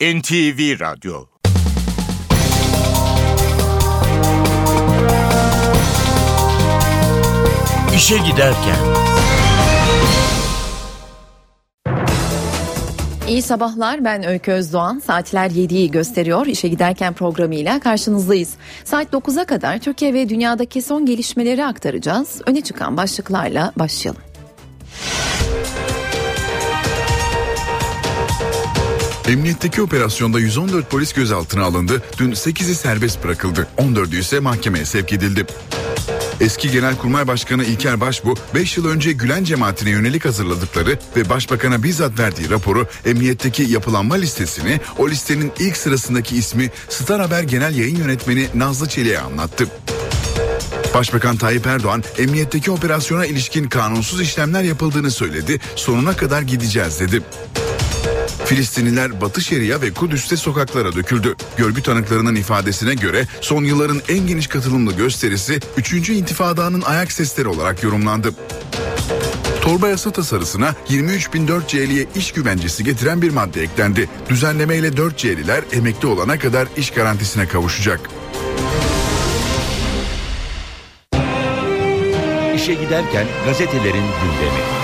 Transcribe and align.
NTV 0.00 0.80
Radyo 0.80 1.24
İşe 7.96 8.18
Giderken 8.18 8.76
İyi 13.28 13.42
sabahlar 13.42 14.04
ben 14.04 14.26
Öykü 14.26 14.52
Özdoğan. 14.52 14.98
Saatler 14.98 15.50
7'yi 15.50 15.90
gösteriyor. 15.90 16.46
İşe 16.46 16.68
giderken 16.68 17.12
programıyla 17.14 17.80
karşınızdayız. 17.80 18.54
Saat 18.84 19.12
9'a 19.12 19.44
kadar 19.44 19.78
Türkiye 19.78 20.14
ve 20.14 20.28
dünyadaki 20.28 20.82
son 20.82 21.06
gelişmeleri 21.06 21.64
aktaracağız. 21.64 22.42
Öne 22.46 22.60
çıkan 22.60 22.96
başlıklarla 22.96 23.72
başlayalım. 23.76 24.29
Emniyetteki 29.28 29.82
operasyonda 29.82 30.40
114 30.40 30.90
polis 30.90 31.12
gözaltına 31.12 31.64
alındı. 31.64 32.02
Dün 32.18 32.32
8'i 32.32 32.74
serbest 32.74 33.24
bırakıldı. 33.24 33.66
14'ü 33.78 34.18
ise 34.18 34.40
mahkemeye 34.40 34.84
sevk 34.84 35.12
edildi. 35.12 35.46
Eski 36.40 36.70
Genelkurmay 36.70 37.26
Başkanı 37.26 37.64
İlker 37.64 38.00
Başbu 38.00 38.34
5 38.54 38.76
yıl 38.76 38.86
önce 38.88 39.12
Gülen 39.12 39.44
cemaatine 39.44 39.90
yönelik 39.90 40.24
hazırladıkları 40.24 40.98
ve 41.16 41.28
Başbakan'a 41.28 41.82
bizzat 41.82 42.18
verdiği 42.18 42.50
raporu 42.50 42.86
emniyetteki 43.06 43.62
yapılanma 43.62 44.14
listesini 44.14 44.80
o 44.98 45.08
listenin 45.08 45.52
ilk 45.58 45.76
sırasındaki 45.76 46.36
ismi 46.36 46.70
Star 46.88 47.20
Haber 47.20 47.42
Genel 47.42 47.76
Yayın 47.76 47.96
Yönetmeni 47.96 48.48
Nazlı 48.54 48.88
Çelik'e 48.88 49.20
anlattı. 49.20 49.66
Başbakan 50.94 51.36
Tayyip 51.36 51.66
Erdoğan 51.66 52.04
emniyetteki 52.18 52.70
operasyona 52.70 53.26
ilişkin 53.26 53.68
kanunsuz 53.68 54.20
işlemler 54.20 54.62
yapıldığını 54.62 55.10
söyledi. 55.10 55.60
Sonuna 55.76 56.16
kadar 56.16 56.42
gideceğiz 56.42 57.00
dedi. 57.00 57.22
Filistinliler 58.50 59.20
Batı 59.20 59.40
Şeria 59.40 59.82
ve 59.82 59.92
Kudüs'te 59.92 60.36
sokaklara 60.36 60.94
döküldü. 60.94 61.36
Görgü 61.56 61.82
tanıklarının 61.82 62.34
ifadesine 62.34 62.94
göre 62.94 63.26
son 63.40 63.64
yılların 63.64 64.00
en 64.08 64.26
geniş 64.26 64.46
katılımlı 64.46 64.92
gösterisi 64.92 65.60
3. 65.76 66.10
İntifada'nın 66.10 66.82
ayak 66.82 67.12
sesleri 67.12 67.48
olarak 67.48 67.82
yorumlandı. 67.82 68.34
Torba 69.60 69.88
yasa 69.88 70.10
tasarısına 70.10 70.74
23.004C'liye 70.88 72.06
iş 72.14 72.32
güvencesi 72.32 72.84
getiren 72.84 73.22
bir 73.22 73.30
madde 73.30 73.62
eklendi. 73.62 74.08
Düzenlemeyle 74.28 74.88
4C'liler 74.88 75.62
emekli 75.72 76.08
olana 76.08 76.38
kadar 76.38 76.68
iş 76.76 76.90
garantisine 76.90 77.48
kavuşacak. 77.48 78.00
İşe 82.56 82.74
Giderken 82.74 83.26
gazetelerin 83.46 84.06
gündemi. 84.22 84.79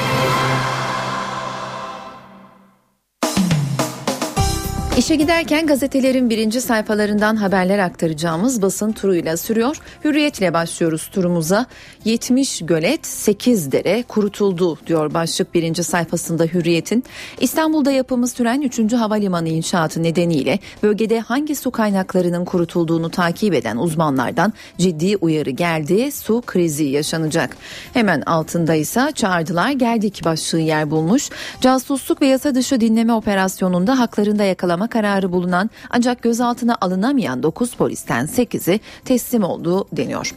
İşe 4.97 5.15
giderken 5.17 5.67
gazetelerin 5.67 6.31
birinci 6.31 6.61
sayfalarından 6.61 7.37
haberler 7.37 7.79
aktaracağımız 7.79 8.63
basın 8.63 8.93
turuyla 8.93 9.37
sürüyor. 9.37 9.81
Hürriyetle 10.05 10.55
başlıyoruz 10.55 11.07
turumuza. 11.07 11.67
70 12.05 12.63
gölet 12.67 13.07
8 13.07 13.73
dere 13.73 14.03
kurutuldu 14.03 14.79
diyor 14.87 15.15
başlık 15.15 15.55
birinci 15.55 15.85
sayfasında 15.85 16.45
Hürriyet'in. 16.45 17.05
İstanbul'da 17.41 17.91
yapımı 17.91 18.29
süren 18.29 18.63
3. 18.63 18.93
havalimanı 18.93 19.49
inşaatı 19.49 20.03
nedeniyle 20.03 20.59
bölgede 20.83 21.21
hangi 21.21 21.57
su 21.57 21.71
kaynaklarının 21.71 22.45
kurutulduğunu 22.45 23.11
takip 23.11 23.55
eden 23.55 23.77
uzmanlardan 23.77 24.53
ciddi 24.79 25.17
uyarı 25.17 25.51
geldi. 25.51 26.13
Su 26.13 26.43
krizi 26.47 26.85
yaşanacak. 26.85 27.57
Hemen 27.93 28.21
altında 28.21 28.75
ise 28.75 29.13
çağırdılar 29.15 29.71
geldik 29.71 30.21
başlığı 30.25 30.61
yer 30.61 30.91
bulmuş. 30.91 31.31
Casusluk 31.61 32.23
ve 32.23 32.27
yasa 32.27 32.55
dışı 32.55 32.81
dinleme 32.81 33.13
operasyonunda 33.13 33.99
haklarında 33.99 34.45
yakalama 34.45 34.86
kararı 34.87 35.33
bulunan 35.33 35.70
ancak 35.91 36.23
gözaltına 36.23 36.77
alınamayan 36.81 37.42
9 37.42 37.75
polisten 37.75 38.27
8'i 38.27 38.81
teslim 39.05 39.43
olduğu 39.45 39.87
deniyor. 39.93 40.34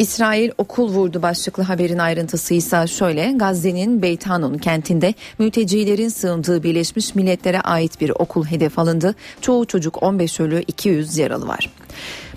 İsrail 0.00 0.50
okul 0.58 0.88
vurdu 0.88 1.22
başlıklı 1.22 1.62
haberin 1.62 1.98
ayrıntısı 1.98 2.54
ise 2.54 2.86
şöyle 2.86 3.32
Gazze'nin 3.32 4.02
Beytanun 4.02 4.58
kentinde 4.58 5.14
mültecilerin 5.38 6.08
sığındığı 6.08 6.62
Birleşmiş 6.62 7.14
Milletler'e 7.14 7.60
ait 7.60 8.00
bir 8.00 8.10
okul 8.10 8.44
hedef 8.44 8.78
alındı. 8.78 9.14
Çoğu 9.40 9.66
çocuk 9.66 10.02
15 10.02 10.40
ölü 10.40 10.62
200 10.68 11.18
yaralı 11.18 11.48
var. 11.48 11.70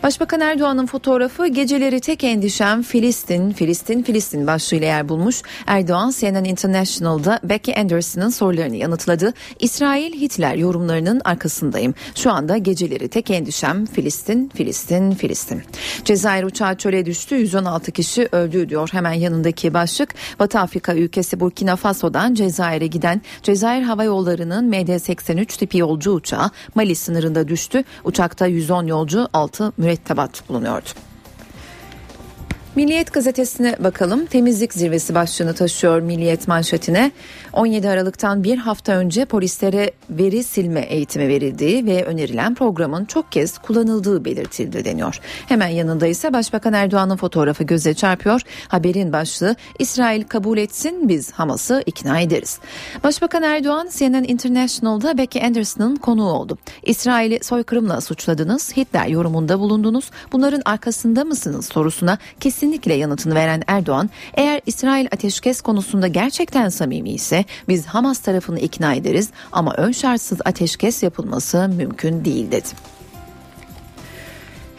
Başbakan 0.04 0.42
Erdoğan'ın 0.42 0.86
fotoğrafı 0.86 1.48
geceleri 1.48 2.00
tek 2.00 2.24
endişem 2.24 2.84
Filistin, 2.84 3.52
Filistin, 3.52 4.04
Filistin 4.04 4.48
başlığıyla 4.48 4.88
yer 4.88 5.10
bulmuş. 5.10 5.42
Erdoğan 5.68 6.14
CNN 6.20 6.46
International'da 6.46 7.40
Becky 7.44 7.80
Anderson'ın 7.80 8.30
sorularını 8.30 8.76
yanıtladı. 8.76 9.34
İsrail 9.60 10.14
Hitler 10.22 10.56
yorumlarının 10.56 11.22
arkasındayım. 11.26 11.94
Şu 12.16 12.32
anda 12.32 12.58
geceleri 12.58 13.08
tek 13.08 13.32
endişem 13.32 13.86
Filistin, 13.86 14.52
Filistin, 14.56 15.12
Filistin. 15.12 15.64
Cezayir 16.06 16.44
uçağı 16.44 16.76
çöle 16.78 17.06
düştü. 17.06 17.36
116 17.54 17.92
kişi 17.92 18.30
öldü 18.32 18.70
diyor 18.70 18.90
hemen 18.92 19.14
yanındaki 19.14 19.74
başlık. 19.74 20.10
Batı 20.40 20.60
Afrika 20.60 20.96
ülkesi 20.96 21.40
Burkina 21.40 21.76
Faso'dan 21.76 22.34
Cezayir'e 22.34 22.88
giden 22.88 23.22
Cezayir 23.44 23.84
Hava 23.84 24.04
Yolları'nın 24.04 24.72
MD-83 24.72 25.46
tipi 25.46 25.78
yolcu 25.78 26.12
uçağı 26.12 26.50
Mali 26.76 26.96
sınırında 26.96 27.48
düştü. 27.48 27.84
Uçakta 28.04 28.48
110 28.48 28.88
yolcu 28.88 29.28
6 29.34 29.74
mürettebat 29.78 30.50
bulunuyordu. 30.50 31.13
Milliyet 32.76 33.14
gazetesine 33.14 33.76
bakalım. 33.80 34.26
Temizlik 34.26 34.74
zirvesi 34.74 35.16
başlığını 35.16 35.54
taşıyor 35.54 36.00
Milliyet 36.00 36.48
manşetine. 36.48 37.12
17 37.54 37.90
Aralık'tan 37.90 38.44
bir 38.44 38.58
hafta 38.58 38.94
önce 38.94 39.26
polislere 39.26 39.92
veri 40.10 40.44
silme 40.44 40.80
eğitimi 40.80 41.28
verildiği 41.28 41.86
ve 41.86 42.06
önerilen 42.06 42.56
programın 42.56 43.06
çok 43.06 43.32
kez 43.32 43.58
kullanıldığı 43.58 44.26
belirtildi 44.26 44.86
deniyor. 44.86 45.20
Hemen 45.48 45.68
yanında 45.68 46.08
ise 46.08 46.34
Başbakan 46.34 46.74
Erdoğan'ın 46.74 47.16
fotoğrafı 47.16 47.64
göze 47.64 47.94
çarpıyor. 47.94 48.42
Haberin 48.68 49.14
başlığı 49.14 49.56
İsrail 49.80 50.24
kabul 50.24 50.58
etsin 50.58 51.10
biz 51.10 51.32
Hamas'ı 51.32 51.84
ikna 51.86 52.20
ederiz. 52.20 52.60
Başbakan 53.04 53.44
Erdoğan 53.44 53.90
CNN 53.98 54.24
International'da 54.24 55.18
Becky 55.18 55.46
Anderson'ın 55.46 55.96
konuğu 55.96 56.32
oldu. 56.32 56.58
İsrail'i 56.84 57.44
soykırımla 57.44 58.02
suçladınız, 58.02 58.78
Hitler 58.78 59.08
yorumunda 59.08 59.60
bulundunuz. 59.60 60.12
Bunların 60.32 60.62
arkasında 60.66 61.24
mısınız 61.24 61.66
sorusuna 61.66 62.18
kesin 62.40 62.63
kesinlikle 62.64 62.94
yanıtını 62.94 63.36
veren 63.36 63.62
Erdoğan, 63.68 64.10
eğer 64.34 64.62
İsrail 64.66 65.08
ateşkes 65.12 65.62
konusunda 65.62 66.08
gerçekten 66.08 66.70
samimi 66.70 67.10
ise 67.10 67.46
biz 67.68 67.86
Hamas 67.86 68.20
tarafını 68.20 68.60
ikna 68.60 68.94
ederiz 68.94 69.30
ama 69.52 69.74
ön 69.78 69.92
şartsız 69.92 70.40
ateşkes 70.46 71.04
yapılması 71.04 71.70
mümkün 71.70 72.26
değil 72.26 72.52
dedi. 72.52 72.68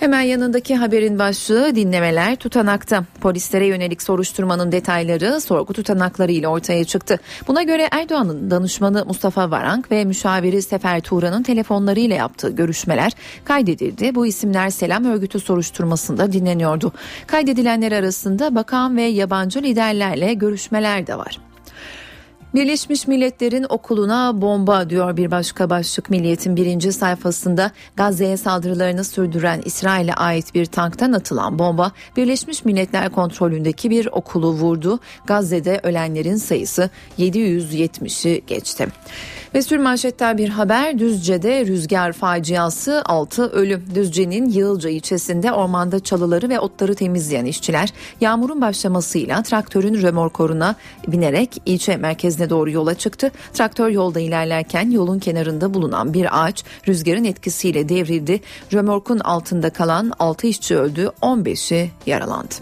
Hemen 0.05 0.21
yanındaki 0.21 0.77
haberin 0.77 1.19
başlığı 1.19 1.75
dinlemeler 1.75 2.37
tutanakta. 2.37 3.05
Polislere 3.21 3.67
yönelik 3.67 4.03
soruşturmanın 4.03 4.73
detayları 4.73 5.41
sorgu 5.41 5.73
tutanakları 5.73 6.33
ile 6.33 6.49
ortaya 6.49 6.85
çıktı. 6.85 7.21
Buna 7.49 7.63
göre 7.63 7.89
Erdoğan'ın 7.91 8.51
danışmanı 8.51 9.05
Mustafa 9.07 9.51
Varank 9.51 9.91
ve 9.91 10.05
müşaviri 10.05 10.63
Sefer 10.63 11.01
Tuğra'nın 11.01 11.43
telefonlarıyla 11.43 12.17
yaptığı 12.17 12.51
görüşmeler 12.51 13.13
kaydedildi. 13.45 14.15
Bu 14.15 14.27
isimler 14.27 14.71
Selam 14.71 15.05
Örgütü 15.05 15.41
soruşturmasında 15.41 16.33
dinleniyordu. 16.33 16.93
Kaydedilenler 17.27 17.93
arasında 17.93 18.55
bakan 18.55 18.97
ve 18.97 19.03
yabancı 19.03 19.63
liderlerle 19.63 20.35
görüşmeler 20.35 21.07
de 21.07 21.19
var. 21.19 21.39
Birleşmiş 22.55 23.07
Milletler'in 23.07 23.67
okuluna 23.69 24.41
bomba 24.41 24.91
diyor 24.91 25.17
bir 25.17 25.31
başka 25.31 25.71
başlık 25.71 26.11
Milliyet'in 26.11 26.57
birinci 26.57 26.93
sayfasında 26.93 27.71
Gazze'ye 27.97 28.37
saldırılarını 28.37 29.05
sürdüren 29.05 29.63
İsrail'e 29.65 30.15
ait 30.15 30.55
bir 30.55 30.67
tanktan 30.67 31.13
atılan 31.13 31.59
bomba 31.59 31.93
Birleşmiş 32.17 32.65
Milletler 32.65 33.13
kontrolündeki 33.13 33.91
bir 33.91 34.07
okulu 34.07 34.53
vurdu. 34.53 35.01
Gazze'de 35.27 35.81
ölenlerin 35.83 36.37
sayısı 36.37 36.91
770'i 37.19 38.43
geçti. 38.47 38.89
Ve 39.55 39.63
sürmanşetten 39.63 40.39
bir 40.39 40.49
haber 40.49 40.99
Düzce'de 40.99 41.67
rüzgar 41.67 42.13
faciası 42.13 43.03
6 43.05 43.51
ölüm. 43.51 43.85
Düzce'nin 43.95 44.49
Yığılca 44.49 44.91
ilçesinde 44.91 45.53
ormanda 45.53 46.01
çalıları 46.01 46.49
ve 46.49 46.61
otları 46.61 46.95
temizleyen 46.95 47.45
işçiler 47.45 47.93
yağmurun 48.21 48.61
başlamasıyla 48.61 49.43
traktörün 49.43 50.03
römorkoruna 50.03 50.75
binerek 51.09 51.63
ilçe 51.67 51.97
merkezine 51.97 52.51
doğru 52.51 52.71
yola 52.71 52.95
çıktı. 52.95 53.31
Traktör 53.53 53.89
yolda 53.89 54.21
ilerlerken 54.21 54.91
yolun 54.91 55.19
kenarında 55.19 55.75
bulunan 55.75 56.15
bir 56.15 56.45
ağaç 56.45 56.65
rüzgarın 56.89 57.25
etkisiyle 57.25 57.89
devrildi. 57.89 58.41
Römorkun 58.73 59.19
altında 59.19 59.71
kalan 59.71 60.13
6 60.19 60.47
işçi 60.47 60.77
öldü, 60.77 61.11
15'i 61.23 61.91
yaralandı. 62.07 62.55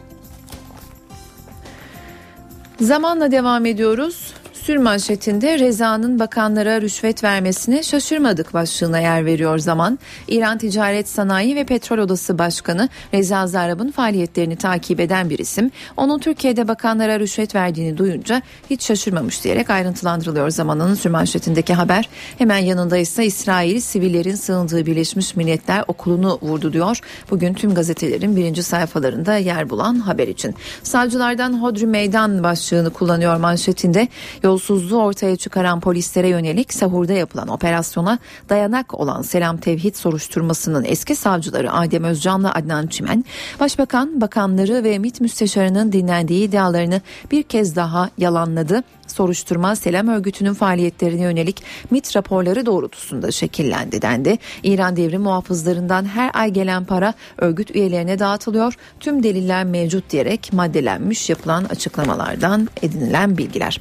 Zamanla 2.81 3.31
devam 3.31 3.67
ediyoruz. 3.67 4.35
Sür 4.63 4.77
manşetinde 4.77 5.59
Reza'nın 5.59 6.19
bakanlara 6.19 6.81
rüşvet 6.81 7.25
vermesine 7.25 7.83
şaşırmadık 7.83 8.55
başlığına 8.55 8.99
yer 8.99 9.27
veriyor 9.27 9.59
zaman. 9.59 9.99
İran 10.29 10.59
Ticaret 10.59 11.09
Sanayi 11.09 11.57
ve 11.57 11.65
Petrol 11.65 11.99
Odası 11.99 12.39
Başkanı 12.39 12.89
Reza 13.15 13.47
Zarrab'ın 13.47 13.91
faaliyetlerini 13.91 14.57
takip 14.57 15.01
eden 15.01 15.31
bir 15.31 15.39
isim. 15.39 15.71
Onun 15.97 16.19
Türkiye'de 16.19 16.69
bakanlara 16.69 17.21
rüşvet 17.21 17.55
verdiğini 17.55 17.99
duyunca 17.99 18.43
hiç 18.71 18.85
şaşırmamış 18.85 19.45
diyerek 19.45 19.71
ayrıntılandırılıyor 19.71 20.51
zamanının 20.51 20.95
sür 20.95 21.11
manşetindeki 21.11 21.75
haber. 21.75 22.09
Hemen 22.39 22.59
yanında 22.59 22.97
ise 22.97 23.27
İsrail 23.27 23.81
sivillerin 23.81 24.35
sığındığı 24.35 24.87
Birleşmiş 24.87 25.37
Milletler 25.37 25.85
Okulu'nu 25.89 26.39
vurdu 26.43 26.73
diyor. 26.73 27.01
Bugün 27.31 27.55
tüm 27.55 27.75
gazetelerin 27.75 28.37
birinci 28.37 28.63
sayfalarında 28.63 29.37
yer 29.37 29.71
bulan 29.71 29.95
haber 29.95 30.29
için. 30.29 30.55
Savcılardan 30.83 31.63
Hodri 31.63 31.87
Meydan 31.87 32.43
başlığını 32.43 32.91
kullanıyor 32.91 33.37
manşetinde. 33.37 34.09
Yolsuzluğu 34.53 35.03
ortaya 35.03 35.37
çıkaran 35.37 35.81
polislere 35.81 36.29
yönelik 36.29 36.75
sahurda 36.75 37.13
yapılan 37.13 37.49
operasyona 37.49 38.19
dayanak 38.49 38.95
olan 38.95 39.23
Selam 39.23 39.57
Tevhid 39.57 39.95
soruşturmasının 39.95 40.85
eski 40.85 41.17
savcıları 41.17 41.73
Adem 41.73 42.05
Özcan'la 42.05 42.55
Adnan 42.55 42.87
Çimen, 42.87 43.25
Başbakan, 43.61 44.21
bakanları 44.21 44.85
ve 44.85 44.99
MİT 44.99 45.21
müsteşarının 45.21 45.93
dinlendiği 45.93 46.49
iddialarını 46.49 47.01
bir 47.31 47.43
kez 47.43 47.77
daha 47.77 48.11
yalanladı 48.19 48.83
soruşturma 49.07 49.77
Selam 49.77 50.09
örgütünün 50.09 50.55
faaliyetlerine 50.55 51.23
yönelik 51.23 51.63
MIT 51.91 52.17
raporları 52.17 52.67
doğrultusunda 52.67 53.31
şekillendi 53.31 54.03
dendi. 54.03 54.39
İran 54.63 54.97
devrim 54.97 55.23
muhafızlarından 55.23 56.05
her 56.05 56.31
ay 56.35 56.51
gelen 56.51 56.85
para 56.85 57.15
örgüt 57.39 57.77
üyelerine 57.77 58.19
dağıtılıyor. 58.19 58.75
Tüm 59.01 59.23
deliller 59.23 59.65
mevcut 59.65 60.11
diyerek 60.11 60.53
maddelenmiş 60.53 61.31
yapılan 61.31 61.65
açıklamalardan 61.65 62.69
edinilen 62.83 63.39
bilgiler. 63.39 63.81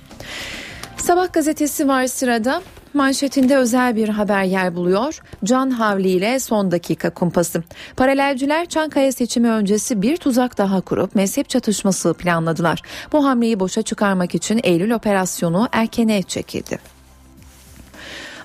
Sabah 1.02 1.34
gazetesi 1.34 1.88
var 1.88 2.08
sırada. 2.08 2.62
Manşetinde 2.94 3.58
özel 3.58 3.96
bir 3.96 4.10
haber 4.10 4.44
yer 4.44 4.76
buluyor. 4.76 5.22
Can 5.44 5.70
Havli 5.70 6.10
ile 6.10 6.40
son 6.40 6.72
dakika 6.72 7.10
kumpası. 7.10 7.64
Paralelciler 7.98 8.66
Çankaya 8.66 9.12
seçimi 9.12 9.50
öncesi 9.50 10.02
bir 10.02 10.18
tuzak 10.18 10.58
daha 10.58 10.82
kurup 10.82 11.16
mezhep 11.16 11.50
çatışması 11.50 12.14
planladılar. 12.14 12.82
Bu 13.12 13.26
hamleyi 13.26 13.60
boşa 13.60 13.82
çıkarmak 13.82 14.36
için 14.36 14.60
Eylül 14.64 14.92
operasyonu 14.92 15.70
erkene 15.72 16.24
çekildi. 16.24 16.80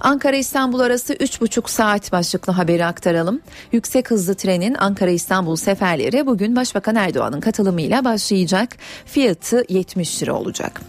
Ankara 0.00 0.36
İstanbul 0.36 0.80
arası 0.80 1.14
3,5 1.14 1.70
saat 1.70 2.12
başlıklı 2.12 2.52
haberi 2.52 2.84
aktaralım. 2.84 3.40
Yüksek 3.72 4.10
hızlı 4.10 4.34
trenin 4.34 4.74
Ankara 4.74 5.10
İstanbul 5.10 5.56
seferleri 5.56 6.26
bugün 6.26 6.56
Başbakan 6.56 6.96
Erdoğan'ın 6.96 7.40
katılımıyla 7.40 8.04
başlayacak. 8.04 8.76
Fiyatı 9.06 9.64
70 9.68 10.22
lira 10.22 10.34
olacak. 10.34 10.80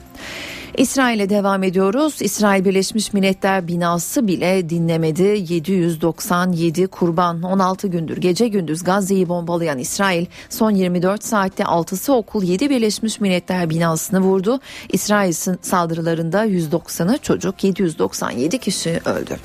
İsrail'e 0.77 1.29
devam 1.29 1.63
ediyoruz. 1.63 2.21
İsrail 2.21 2.65
Birleşmiş 2.65 3.13
Milletler 3.13 3.67
binası 3.67 4.27
bile 4.27 4.69
dinlemedi. 4.69 5.45
797 5.49 6.87
kurban 6.87 7.41
16 7.41 7.87
gündür 7.87 8.17
gece 8.17 8.47
gündüz 8.47 8.83
Gazze'yi 8.83 9.29
bombalayan 9.29 9.77
İsrail 9.77 10.25
son 10.49 10.71
24 10.71 11.23
saatte 11.23 11.63
6'sı 11.63 12.13
okul 12.13 12.43
7 12.43 12.69
Birleşmiş 12.69 13.19
Milletler 13.19 13.69
binasını 13.69 14.19
vurdu. 14.19 14.59
İsrail 14.89 15.33
saldırılarında 15.61 16.45
190'ı 16.45 17.17
çocuk 17.17 17.63
797 17.63 18.57
kişi 18.57 19.01
öldü. 19.05 19.37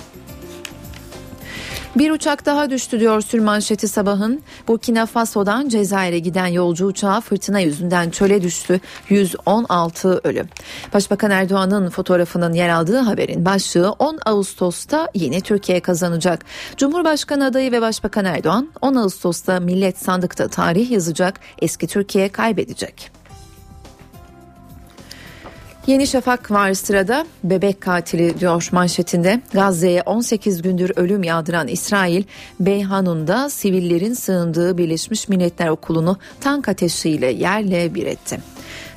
Bir 1.96 2.10
uçak 2.10 2.46
daha 2.46 2.70
düştü 2.70 3.00
diyor 3.00 3.20
sürmanşeti 3.20 3.88
sabahın. 3.88 4.42
Burkina 4.68 5.06
Faso'dan 5.06 5.68
Cezayir'e 5.68 6.18
giden 6.18 6.46
yolcu 6.46 6.86
uçağı 6.86 7.20
fırtına 7.20 7.60
yüzünden 7.60 8.10
çöle 8.10 8.42
düştü. 8.42 8.80
116 9.08 10.20
ölüm. 10.24 10.48
Başbakan 10.94 11.30
Erdoğan'ın 11.30 11.90
fotoğrafının 11.90 12.52
yer 12.52 12.68
aldığı 12.68 12.98
haberin 12.98 13.44
başlığı 13.44 13.92
10 13.92 14.18
Ağustos'ta 14.26 15.08
yeni 15.14 15.40
Türkiye 15.40 15.80
kazanacak. 15.80 16.44
Cumhurbaşkanı 16.76 17.44
adayı 17.44 17.72
ve 17.72 17.80
Başbakan 17.80 18.24
Erdoğan 18.24 18.68
10 18.80 18.94
Ağustos'ta 18.94 19.60
millet 19.60 19.98
sandıkta 19.98 20.48
tarih 20.48 20.90
yazacak. 20.90 21.40
Eski 21.62 21.86
Türkiye 21.86 22.28
kaybedecek. 22.28 23.21
Yeni 25.87 26.06
Şafak 26.06 26.50
var 26.50 26.75
sırada 26.75 27.26
bebek 27.44 27.81
katili 27.81 28.40
diyor 28.40 28.69
manşetinde 28.73 29.40
Gazze'ye 29.52 30.02
18 30.02 30.62
gündür 30.62 30.93
ölüm 30.96 31.23
yağdıran 31.23 31.69
İsrail 31.69 32.25
Beyhanun'da 32.61 33.50
sivillerin 33.50 34.14
sığındığı 34.14 34.79
Birleşmiş 34.79 35.29
Milletler 35.29 35.69
Okulu'nu 35.69 36.17
tank 36.40 36.69
ateşiyle 36.69 37.26
yerle 37.26 37.94
bir 37.94 38.06
etti. 38.06 38.51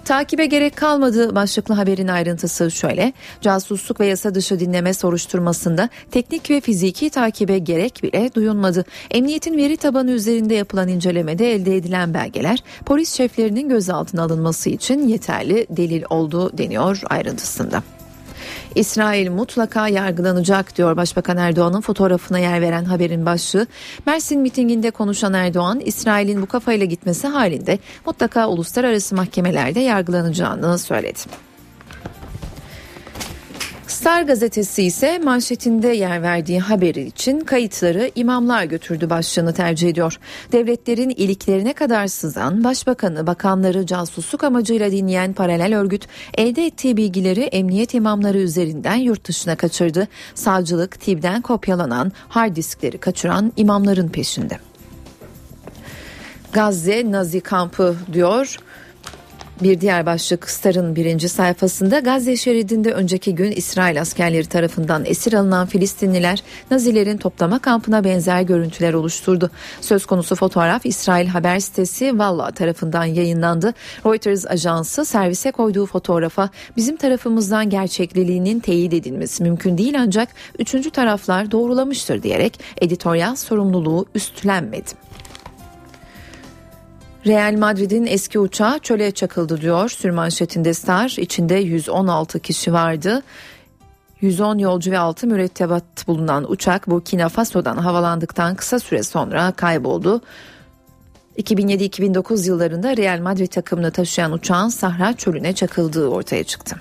Takibe 0.05 0.45
gerek 0.45 0.75
kalmadı 0.75 1.35
başlıklı 1.35 1.73
haberin 1.73 2.07
ayrıntısı 2.07 2.71
şöyle. 2.71 3.13
Casusluk 3.41 3.99
ve 3.99 4.05
yasa 4.05 4.35
dışı 4.35 4.59
dinleme 4.59 4.93
soruşturmasında 4.93 5.89
teknik 6.11 6.49
ve 6.49 6.61
fiziki 6.61 7.09
takibe 7.09 7.57
gerek 7.57 8.03
bile 8.03 8.33
duyulmadı. 8.35 8.85
Emniyetin 9.11 9.57
veri 9.57 9.77
tabanı 9.77 10.11
üzerinde 10.11 10.55
yapılan 10.55 10.87
incelemede 10.87 11.53
elde 11.53 11.75
edilen 11.75 12.13
belgeler 12.13 12.63
polis 12.85 13.13
şeflerinin 13.13 13.69
gözaltına 13.69 14.23
alınması 14.23 14.69
için 14.69 15.07
yeterli 15.07 15.67
delil 15.69 16.03
oldu 16.09 16.57
deniyor 16.57 17.01
ayrıntısında. 17.09 17.83
İsrail 18.75 19.29
mutlaka 19.29 19.87
yargılanacak 19.87 20.77
diyor 20.77 20.97
Başbakan 20.97 21.37
Erdoğan'ın 21.37 21.81
fotoğrafına 21.81 22.39
yer 22.39 22.61
veren 22.61 22.85
haberin 22.85 23.25
başlığı. 23.25 23.67
Mersin 24.05 24.41
mitinginde 24.41 24.91
konuşan 24.91 25.33
Erdoğan, 25.33 25.79
İsrail'in 25.79 26.41
bu 26.41 26.45
kafayla 26.45 26.85
gitmesi 26.85 27.27
halinde 27.27 27.79
mutlaka 28.05 28.47
uluslararası 28.47 29.15
mahkemelerde 29.15 29.79
yargılanacağını 29.79 30.77
söyledi. 30.77 31.44
Star 33.87 34.21
gazetesi 34.21 34.83
ise 34.83 35.19
manşetinde 35.19 35.87
yer 35.87 36.21
verdiği 36.21 36.59
haberi 36.59 37.01
için 37.01 37.39
kayıtları 37.39 38.11
imamlar 38.15 38.63
götürdü 38.63 39.09
başlığını 39.09 39.53
tercih 39.53 39.89
ediyor. 39.89 40.19
Devletlerin 40.51 41.09
iliklerine 41.09 41.73
kadar 41.73 42.07
sızan 42.07 42.63
başbakanı, 42.63 43.27
bakanları 43.27 43.85
casusluk 43.85 44.43
amacıyla 44.43 44.91
dinleyen 44.91 45.33
paralel 45.33 45.77
örgüt 45.77 46.07
elde 46.37 46.65
ettiği 46.65 46.97
bilgileri 46.97 47.41
emniyet 47.41 47.93
imamları 47.93 48.37
üzerinden 48.37 48.95
yurt 48.95 49.27
dışına 49.27 49.55
kaçırdı. 49.55 50.07
Savcılık 50.35 50.99
TİB'den 50.99 51.41
kopyalanan 51.41 52.11
hard 52.29 52.55
diskleri 52.55 52.97
kaçıran 52.97 53.53
imamların 53.57 54.07
peşinde. 54.07 54.57
Gazze 56.53 57.11
Nazi 57.11 57.41
kampı 57.41 57.95
diyor. 58.13 58.57
Bir 59.61 59.81
diğer 59.81 60.05
başlık 60.05 60.49
Star'ın 60.49 60.95
birinci 60.95 61.29
sayfasında 61.29 61.99
Gazze 61.99 62.37
şeridinde 62.37 62.91
önceki 62.91 63.35
gün 63.35 63.51
İsrail 63.51 64.01
askerleri 64.01 64.45
tarafından 64.45 65.05
esir 65.05 65.33
alınan 65.33 65.67
Filistinliler 65.67 66.43
Nazilerin 66.71 67.17
toplama 67.17 67.59
kampına 67.59 68.03
benzer 68.03 68.41
görüntüler 68.41 68.93
oluşturdu. 68.93 69.51
Söz 69.81 70.05
konusu 70.05 70.35
fotoğraf 70.35 70.85
İsrail 70.85 71.27
haber 71.27 71.59
sitesi 71.59 72.19
Valla 72.19 72.51
tarafından 72.51 73.05
yayınlandı. 73.05 73.73
Reuters 74.05 74.45
ajansı 74.45 75.05
servise 75.05 75.51
koyduğu 75.51 75.85
fotoğrafa 75.85 76.49
bizim 76.77 76.97
tarafımızdan 76.97 77.69
gerçekliliğinin 77.69 78.59
teyit 78.59 78.93
edilmesi 78.93 79.43
mümkün 79.43 79.77
değil 79.77 80.01
ancak 80.01 80.29
üçüncü 80.59 80.89
taraflar 80.89 81.51
doğrulamıştır 81.51 82.23
diyerek 82.23 82.59
editoryal 82.81 83.35
sorumluluğu 83.35 84.05
üstlenmedi. 84.15 85.04
Real 87.27 87.57
Madrid'in 87.57 88.05
eski 88.05 88.39
uçağı 88.39 88.79
çöle 88.79 89.11
çakıldı 89.11 89.61
diyor 89.61 89.89
sürmanşetinde 89.89 90.73
Star. 90.73 91.15
İçinde 91.19 91.55
116 91.55 92.39
kişi 92.39 92.73
vardı. 92.73 93.23
110 94.21 94.57
yolcu 94.57 94.91
ve 94.91 94.99
6 94.99 95.27
mürettebat 95.27 96.07
bulunan 96.07 96.51
uçak 96.51 96.89
Burkina 96.89 97.29
Faso'dan 97.29 97.77
havalandıktan 97.77 98.55
kısa 98.55 98.79
süre 98.79 99.03
sonra 99.03 99.51
kayboldu. 99.51 100.21
2007-2009 101.37 102.47
yıllarında 102.47 102.97
Real 102.97 103.19
Madrid 103.19 103.47
takımını 103.47 103.91
taşıyan 103.91 104.31
uçağın 104.31 104.69
Sahra 104.69 105.13
çölüne 105.13 105.53
çakıldığı 105.53 106.07
ortaya 106.07 106.43
çıktı. 106.43 106.75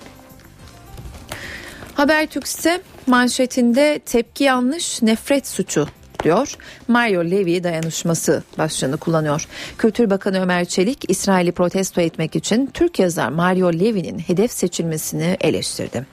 Habertürk 1.93 2.45
ise 2.45 2.81
manşetinde 3.07 3.99
tepki 4.05 4.43
yanlış 4.43 5.01
nefret 5.01 5.47
suçu 5.47 5.87
diyor. 6.23 6.57
Mario 6.87 7.25
Levi 7.25 7.63
dayanışması 7.63 8.43
başlığını 8.57 8.97
kullanıyor. 8.97 9.47
Kültür 9.77 10.09
Bakanı 10.09 10.41
Ömer 10.41 10.65
Çelik 10.65 11.09
İsrail'i 11.09 11.51
protesto 11.51 12.01
etmek 12.01 12.35
için 12.35 12.69
Türk 12.73 12.99
yazar 12.99 13.29
Mario 13.29 13.73
Levi'nin 13.73 14.19
hedef 14.19 14.51
seçilmesini 14.51 15.37
eleştirdi. 15.41 16.05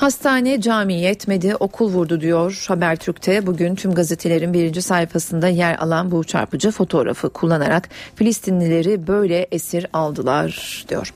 Hastane 0.00 0.60
cami 0.60 0.94
yetmedi 0.94 1.56
okul 1.56 1.92
vurdu 1.92 2.20
diyor 2.20 2.64
Habertürk'te 2.68 3.46
bugün 3.46 3.74
tüm 3.74 3.94
gazetelerin 3.94 4.52
birinci 4.52 4.82
sayfasında 4.82 5.48
yer 5.48 5.76
alan 5.78 6.10
bu 6.10 6.24
çarpıcı 6.24 6.70
fotoğrafı 6.70 7.30
kullanarak 7.30 7.88
Filistinlileri 8.14 9.06
böyle 9.06 9.46
esir 9.52 9.86
aldılar 9.92 10.84
diyor. 10.88 11.14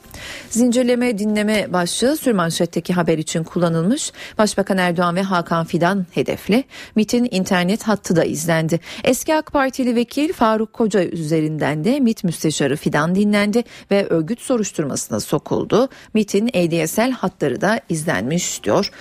Zincirleme 0.49 1.17
dinleme 1.17 1.73
başlığı 1.73 2.17
sürmanşetteki 2.17 2.93
haber 2.93 3.17
için 3.17 3.43
kullanılmış. 3.43 4.11
Başbakan 4.37 4.77
Erdoğan 4.77 5.15
ve 5.15 5.21
Hakan 5.21 5.65
Fidan 5.65 6.05
hedefli. 6.11 6.63
MIT'in 6.95 7.27
internet 7.31 7.83
hattı 7.83 8.15
da 8.15 8.23
izlendi. 8.23 8.79
Eski 9.03 9.35
AK 9.35 9.51
Partili 9.53 9.95
vekil 9.95 10.33
Faruk 10.33 10.73
Koca 10.73 11.03
üzerinden 11.03 11.83
de 11.83 11.99
MIT 11.99 12.23
müsteşarı 12.23 12.75
Fidan 12.75 13.15
dinlendi 13.15 13.63
ve 13.91 14.07
örgüt 14.07 14.41
soruşturmasına 14.41 15.19
sokuldu. 15.19 15.89
MIT'in 16.13 16.47
ADSL 16.47 17.11
hatları 17.11 17.61
da 17.61 17.79
izlenmiş 17.89 18.63
diyor 18.63 18.74
ediyor. 18.83 18.91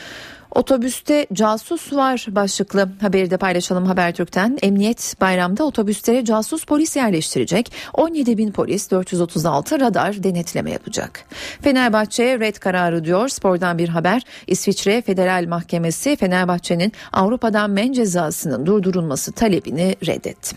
Otobüste 0.55 1.27
casus 1.33 1.93
var 1.93 2.27
başlıklı 2.29 2.89
haberi 3.01 3.31
de 3.31 3.37
paylaşalım 3.37 3.87
Habertürk'ten. 3.87 4.59
Emniyet 4.63 5.15
bayramda 5.21 5.65
otobüslere 5.65 6.25
casus 6.25 6.65
polis 6.65 6.97
yerleştirecek. 6.97 7.73
17 7.93 8.39
bin 8.39 8.53
polis 8.53 8.91
436 8.91 9.81
radar 9.81 10.23
denetleme 10.23 10.71
yapacak. 10.71 11.25
Fenerbahçe'ye 11.63 12.41
red 12.41 12.57
kararı 12.57 13.05
diyor. 13.05 13.29
Spordan 13.29 13.79
bir 13.79 13.89
haber. 13.89 14.23
İsviçre 14.47 15.03
Federal 15.03 15.45
Mahkemesi 15.49 16.17
Fenerbahçe'nin 16.17 16.93
Avrupa'dan 17.13 17.71
men 17.71 17.93
cezasının 17.93 18.67
durdurulması 18.67 19.33
talebini 19.33 19.97
reddetti. 20.07 20.57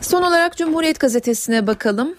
Son 0.00 0.22
olarak 0.22 0.56
Cumhuriyet 0.56 1.00
Gazetesi'ne 1.00 1.66
bakalım. 1.66 2.14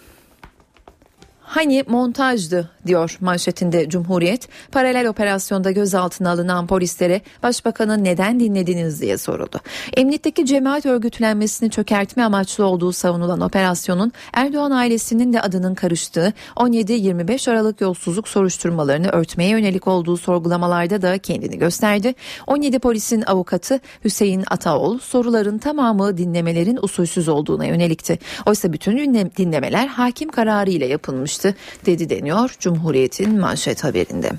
Hani 1.50 1.84
montajdı 1.88 2.70
diyor 2.86 3.18
manşetinde 3.22 3.90
Cumhuriyet. 3.90 4.48
Paralel 4.72 5.08
operasyonda 5.08 5.72
gözaltına 5.72 6.32
alınan 6.32 6.68
polislere 6.68 7.22
başbakanı 7.44 8.04
neden 8.04 8.40
dinlediniz 8.40 9.02
diye 9.02 9.18
soruldu. 9.18 9.60
Emniyetteki 9.98 10.46
cemaat 10.46 10.86
örgütlenmesini 10.86 11.70
çökertme 11.70 12.24
amaçlı 12.24 12.66
olduğu 12.66 12.92
savunulan 12.92 13.42
operasyonun 13.42 14.12
Erdoğan 14.34 14.72
ailesinin 14.72 15.34
de 15.34 15.42
adının 15.42 15.76
karıştığı 15.76 16.34
17-25 16.56 17.52
Aralık 17.52 17.82
yolsuzluk 17.82 18.28
soruşturmalarını 18.28 19.10
örtmeye 19.10 19.50
yönelik 19.50 19.88
olduğu 19.88 20.18
sorgulamalarda 20.18 21.02
da 21.02 21.18
kendini 21.18 21.58
gösterdi. 21.58 22.16
17 22.48 22.80
polisin 22.80 23.24
avukatı 23.28 23.80
Hüseyin 24.06 24.44
Ataol 24.52 25.00
soruların 25.00 25.58
tamamı 25.58 26.18
dinlemelerin 26.18 26.80
usulsüz 26.82 27.30
olduğuna 27.30 27.66
yönelikti. 27.66 28.20
Oysa 28.46 28.74
bütün 28.74 29.14
dinlemeler 29.38 29.88
hakim 29.88 30.30
kararı 30.30 30.70
ile 30.70 30.86
yapılmıştı 30.86 31.39
dedi 31.86 32.10
deniyor 32.10 32.56
Cumhuriyet'in 32.60 33.40
manşet 33.40 33.84
haberinde. 33.84 34.32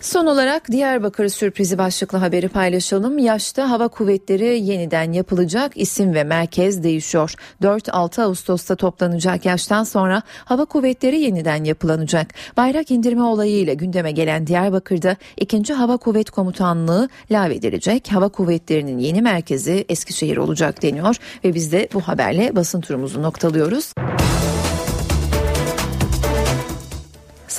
Son 0.00 0.26
olarak 0.26 0.72
Diyarbakır 0.72 1.28
sürprizi 1.28 1.78
başlıklı 1.78 2.18
haberi 2.18 2.48
paylaşalım. 2.48 3.18
Yaşta 3.18 3.70
hava 3.70 3.88
kuvvetleri 3.88 4.60
yeniden 4.60 5.12
yapılacak 5.12 5.72
isim 5.74 6.14
ve 6.14 6.24
merkez 6.24 6.82
değişiyor. 6.82 7.34
4-6 7.62 8.22
Ağustos'ta 8.22 8.76
toplanacak 8.76 9.44
yaştan 9.44 9.84
sonra 9.84 10.22
hava 10.44 10.64
kuvvetleri 10.64 11.20
yeniden 11.20 11.64
yapılanacak. 11.64 12.34
Bayrak 12.56 12.90
indirme 12.90 13.22
olayıyla 13.22 13.74
gündeme 13.74 14.12
gelen 14.12 14.46
Diyarbakır'da 14.46 15.16
2. 15.36 15.72
Hava 15.72 15.96
Kuvvet 15.96 16.30
Komutanlığı 16.30 17.08
lağvedilecek. 17.30 18.12
Hava 18.12 18.28
kuvvetlerinin 18.28 18.98
yeni 18.98 19.22
merkezi 19.22 19.84
Eskişehir 19.88 20.36
olacak 20.36 20.82
deniyor 20.82 21.16
ve 21.44 21.54
biz 21.54 21.72
de 21.72 21.88
bu 21.94 22.00
haberle 22.00 22.56
basın 22.56 22.80
turumuzu 22.80 23.22
noktalıyoruz. 23.22 23.92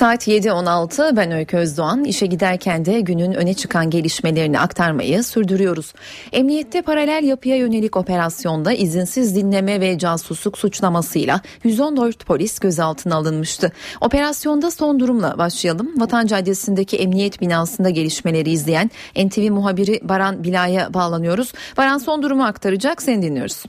Saat 0.02 0.28
7.16 0.28 1.16
ben 1.16 1.32
Öykü 1.32 1.56
Özdoğan. 1.56 2.04
İşe 2.04 2.26
giderken 2.26 2.84
de 2.84 3.00
günün 3.00 3.32
öne 3.32 3.54
çıkan 3.54 3.90
gelişmelerini 3.90 4.60
aktarmayı 4.60 5.22
sürdürüyoruz. 5.22 5.92
Emniyette 6.32 6.82
paralel 6.82 7.24
yapıya 7.24 7.56
yönelik 7.56 7.96
operasyonda 7.96 8.72
izinsiz 8.72 9.36
dinleme 9.36 9.80
ve 9.80 9.98
casusluk 9.98 10.58
suçlamasıyla 10.58 11.40
114 11.64 12.26
polis 12.26 12.58
gözaltına 12.58 13.16
alınmıştı. 13.16 13.72
Operasyonda 14.00 14.70
son 14.70 15.00
durumla 15.00 15.38
başlayalım. 15.38 16.00
Vatan 16.00 16.26
Caddesi'ndeki 16.26 16.96
emniyet 16.96 17.40
binasında 17.40 17.90
gelişmeleri 17.90 18.50
izleyen 18.50 18.90
NTV 19.16 19.50
muhabiri 19.50 20.00
Baran 20.02 20.44
Bila'ya 20.44 20.94
bağlanıyoruz. 20.94 21.52
Baran 21.76 21.98
son 21.98 22.22
durumu 22.22 22.44
aktaracak 22.44 23.02
seni 23.02 23.22
dinliyoruz. 23.22 23.64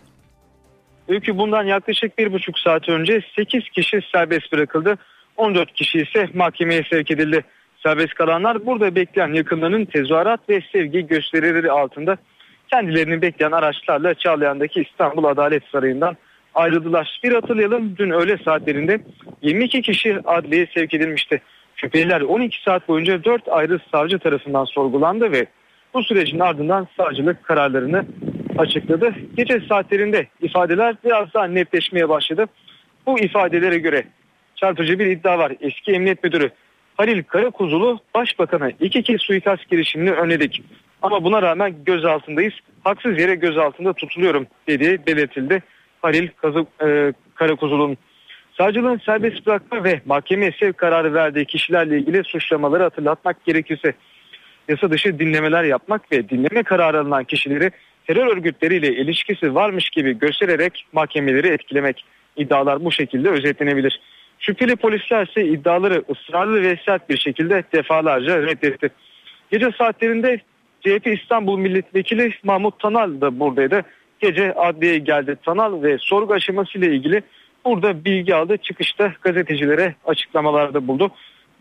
Öykü 1.08 1.38
bundan 1.38 1.64
yaklaşık 1.64 2.18
bir 2.18 2.34
buçuk 2.34 2.60
saat 2.60 2.90
önce 2.90 3.22
8 3.36 3.70
kişi 3.70 4.00
serbest 4.12 4.52
bırakıldı. 4.52 4.98
14 5.38 5.74
kişi 5.74 6.00
ise 6.00 6.30
mahkemeye 6.34 6.84
sevk 6.90 7.12
edildi. 7.12 7.44
Serbest 7.84 8.14
kalanlar 8.14 8.66
burada 8.66 8.96
bekleyen 8.96 9.34
yakınlarının 9.34 9.86
tezahürat 9.86 10.50
ve 10.50 10.62
sevgi 10.72 11.08
gösterileri 11.08 11.72
altında 11.72 12.18
kendilerini 12.72 13.22
bekleyen 13.22 13.52
araçlarla 13.52 14.14
Çağlayan'daki 14.14 14.82
İstanbul 14.82 15.24
Adalet 15.24 15.64
Sarayı'ndan 15.72 16.18
ayrıldılar. 16.54 17.20
Bir 17.24 17.34
hatırlayalım 17.34 17.98
dün 17.98 18.10
öğle 18.10 18.38
saatlerinde 18.38 19.00
22 19.42 19.82
kişi 19.82 20.20
adliyeye 20.26 20.68
sevk 20.74 20.94
edilmişti. 20.94 21.42
Şüpheliler 21.76 22.22
12 22.22 22.64
saat 22.64 22.88
boyunca 22.88 23.24
4 23.24 23.48
ayrı 23.48 23.80
savcı 23.92 24.20
tarafından 24.20 24.66
sorgulandı 24.66 25.32
ve 25.32 25.46
bu 25.94 26.04
sürecin 26.04 26.40
ardından 26.40 26.88
savcılık 26.98 27.44
kararlarını 27.44 28.06
açıkladı. 28.58 29.14
Gece 29.38 29.60
saatlerinde 29.70 30.28
ifadeler 30.42 30.96
biraz 31.06 31.34
daha 31.34 31.46
netleşmeye 31.46 32.10
başladı. 32.10 32.46
Bu 33.06 33.20
ifadelere 33.20 33.78
göre 33.78 34.04
çarpıcı 34.56 35.00
bir 35.00 35.06
iddia 35.06 35.40
var. 35.40 35.54
Eski 35.62 35.92
Emniyet 35.92 36.24
Müdürü 36.24 36.52
Halil 36.98 37.24
Karakuzulu 37.24 38.00
Başbakan'a 38.16 38.70
iki 38.70 39.04
kez 39.04 39.22
suikast 39.22 39.70
girişimini 39.70 40.12
önledik. 40.12 40.64
Ama 41.02 41.24
buna 41.24 41.42
rağmen 41.42 41.76
gözaltındayız. 41.86 42.54
Haksız 42.84 43.20
yere 43.20 43.36
gözaltında 43.36 43.94
tutuluyorum 43.94 44.48
dediği 44.68 45.06
belirtildi. 45.08 45.64
Halil 46.02 46.28
Kazı, 46.42 46.66
e, 46.86 47.14
Karakuzulu'nun 47.36 47.98
savcılığın 48.58 49.02
serbest 49.06 49.46
bırakma 49.46 49.84
ve 49.84 50.02
mahkemeye 50.06 50.52
sevk 50.60 50.78
kararı 50.78 51.14
verdiği 51.14 51.46
kişilerle 51.46 51.98
ilgili 51.98 52.24
suçlamaları 52.24 52.84
hatırlatmak 52.84 53.46
gerekirse 53.46 53.94
yasa 54.68 54.92
dışı 54.92 55.20
dinlemeler 55.20 55.64
yapmak 55.64 56.12
ve 56.12 56.30
dinleme 56.30 56.64
kararı 56.64 57.00
alınan 57.00 57.24
kişileri 57.24 57.72
terör 58.08 58.28
örgütleriyle 58.28 58.96
ilişkisi 58.96 59.56
varmış 59.56 59.90
gibi 59.90 60.20
göstererek 60.20 60.86
mahkemeleri 60.94 61.48
etkilemek 61.48 62.06
iddialar 62.38 62.86
bu 62.86 62.92
şekilde 62.92 63.30
özetlenebilir. 63.30 64.02
Şüpheli 64.46 64.76
polisler 64.76 65.28
ise 65.28 65.46
iddiaları 65.46 66.04
ısrarlı 66.12 66.62
ve 66.62 66.80
sert 66.86 67.10
bir 67.10 67.18
şekilde 67.18 67.64
defalarca 67.74 68.42
reddetti. 68.42 68.90
Gece 69.52 69.72
saatlerinde 69.78 70.40
CHP 70.82 71.08
İstanbul 71.08 71.58
Milletvekili 71.58 72.34
Mahmut 72.44 72.80
Tanal 72.80 73.22
da 73.22 73.40
buradaydı. 73.40 73.82
Gece 74.20 74.54
adliyeye 74.54 74.98
geldi 74.98 75.38
Tanal 75.46 75.84
ve 75.84 75.98
sorgu 75.98 76.34
aşaması 76.34 76.78
ile 76.78 76.96
ilgili 76.96 77.24
burada 77.66 78.06
bilgi 78.06 78.36
aldı. 78.36 78.58
Çıkışta 78.58 79.14
gazetecilere 79.22 79.96
açıklamalarda 80.06 80.88
buldu. 80.88 81.12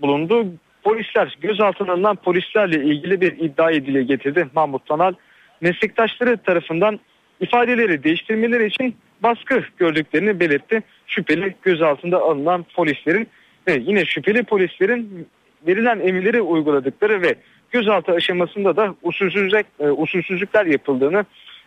bulundu. 0.00 0.46
Polisler 0.82 1.36
gözaltına 1.40 1.92
alınan 1.92 2.16
polislerle 2.16 2.84
ilgili 2.84 3.20
bir 3.20 3.32
iddiayı 3.32 3.86
dile 3.86 4.02
getirdi. 4.02 4.48
Mahmut 4.54 4.86
Tanal 4.86 5.14
meslektaşları 5.60 6.36
tarafından 6.36 7.00
ifadeleri 7.40 8.04
değiştirmeleri 8.04 8.66
için 8.66 8.96
baskı 9.22 9.64
gördüklerini 9.78 10.40
belirtti. 10.40 10.82
Şüpheli 11.14 11.54
gözaltında 11.62 12.22
alınan 12.22 12.66
polislerin 12.74 13.28
ve 13.68 13.82
yine 13.86 14.04
şüpheli 14.04 14.42
polislerin 14.42 15.28
verilen 15.66 16.00
emirleri 16.00 16.40
uyguladıkları 16.40 17.22
ve 17.22 17.34
gözaltı 17.70 18.12
aşamasında 18.12 18.76
da 18.76 18.94
usulsüzlük, 19.02 19.66
e, 19.80 19.90
usulsüzlükler 19.90 20.66
yapıldığını 20.66 21.24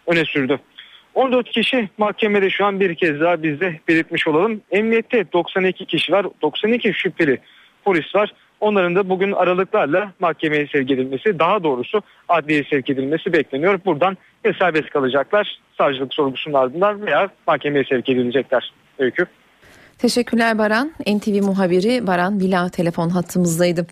öne 0.08 0.25
sürdü. 0.25 0.60
14 1.16 1.50
kişi 1.50 1.90
mahkemede 1.98 2.50
şu 2.50 2.66
an 2.66 2.80
bir 2.80 2.96
kez 2.96 3.20
daha 3.20 3.44
bizde 3.44 3.80
belirtmiş 3.88 4.28
olalım. 4.28 4.62
Emniyette 4.72 5.32
92 5.34 5.86
kişi 5.86 6.12
var. 6.12 6.25
92 6.42 6.94
şüpheli 6.94 7.38
polis 7.84 8.16
var. 8.16 8.34
Onların 8.60 8.96
da 8.96 9.10
bugün 9.10 9.32
aralıklarla 9.32 10.12
mahkemeye 10.20 10.68
sevk 10.68 10.92
edilmesi 10.92 11.40
daha 11.40 11.64
doğrusu 11.64 12.02
adliyeye 12.30 12.64
sevk 12.64 12.90
edilmesi 12.90 13.34
bekleniyor. 13.34 13.80
Buradan 13.86 14.18
serbest 14.60 14.90
kalacaklar 14.90 15.60
savcılık 15.78 16.14
sorgusunun 16.14 16.56
ardından 16.56 17.06
veya 17.06 17.30
mahkemeye 17.48 17.84
sevk 17.84 18.10
edilecekler. 18.10 18.72
Öykü. 19.00 19.28
Teşekkürler 20.00 20.58
Baran. 20.58 20.92
NTV 21.08 21.44
muhabiri 21.44 22.08
Baran 22.08 22.40
Vila 22.40 22.70
telefon 22.70 23.10
hattımızdaydı. 23.10 23.88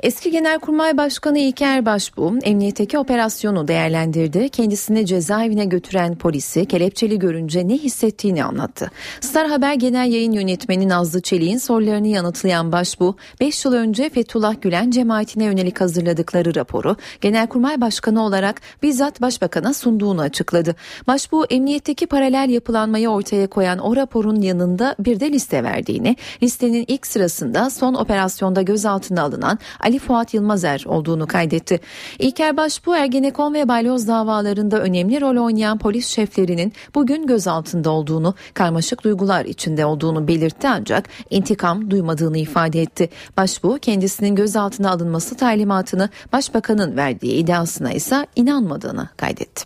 Eski 0.00 0.30
Genelkurmay 0.30 0.96
Başkanı 0.96 1.38
İlker 1.38 1.86
Başbuğ 1.86 2.38
emniyetteki 2.42 2.98
operasyonu 2.98 3.68
değerlendirdi. 3.68 4.48
Kendisini 4.48 5.06
cezaevine 5.06 5.64
götüren 5.64 6.14
polisi 6.18 6.66
kelepçeli 6.66 7.18
görünce 7.18 7.68
ne 7.68 7.74
hissettiğini 7.74 8.44
anlattı. 8.44 8.90
Star 9.20 9.48
Haber 9.48 9.74
Genel 9.74 10.12
Yayın 10.12 10.32
Yönetmeni 10.32 10.88
Nazlı 10.88 11.20
Çelik'in 11.20 11.58
sorularını 11.58 12.08
yanıtlayan 12.08 12.72
Başbuğ 12.72 13.14
5 13.40 13.64
yıl 13.64 13.72
önce 13.72 14.08
Fethullah 14.08 14.54
Gülen 14.60 14.90
cemaatine 14.90 15.44
yönelik 15.44 15.80
hazırladıkları 15.80 16.54
raporu 16.54 16.96
Genelkurmay 17.20 17.80
Başkanı 17.80 18.24
olarak 18.24 18.60
bizzat 18.82 19.20
Başbakan'a 19.20 19.74
sunduğunu 19.74 20.20
açıkladı. 20.20 20.76
Başbuğ 21.06 21.44
emniyetteki 21.50 22.06
paralel 22.06 22.50
yapılanmayı 22.50 23.08
ortaya 23.08 23.46
koyan 23.46 23.78
o 23.78 23.96
raporun 23.96 24.40
yanında 24.40 24.94
bir 24.98 25.20
de 25.20 25.32
liste 25.38 25.64
verdiğini, 25.64 26.16
listenin 26.42 26.84
ilk 26.88 27.06
sırasında 27.06 27.70
son 27.70 27.94
operasyonda 27.94 28.62
gözaltına 28.62 29.22
alınan 29.22 29.58
Ali 29.80 29.98
Fuat 29.98 30.34
Yılmazer 30.34 30.84
olduğunu 30.86 31.26
kaydetti. 31.26 31.80
İlker 32.18 32.56
Başbuğ 32.56 32.96
Ergenekon 32.96 33.54
ve 33.54 33.68
balyoz 33.68 34.08
davalarında 34.08 34.80
önemli 34.80 35.20
rol 35.20 35.44
oynayan 35.44 35.78
polis 35.78 36.06
şeflerinin 36.06 36.72
bugün 36.94 37.26
gözaltında 37.26 37.90
olduğunu, 37.90 38.34
karmaşık 38.54 39.04
duygular 39.04 39.44
içinde 39.44 39.86
olduğunu 39.86 40.28
belirtti 40.28 40.68
ancak 40.68 41.08
intikam 41.30 41.90
duymadığını 41.90 42.38
ifade 42.38 42.82
etti. 42.82 43.08
Başbuğ 43.36 43.78
kendisinin 43.78 44.34
gözaltına 44.34 44.90
alınması 44.90 45.36
talimatını 45.36 46.08
başbakanın 46.32 46.96
verdiği 46.96 47.34
iddiasına 47.34 47.92
ise 47.92 48.26
inanmadığını 48.36 49.08
kaydetti. 49.16 49.64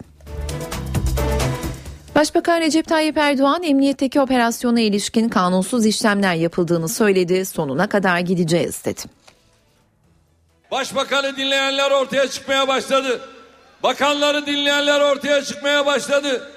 Başbakan 2.23 2.61
Recep 2.61 2.89
Tayyip 2.89 3.17
Erdoğan 3.17 3.63
emniyetteki 3.63 4.21
operasyona 4.21 4.81
ilişkin 4.81 5.29
kanunsuz 5.29 5.87
işlemler 5.87 6.35
yapıldığını 6.35 6.89
söyledi. 6.89 7.47
Sonuna 7.47 7.89
kadar 7.89 8.19
gideceğiz 8.19 8.85
dedi. 8.85 9.01
Başbakanı 10.71 11.37
dinleyenler 11.37 11.91
ortaya 11.91 12.29
çıkmaya 12.29 12.69
başladı. 12.69 13.21
Bakanları 13.83 14.47
dinleyenler 14.47 15.01
ortaya 15.01 15.45
çıkmaya 15.45 15.87
başladı. 15.87 16.51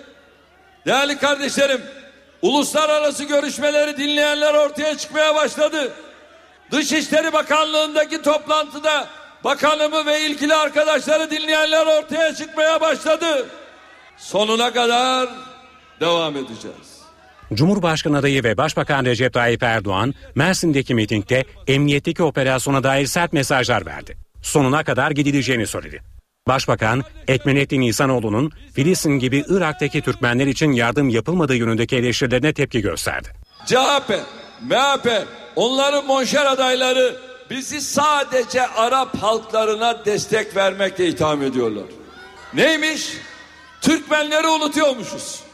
Değerli 0.86 1.18
kardeşlerim, 1.18 1.82
uluslararası 2.42 3.24
görüşmeleri 3.24 3.98
dinleyenler 3.98 4.54
ortaya 4.54 4.98
çıkmaya 4.98 5.36
başladı. 5.36 5.94
Dışişleri 6.72 7.34
Bakanlığı'ndaki 7.34 8.22
toplantıda 8.22 9.08
bakanımı 9.44 10.06
ve 10.06 10.22
ilgili 10.22 10.56
arkadaşları 10.56 11.32
dinleyenler 11.32 11.86
ortaya 11.86 12.36
çıkmaya 12.36 12.82
başladı. 12.82 13.46
Sonuna 14.18 14.74
kadar 14.74 15.30
devam 16.00 16.38
edeceğiz. 16.38 16.96
Cumhurbaşkanı 17.54 18.18
adayı 18.18 18.44
ve 18.44 18.58
Başbakan 18.58 19.06
Recep 19.06 19.34
Tayyip 19.34 19.64
Erdoğan 19.64 20.14
Mersin'deki 20.36 20.96
mitingde 20.96 21.46
emniyetteki 21.68 22.24
operasyona 22.24 22.84
dair 22.84 23.06
sert 23.06 23.34
mesajlar 23.34 23.86
verdi. 23.86 24.18
Sonuna 24.42 24.84
kadar 24.84 25.12
gidileceğini 25.12 25.68
söyledi. 25.68 26.02
Başbakan 26.48 27.04
Ekmenettin 27.28 27.82
İhsanoğlu'nun 27.82 28.52
Filistin 28.74 29.20
gibi 29.20 29.46
Irak'taki 29.50 30.02
Türkmenler 30.02 30.48
için 30.48 30.72
yardım 30.72 31.10
yapılmadığı 31.10 31.56
yönündeki 31.56 31.96
eleştirilerine 31.96 32.54
tepki 32.54 32.82
gösterdi. 32.82 33.28
CHP, 33.66 34.10
MHP, 34.62 35.28
onların 35.56 36.06
monşer 36.06 36.46
adayları 36.46 37.16
bizi 37.50 37.82
sadece 37.82 38.68
Arap 38.68 39.18
halklarına 39.18 40.06
destek 40.06 40.56
vermekle 40.56 41.08
itham 41.08 41.42
ediyorlar. 41.44 41.86
Neymiş? 42.54 43.14
Türkmenleri 43.82 44.48
unutuyormuşuz. 44.48 45.45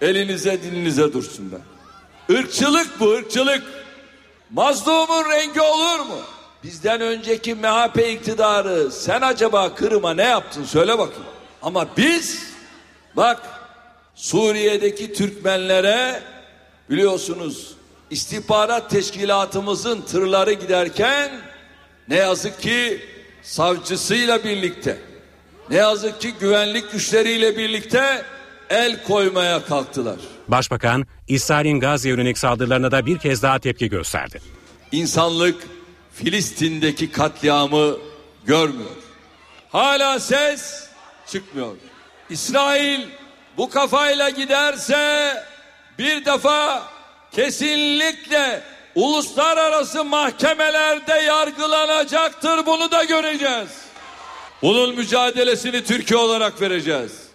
Elinize 0.00 0.62
dilinize 0.62 1.12
dursunlar. 1.12 1.60
Irkçılık 2.28 3.00
bu 3.00 3.10
ırkçılık. 3.10 3.62
Mazlumun 4.50 5.30
rengi 5.30 5.60
olur 5.60 6.00
mu? 6.00 6.18
Bizden 6.64 7.00
önceki 7.00 7.54
MHP 7.54 7.98
iktidarı 7.98 8.90
sen 8.90 9.20
acaba 9.20 9.74
Kırım'a 9.74 10.14
ne 10.14 10.22
yaptın 10.22 10.64
söyle 10.64 10.98
bakayım. 10.98 11.24
Ama 11.62 11.86
biz 11.96 12.42
bak 13.16 13.42
Suriye'deki 14.14 15.12
Türkmenlere 15.12 16.22
biliyorsunuz 16.90 17.74
istihbarat 18.10 18.90
teşkilatımızın 18.90 20.00
tırları 20.00 20.52
giderken 20.52 21.30
ne 22.08 22.16
yazık 22.16 22.60
ki 22.60 23.02
savcısıyla 23.42 24.44
birlikte 24.44 24.98
ne 25.70 25.76
yazık 25.76 26.20
ki 26.20 26.34
güvenlik 26.40 26.92
güçleriyle 26.92 27.56
birlikte 27.56 28.24
el 28.70 29.02
koymaya 29.02 29.64
kalktılar. 29.64 30.16
Başbakan 30.48 31.06
İsrail'in 31.28 31.80
Gazze 31.80 32.08
yönelik 32.08 32.38
saldırılarına 32.38 32.90
da 32.90 33.06
bir 33.06 33.18
kez 33.18 33.42
daha 33.42 33.58
tepki 33.58 33.88
gösterdi. 33.88 34.40
İnsanlık 34.92 35.56
Filistin'deki 36.14 37.12
katliamı 37.12 37.96
görmüyor. 38.44 38.90
Hala 39.72 40.20
ses 40.20 40.88
çıkmıyor. 41.26 41.76
İsrail 42.30 43.00
bu 43.56 43.70
kafayla 43.70 44.30
giderse 44.30 45.34
bir 45.98 46.24
defa 46.24 46.82
kesinlikle 47.32 48.62
uluslararası 48.94 50.04
mahkemelerde 50.04 51.12
yargılanacaktır. 51.12 52.66
Bunu 52.66 52.90
da 52.90 53.04
göreceğiz. 53.04 53.68
Bunun 54.62 54.94
mücadelesini 54.94 55.84
Türkiye 55.84 56.20
olarak 56.20 56.60
vereceğiz. 56.60 57.27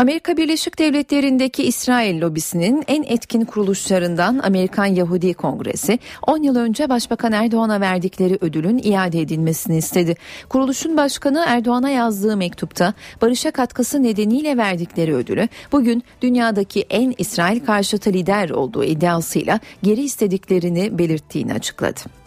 Amerika 0.00 0.36
Birleşik 0.36 0.78
Devletleri'ndeki 0.78 1.64
İsrail 1.64 2.20
lobisinin 2.20 2.84
en 2.88 3.02
etkin 3.02 3.44
kuruluşlarından 3.44 4.40
Amerikan 4.44 4.86
Yahudi 4.86 5.34
Kongresi 5.34 5.98
10 6.26 6.42
yıl 6.42 6.56
önce 6.56 6.88
Başbakan 6.88 7.32
Erdoğan'a 7.32 7.80
verdikleri 7.80 8.38
ödülün 8.40 8.78
iade 8.78 9.20
edilmesini 9.20 9.76
istedi. 9.76 10.16
Kuruluşun 10.48 10.96
başkanı 10.96 11.44
Erdoğan'a 11.46 11.90
yazdığı 11.90 12.36
mektupta 12.36 12.94
barışa 13.22 13.50
katkısı 13.50 14.02
nedeniyle 14.02 14.56
verdikleri 14.56 15.14
ödülü 15.14 15.48
bugün 15.72 16.02
dünyadaki 16.22 16.86
en 16.90 17.14
İsrail 17.18 17.60
karşıtı 17.60 18.12
lider 18.12 18.50
olduğu 18.50 18.84
iddiasıyla 18.84 19.60
geri 19.82 20.02
istediklerini 20.02 20.98
belirttiğini 20.98 21.54
açıkladı. 21.54 22.19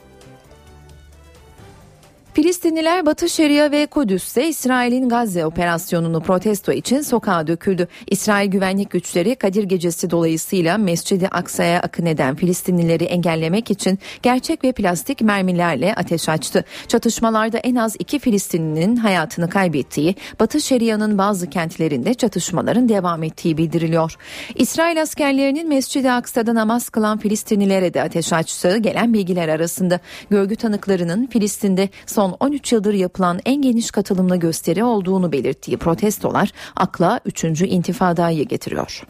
Filistinliler 2.33 3.05
Batı 3.05 3.29
Şeria 3.29 3.71
ve 3.71 3.85
Kudüs'te 3.85 4.47
İsrail'in 4.47 5.09
Gazze 5.09 5.45
operasyonunu 5.45 6.21
protesto 6.21 6.71
için 6.71 7.01
sokağa 7.01 7.47
döküldü. 7.47 7.87
İsrail 8.07 8.51
güvenlik 8.51 8.91
güçleri 8.91 9.35
Kadir 9.35 9.63
Gecesi 9.63 10.09
dolayısıyla 10.09 10.77
Mescid-i 10.77 11.27
Aksa'ya 11.27 11.79
akın 11.79 12.05
eden 12.05 12.35
Filistinlileri 12.35 13.03
engellemek 13.03 13.71
için 13.71 13.99
gerçek 14.23 14.63
ve 14.63 14.71
plastik 14.71 15.21
mermilerle 15.21 15.95
ateş 15.95 16.29
açtı. 16.29 16.65
Çatışmalarda 16.87 17.57
en 17.57 17.75
az 17.75 17.95
iki 17.99 18.19
Filistinlinin 18.19 18.95
hayatını 18.95 19.49
kaybettiği, 19.49 20.15
Batı 20.39 20.61
Şeria'nın 20.61 21.17
bazı 21.17 21.49
kentlerinde 21.49 22.13
çatışmaların 22.13 22.89
devam 22.89 23.23
ettiği 23.23 23.57
bildiriliyor. 23.57 24.15
İsrail 24.55 25.01
askerlerinin 25.01 25.69
Mescid-i 25.69 26.11
Aksa'da 26.11 26.55
namaz 26.55 26.89
kılan 26.89 27.17
Filistinlilere 27.17 27.93
de 27.93 28.01
ateş 28.01 28.33
açtığı 28.33 28.77
gelen 28.77 29.13
bilgiler 29.13 29.49
arasında. 29.49 29.99
Görgü 30.29 30.55
tanıklarının 30.55 31.27
Filistin'de 31.27 31.89
son 32.05 32.22
son 32.23 32.37
13 32.39 32.71
yıldır 32.71 32.93
yapılan 32.93 33.39
en 33.45 33.61
geniş 33.61 33.91
katılımlı 33.91 34.35
gösteri 34.35 34.83
olduğunu 34.83 35.31
belirttiği 35.31 35.77
protestolar 35.77 36.51
akla 36.75 37.19
3. 37.25 37.43
intifadayı 37.43 38.47
getiriyor. 38.47 39.03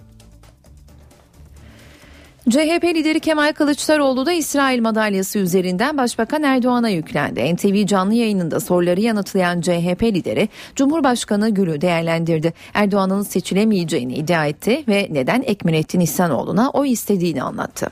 CHP 2.49 2.83
lideri 2.83 3.19
Kemal 3.19 3.53
Kılıçdaroğlu 3.53 4.25
da 4.25 4.31
İsrail 4.31 4.81
madalyası 4.81 5.39
üzerinden 5.39 5.97
Başbakan 5.97 6.43
Erdoğan'a 6.43 6.89
yüklendi. 6.89 7.55
NTV 7.55 7.85
canlı 7.85 8.13
yayınında 8.13 8.59
soruları 8.59 9.01
yanıtlayan 9.01 9.61
CHP 9.61 10.03
lideri 10.03 10.49
Cumhurbaşkanı 10.75 11.49
Gül'ü 11.49 11.81
değerlendirdi. 11.81 12.53
Erdoğan'ın 12.73 13.21
seçilemeyeceğini 13.21 14.13
iddia 14.13 14.45
etti 14.45 14.83
ve 14.87 15.07
neden 15.11 15.41
Ekmelettin 15.41 15.99
İhsanoğlu'na 15.99 16.69
o 16.69 16.85
istediğini 16.85 17.43
anlattı. 17.43 17.87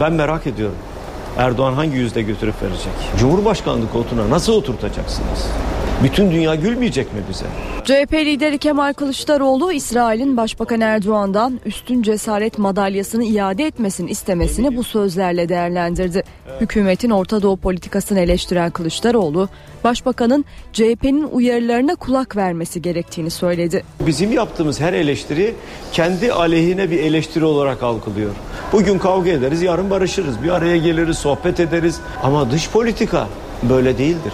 Ben 0.00 0.12
merak 0.12 0.46
ediyorum. 0.46 0.76
Erdoğan 1.36 1.72
hangi 1.72 1.96
yüzde 1.96 2.22
götürüp 2.22 2.62
verecek? 2.62 2.92
Cumhurbaşkanlığı 3.18 3.90
koltuğuna 3.92 4.30
nasıl 4.30 4.52
oturtacaksınız? 4.52 5.46
Bütün 6.04 6.30
dünya 6.30 6.54
gülmeyecek 6.54 7.14
mi 7.14 7.20
bize? 7.30 7.44
CHP 7.84 8.12
lideri 8.12 8.58
Kemal 8.58 8.92
Kılıçdaroğlu 8.92 9.72
İsrail'in 9.72 10.36
Başbakan 10.36 10.80
Erdoğan'dan 10.80 11.60
üstün 11.66 12.02
cesaret 12.02 12.58
madalyasını 12.58 13.24
iade 13.24 13.66
etmesini 13.66 14.10
istemesini 14.10 14.76
bu 14.76 14.84
sözlerle 14.84 15.48
değerlendirdi. 15.48 16.22
Hükümetin 16.60 17.10
Orta 17.10 17.42
Doğu 17.42 17.56
politikasını 17.56 18.20
eleştiren 18.20 18.70
Kılıçdaroğlu, 18.70 19.48
Başbakanın 19.84 20.44
CHP'nin 20.72 21.22
uyarılarına 21.32 21.94
kulak 21.94 22.36
vermesi 22.36 22.82
gerektiğini 22.82 23.30
söyledi. 23.30 23.84
Bizim 24.06 24.32
yaptığımız 24.32 24.80
her 24.80 24.92
eleştiri 24.92 25.54
kendi 25.92 26.32
aleyhine 26.32 26.90
bir 26.90 26.98
eleştiri 27.00 27.44
olarak 27.44 27.82
algılıyor. 27.82 28.30
Bugün 28.72 28.98
kavga 28.98 29.30
ederiz, 29.30 29.62
yarın 29.62 29.90
barışırız, 29.90 30.42
bir 30.42 30.48
araya 30.48 30.76
geliriz, 30.76 31.18
sohbet 31.18 31.60
ederiz. 31.60 32.00
Ama 32.22 32.50
dış 32.50 32.70
politika 32.70 33.28
böyle 33.62 33.98
değildir. 33.98 34.32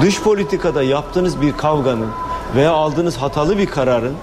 Dış 0.00 0.22
politikada 0.22 0.82
yaptığınız 0.82 1.40
bir 1.40 1.52
kavganın 1.52 2.10
veya 2.56 2.72
aldığınız 2.72 3.16
hatalı 3.16 3.58
bir 3.58 3.66
kararın 3.66 4.14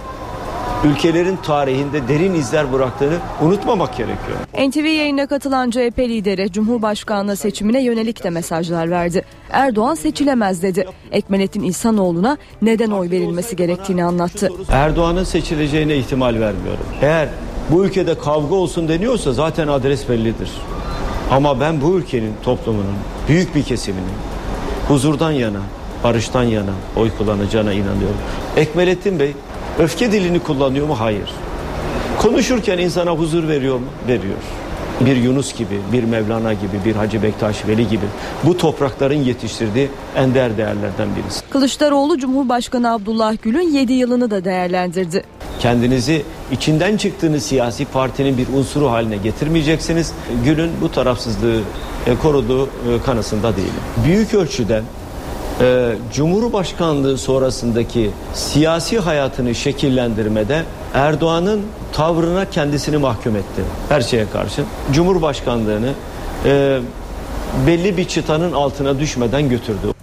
ülkelerin 0.84 1.36
tarihinde 1.36 2.08
derin 2.08 2.34
izler 2.34 2.74
bıraktığını 2.74 3.18
unutmamak 3.42 3.98
gerekiyor. 3.98 4.70
NTV 4.70 4.86
yayına 4.86 5.28
katılan 5.28 5.70
CHP 5.70 6.00
lideri 6.00 6.52
Cumhurbaşkanlığı 6.52 7.36
seçimine 7.36 7.84
yönelik 7.84 8.24
de 8.24 8.30
mesajlar 8.30 8.92
verdi. 8.92 9.26
Erdoğan 9.52 9.96
seçilemez 9.96 10.64
dedi. 10.64 10.86
Ekmelettin 11.12 11.64
İhsanoğlu'na 11.64 12.38
neden 12.62 12.92
oy 12.92 13.10
verilmesi 13.10 13.56
gerektiğini 13.56 14.04
anlattı. 14.04 14.52
Erdoğan'ın 14.72 15.24
seçileceğine 15.24 15.96
ihtimal 15.96 16.34
vermiyorum. 16.40 16.86
Eğer 17.02 17.30
bu 17.72 17.86
ülkede 17.86 18.18
kavga 18.18 18.56
olsun 18.56 18.88
deniyorsa 18.88 19.34
zaten 19.34 19.68
adres 19.68 20.10
bellidir. 20.10 20.52
Ama 21.32 21.60
ben 21.60 21.82
bu 21.82 21.98
ülkenin 21.98 22.34
toplumunun 22.44 22.96
büyük 23.28 23.56
bir 23.56 23.64
kesiminin 23.64 24.14
huzurdan 24.90 25.32
yana, 25.32 25.60
barıştan 26.04 26.44
yana 26.44 26.72
oy 26.96 27.10
kullanacağına 27.18 27.74
inanıyorum. 27.74 28.18
Ekmelettin 28.58 29.20
Bey 29.20 29.34
öfke 29.80 30.12
dilini 30.12 30.40
kullanıyor 30.40 30.88
mu? 30.88 31.00
Hayır. 31.00 31.30
Konuşurken 32.18 32.78
insana 32.78 33.12
huzur 33.12 33.48
veriyor 33.48 33.76
mu? 33.76 33.86
Veriyor. 34.08 34.38
Bir 35.06 35.16
Yunus 35.16 35.58
gibi, 35.58 35.80
bir 35.94 36.04
Mevlana 36.04 36.54
gibi, 36.54 36.86
bir 36.86 36.96
Hacı 36.96 37.24
Bektaş 37.24 37.68
Veli 37.68 37.88
gibi 37.88 38.06
bu 38.44 38.58
toprakların 38.58 39.24
yetiştirdiği 39.24 39.90
ender 40.16 40.58
değerlerden 40.58 41.08
birisi. 41.16 41.50
Kılıçdaroğlu 41.50 42.18
Cumhurbaşkanı 42.18 42.94
Abdullah 42.94 43.36
Gül'ün 43.42 43.74
7 43.74 43.94
yılını 43.94 44.32
da 44.32 44.46
değerlendirdi. 44.46 45.24
Kendinizi 45.60 46.24
içinden 46.52 46.98
çıktığınız 46.98 47.44
siyasi 47.44 47.86
partinin 47.86 48.38
bir 48.38 48.48
unsuru 48.48 48.92
haline 48.92 49.18
getirmeyeceksiniz. 49.18 50.14
Gül'ün 50.46 50.72
bu 50.82 50.92
tarafsızlığı 50.92 51.60
e, 52.08 52.16
koruduğu 52.16 52.66
e, 52.66 52.70
kanısında 53.06 53.56
değilim. 53.56 53.74
Büyük 54.06 54.34
ölçüde 54.34 54.82
e, 55.62 55.96
Cumhurbaşkanlığı 56.14 57.18
sonrasındaki 57.18 58.12
siyasi 58.34 59.00
hayatını 59.00 59.56
şekillendirmede 59.56 60.64
Erdoğan'ın 60.94 61.62
tavrına 61.94 62.50
kendisini 62.50 62.98
mahkum 62.98 63.36
etti 63.36 63.62
her 63.90 64.02
şeye 64.02 64.30
karşı. 64.30 64.64
Cumhurbaşkanlığını 64.94 65.94
e, 66.46 66.80
belli 67.68 67.98
bir 67.98 68.06
çıtanın 68.06 68.52
altına 68.52 69.00
düşmeden 69.00 69.50
götürdü. 69.50 69.94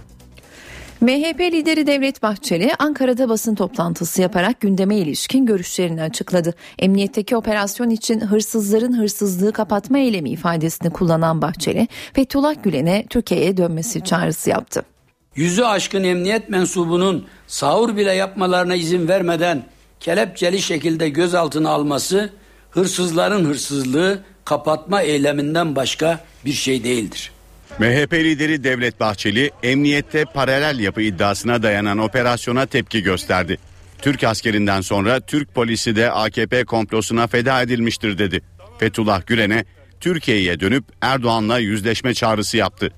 MHP 1.01 1.39
lideri 1.39 1.87
Devlet 1.87 2.23
Bahçeli 2.23 2.71
Ankara'da 2.79 3.29
basın 3.29 3.55
toplantısı 3.55 4.21
yaparak 4.21 4.59
gündeme 4.59 4.97
ilişkin 4.97 5.45
görüşlerini 5.45 6.01
açıkladı. 6.01 6.53
Emniyetteki 6.79 7.35
operasyon 7.35 7.89
için 7.89 8.19
hırsızların 8.19 8.99
hırsızlığı 8.99 9.51
kapatma 9.51 9.97
eylemi 9.97 10.29
ifadesini 10.29 10.89
kullanan 10.89 11.41
Bahçeli, 11.41 11.87
Fethullah 12.13 12.63
Gülen'e 12.63 13.05
Türkiye'ye 13.09 13.57
dönmesi 13.57 14.03
çağrısı 14.03 14.49
yaptı. 14.49 14.96
Yüzü 15.37 15.63
aşkın 15.63 16.03
emniyet 16.03 16.49
mensubunun 16.49 17.27
sahur 17.47 17.97
bile 17.97 18.13
yapmalarına 18.13 18.75
izin 18.75 19.07
vermeden 19.07 19.65
kelepçeli 19.99 20.61
şekilde 20.61 21.09
gözaltına 21.09 21.69
alması 21.69 22.29
hırsızların 22.71 23.45
hırsızlığı 23.45 24.23
kapatma 24.45 25.01
eyleminden 25.01 25.75
başka 25.75 26.19
bir 26.45 26.53
şey 26.53 26.83
değildir. 26.83 27.31
MHP 27.79 28.13
lideri 28.13 28.63
Devlet 28.63 28.99
Bahçeli 28.99 29.51
emniyette 29.63 30.25
paralel 30.25 30.79
yapı 30.79 31.01
iddiasına 31.01 31.63
dayanan 31.63 31.97
operasyona 31.97 32.65
tepki 32.65 33.03
gösterdi. 33.03 33.57
Türk 34.01 34.23
askerinden 34.23 34.81
sonra 34.81 35.19
Türk 35.19 35.55
polisi 35.55 35.95
de 35.95 36.11
AKP 36.11 36.63
komplosuna 36.63 37.27
feda 37.27 37.61
edilmiştir 37.61 38.17
dedi. 38.17 38.41
Fethullah 38.79 39.27
Gülen'e 39.27 39.65
Türkiye'ye 39.99 40.59
dönüp 40.59 40.83
Erdoğan'la 41.01 41.59
yüzleşme 41.59 42.13
çağrısı 42.13 42.57
yaptı. 42.57 42.91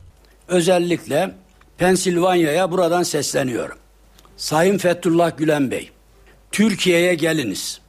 Özellikle 0.48 1.32
Pensilvanya'ya 1.80 2.72
buradan 2.72 3.04
sesleniyorum. 3.04 3.78
Sayın 4.38 4.78
Fethullah 4.78 5.38
Gülen 5.38 5.72
Bey, 5.72 5.90
Türkiye'ye 6.52 7.16
geliniz. 7.16 7.80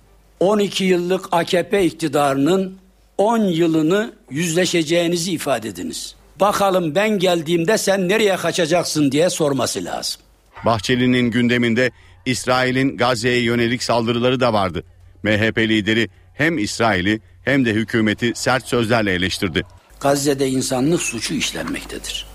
12 0.40 0.84
yıllık 0.84 1.28
AKP 1.32 1.84
iktidarının 1.84 2.78
10 3.18 3.38
yılını 3.38 4.12
yüzleşeceğinizi 4.30 5.32
ifade 5.32 5.68
ediniz. 5.68 6.14
Bakalım 6.40 6.94
ben 6.94 7.18
geldiğimde 7.18 7.78
sen 7.78 8.08
nereye 8.08 8.36
kaçacaksın 8.36 9.12
diye 9.12 9.30
sorması 9.30 9.84
lazım. 9.84 10.20
Bahçeli'nin 10.64 11.30
gündeminde 11.30 11.90
İsrail'in 12.26 12.96
Gazze'ye 12.96 13.42
yönelik 13.42 13.82
saldırıları 13.82 14.40
da 14.40 14.52
vardı. 14.52 14.84
MHP 15.22 15.58
lideri 15.58 16.08
hem 16.34 16.58
İsrail'i 16.58 17.20
hem 17.44 17.64
de 17.64 17.72
hükümeti 17.72 18.32
sert 18.34 18.68
sözlerle 18.68 19.12
eleştirdi. 19.12 19.62
Gazze'de 20.00 20.48
insanlık 20.48 21.02
suçu 21.02 21.34
işlenmektedir. 21.34 22.29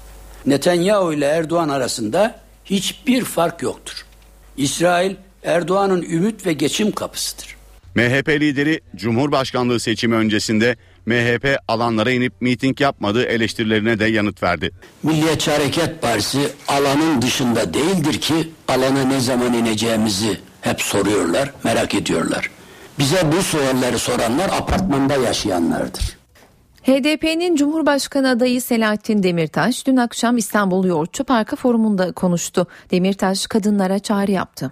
Netanyahu 0.45 1.13
ile 1.13 1.25
Erdoğan 1.25 1.69
arasında 1.69 2.39
hiçbir 2.65 3.23
fark 3.23 3.61
yoktur. 3.61 4.05
İsrail 4.57 5.15
Erdoğan'ın 5.43 6.01
ümit 6.01 6.45
ve 6.45 6.53
geçim 6.53 6.91
kapısıdır. 6.91 7.55
MHP 7.95 8.29
lideri 8.29 8.81
Cumhurbaşkanlığı 8.95 9.79
seçimi 9.79 10.15
öncesinde 10.15 10.75
MHP 11.05 11.57
alanlara 11.67 12.11
inip 12.11 12.33
miting 12.41 12.81
yapmadığı 12.81 13.23
eleştirilerine 13.23 13.99
de 13.99 14.05
yanıt 14.05 14.43
verdi. 14.43 14.71
Milliyetçi 15.03 15.51
Hareket 15.51 16.01
Partisi 16.01 16.49
alanın 16.67 17.21
dışında 17.21 17.73
değildir 17.73 18.21
ki 18.21 18.33
alana 18.67 19.03
ne 19.03 19.19
zaman 19.19 19.53
ineceğimizi 19.53 20.37
hep 20.61 20.81
soruyorlar, 20.81 21.51
merak 21.63 21.95
ediyorlar. 21.95 22.49
Bize 22.99 23.31
bu 23.31 23.43
soruları 23.43 23.99
soranlar 23.99 24.49
apartmanda 24.49 25.15
yaşayanlardır. 25.15 26.17
HDP'nin 26.85 27.55
Cumhurbaşkanı 27.55 28.29
adayı 28.29 28.61
Selahattin 28.61 29.23
Demirtaş 29.23 29.87
dün 29.87 29.97
akşam 29.97 30.37
İstanbul 30.37 30.85
Yoğurtçu 30.85 31.23
Parkı 31.23 31.55
forumunda 31.55 32.11
konuştu. 32.11 32.67
Demirtaş 32.91 33.47
kadınlara 33.47 33.99
çağrı 33.99 34.31
yaptı. 34.31 34.71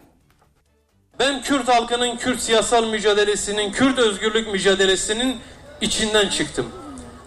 Ben 1.19 1.41
Kürt 1.41 1.67
halkının 1.67 2.17
Kürt 2.17 2.39
siyasal 2.39 2.87
mücadelesinin, 2.87 3.71
Kürt 3.71 3.99
özgürlük 3.99 4.51
mücadelesinin 4.51 5.37
içinden 5.81 6.29
çıktım. 6.29 6.65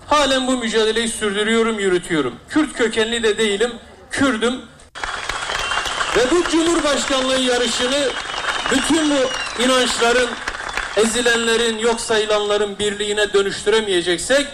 Halen 0.07 0.47
bu 0.47 0.57
mücadeleyi 0.57 1.09
sürdürüyorum, 1.09 1.79
yürütüyorum. 1.79 2.35
Kürt 2.49 2.73
kökenli 2.73 3.23
de 3.23 3.39
değilim, 3.39 3.73
Kürdüm. 4.11 4.55
Ve 6.17 6.31
bu 6.31 6.51
Cumhurbaşkanlığı 6.51 7.41
yarışını 7.41 8.09
bütün 8.73 9.11
bu 9.11 9.19
inançların, 9.63 10.29
ezilenlerin, 10.97 11.79
yok 11.79 12.01
sayılanların 12.01 12.79
birliğine 12.79 13.33
dönüştüremeyeceksek, 13.33 14.47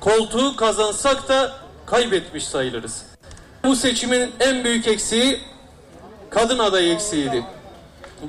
koltuğu 0.00 0.56
kazansak 0.56 1.28
da 1.28 1.52
kaybetmiş 1.86 2.44
sayılırız. 2.44 3.02
Bu 3.64 3.76
seçimin 3.76 4.32
en 4.40 4.64
büyük 4.64 4.88
eksiği 4.88 5.40
kadın 6.30 6.58
adayı 6.58 6.94
eksiğiydi. 6.94 7.44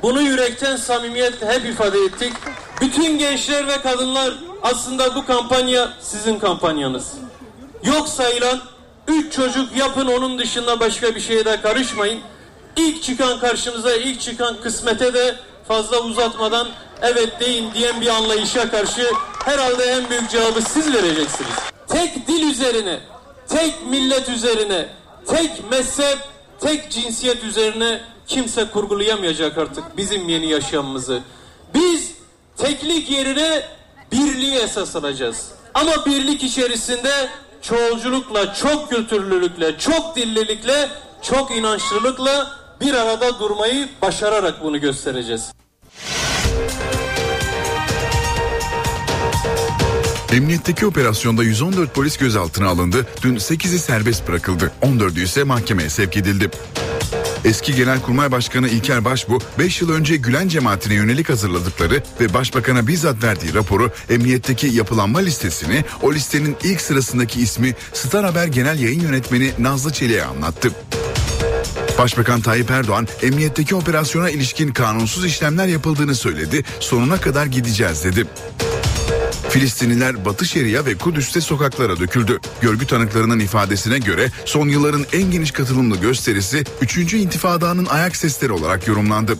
Bunu 0.01 0.21
yürekten 0.21 0.75
samimiyetle 0.75 1.47
hep 1.47 1.65
ifade 1.65 1.99
ettik. 1.99 2.33
Bütün 2.81 3.17
gençler 3.17 3.67
ve 3.67 3.81
kadınlar 3.81 4.33
aslında 4.63 5.15
bu 5.15 5.25
kampanya 5.25 5.93
sizin 6.01 6.39
kampanyanız. 6.39 7.13
Yok 7.83 8.07
sayılan 8.07 8.61
üç 9.07 9.33
çocuk 9.33 9.77
yapın 9.77 10.07
onun 10.07 10.39
dışında 10.39 10.79
başka 10.79 11.15
bir 11.15 11.19
şeye 11.19 11.45
de 11.45 11.61
karışmayın. 11.61 12.21
İlk 12.75 13.03
çıkan 13.03 13.39
karşımıza 13.39 13.95
ilk 13.95 14.21
çıkan 14.21 14.61
kısmete 14.61 15.13
de 15.13 15.35
fazla 15.67 15.99
uzatmadan 15.99 16.67
evet 17.01 17.39
deyin 17.39 17.73
diyen 17.73 18.01
bir 18.01 18.07
anlayışa 18.07 18.71
karşı 18.71 19.11
herhalde 19.45 19.83
en 19.83 20.09
büyük 20.09 20.29
cevabı 20.29 20.61
siz 20.61 20.93
vereceksiniz. 20.93 21.55
Tek 21.87 22.27
dil 22.27 22.49
üzerine, 22.49 22.99
tek 23.47 23.87
millet 23.89 24.29
üzerine, 24.29 24.89
tek 25.27 25.71
mezhep, 25.71 26.17
tek 26.59 26.91
cinsiyet 26.91 27.43
üzerine 27.43 28.01
kimse 28.27 28.65
kurgulayamayacak 28.65 29.57
artık 29.57 29.97
bizim 29.97 30.29
yeni 30.29 30.49
yaşamımızı. 30.49 31.21
Biz 31.73 32.11
teklik 32.57 33.09
yerine 33.09 33.63
birliği 34.11 34.55
esas 34.55 34.95
alacağız. 34.95 35.51
Ama 35.73 36.05
birlik 36.05 36.43
içerisinde 36.43 37.29
çoğulculukla, 37.61 38.53
çok 38.53 38.89
kültürlülükle, 38.89 39.77
çok 39.77 40.15
dillilikle, 40.15 40.89
çok 41.21 41.51
inançlılıkla 41.51 42.51
bir 42.81 42.93
arada 42.93 43.39
durmayı 43.39 43.89
başararak 44.01 44.63
bunu 44.63 44.81
göstereceğiz. 44.81 45.51
Emniyetteki 50.31 50.85
operasyonda 50.85 51.43
114 51.43 51.95
polis 51.95 52.17
gözaltına 52.17 52.67
alındı. 52.67 53.07
Dün 53.21 53.35
8'i 53.35 53.79
serbest 53.79 54.27
bırakıldı. 54.27 54.71
14'ü 54.81 55.23
ise 55.23 55.43
mahkemeye 55.43 55.89
sevk 55.89 56.17
edildi. 56.17 56.49
Eski 57.45 57.75
Genelkurmay 57.75 58.31
Başkanı 58.31 58.69
İlker 58.69 59.05
Başbu 59.05 59.39
5 59.59 59.81
yıl 59.81 59.91
önce 59.91 60.15
Gülen 60.15 60.47
cemaatine 60.47 60.93
yönelik 60.93 61.29
hazırladıkları 61.29 62.03
ve 62.21 62.33
Başbakan'a 62.33 62.87
bizzat 62.87 63.23
verdiği 63.23 63.53
raporu 63.53 63.91
emniyetteki 64.09 64.67
yapılanma 64.67 65.19
listesini 65.19 65.83
o 66.01 66.13
listenin 66.13 66.55
ilk 66.63 66.81
sırasındaki 66.81 67.41
ismi 67.41 67.75
Star 67.93 68.25
Haber 68.25 68.47
Genel 68.47 68.79
Yayın 68.79 69.01
Yönetmeni 69.01 69.51
Nazlı 69.59 69.93
Çelik'e 69.93 70.23
anlattı. 70.23 70.71
Başbakan 71.97 72.41
Tayyip 72.41 72.71
Erdoğan 72.71 73.07
emniyetteki 73.21 73.75
operasyona 73.75 74.29
ilişkin 74.29 74.73
kanunsuz 74.73 75.25
işlemler 75.25 75.67
yapıldığını 75.67 76.15
söyledi. 76.15 76.63
Sonuna 76.79 77.21
kadar 77.21 77.45
gideceğiz 77.45 78.03
dedi. 78.03 78.25
Filistinliler 79.51 80.25
Batı 80.25 80.45
Şeria 80.45 80.85
ve 80.85 80.97
Kudüs'te 80.97 81.41
sokaklara 81.41 81.99
döküldü. 81.99 82.39
Görgü 82.61 82.87
tanıklarının 82.87 83.39
ifadesine 83.39 83.99
göre 83.99 84.31
son 84.45 84.67
yılların 84.67 85.05
en 85.13 85.31
geniş 85.31 85.51
katılımlı 85.51 85.97
gösterisi 85.97 86.63
3. 86.81 87.13
İntifada'nın 87.13 87.85
ayak 87.85 88.15
sesleri 88.15 88.51
olarak 88.51 88.87
yorumlandı. 88.87 89.37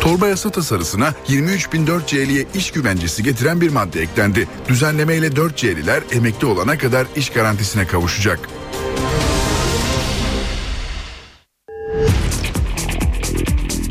Torba 0.00 0.28
yasa 0.28 0.50
tasarısına 0.50 1.14
23.004 1.28 2.06
C'liye 2.06 2.46
iş 2.54 2.70
güvencesi 2.70 3.22
getiren 3.22 3.60
bir 3.60 3.70
madde 3.70 4.02
eklendi. 4.02 4.48
Düzenlemeyle 4.68 5.36
4 5.36 5.56
C'liler 5.56 6.02
emekli 6.12 6.46
olana 6.46 6.78
kadar 6.78 7.06
iş 7.16 7.30
garantisine 7.30 7.86
kavuşacak. 7.86 8.40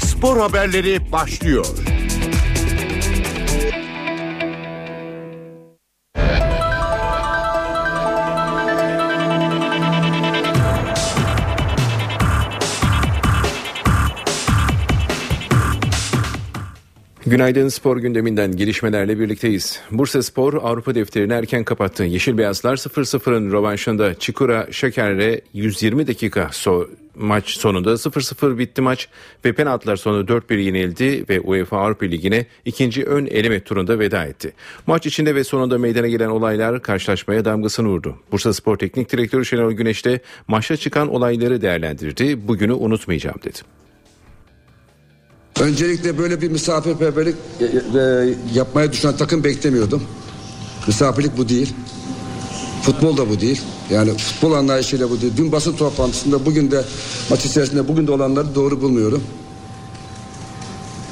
Spor 0.06 0.38
haberleri 0.38 1.12
başlıyor. 1.12 1.95
Günaydın 17.28 17.68
spor 17.68 17.98
gündeminden 17.98 18.56
gelişmelerle 18.56 19.20
birlikteyiz. 19.20 19.80
Bursa 19.92 20.24
Spor 20.24 20.54
Avrupa 20.54 20.96
defterini 20.96 21.34
erken 21.34 21.64
kapattı. 21.64 22.04
Yeşil 22.04 22.38
Beyazlar 22.38 22.76
0-0'ın 22.76 23.52
rövanşında 23.52 24.20
Çikura 24.20 24.68
Şeker'le 24.72 25.42
120 25.54 26.08
dakika 26.08 26.50
so 26.52 26.88
maç 27.16 27.50
sonunda 27.50 27.92
0-0 27.92 28.58
bitti 28.58 28.82
maç 28.82 29.08
ve 29.46 29.54
penaltılar 29.54 29.96
sonu 29.96 30.24
4-1 30.24 30.60
yenildi 30.60 31.26
ve 31.30 31.40
UEFA 31.40 31.78
Avrupa 31.78 32.06
Ligi'ne 32.06 32.46
ikinci 32.66 33.04
ön 33.04 33.26
eleme 33.26 33.60
turunda 33.60 34.00
veda 34.00 34.26
etti. 34.26 34.54
Maç 34.88 35.06
içinde 35.06 35.36
ve 35.36 35.44
sonunda 35.44 35.78
meydana 35.78 36.08
gelen 36.08 36.30
olaylar 36.30 36.82
karşılaşmaya 36.82 37.46
damgasını 37.46 37.88
vurdu. 37.88 38.16
Bursa 38.32 38.54
Spor 38.54 38.78
Teknik 38.78 39.12
Direktörü 39.12 39.46
Şenol 39.46 39.72
Güneş 39.72 40.06
de 40.06 40.20
maçta 40.48 40.78
çıkan 40.78 41.08
olayları 41.08 41.62
değerlendirdi. 41.62 42.48
Bugünü 42.48 42.74
unutmayacağım 42.74 43.38
dedi. 43.44 43.60
Öncelikle 45.60 46.18
böyle 46.18 46.41
bir 46.41 46.52
misafirperverlik 46.52 47.36
e, 47.60 47.65
e, 47.65 48.34
yapmaya 48.54 48.91
düşünen 48.91 49.18
takım 49.18 49.44
beklemiyordum. 49.44 50.04
Misafirlik 50.88 51.38
bu 51.38 51.50
değil. 51.50 51.74
Futbol 52.82 53.18
da 53.18 53.30
bu 53.30 53.41
değil. 53.41 53.62
Yani 53.89 54.18
futbol 54.18 54.52
anlayışıyla 54.52 55.10
bu 55.10 55.22
değil. 55.22 55.34
Dün 55.38 55.52
basın 55.52 55.74
toplantısında 55.74 56.46
bugün 56.46 56.72
de 56.72 56.84
maç 57.30 57.46
içerisinde 57.46 57.88
bugün 57.88 58.08
de 58.08 58.12
olanları 58.12 58.56
doğru 58.56 58.82
bulmuyorum. 58.82 59.24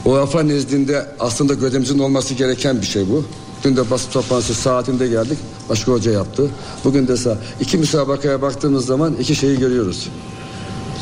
UEFA 0.05 0.43
nezdinde 0.43 1.05
aslında 1.19 1.53
gözlemizin 1.53 1.99
olması 1.99 2.33
gereken 2.33 2.81
bir 2.81 2.85
şey 2.85 3.09
bu. 3.09 3.25
Dün 3.63 3.75
de 3.75 3.89
basın 3.89 4.11
toplantısı 4.11 4.53
saatinde 4.53 5.07
geldik. 5.07 5.37
Başka 5.69 5.91
hoca 5.91 6.11
yaptı. 6.11 6.49
Bugün 6.83 7.07
de 7.07 7.17
sağ. 7.17 7.37
İki 7.61 7.77
müsabakaya 7.77 8.41
baktığımız 8.41 8.85
zaman 8.85 9.13
iki 9.19 9.35
şeyi 9.35 9.59
görüyoruz. 9.59 10.09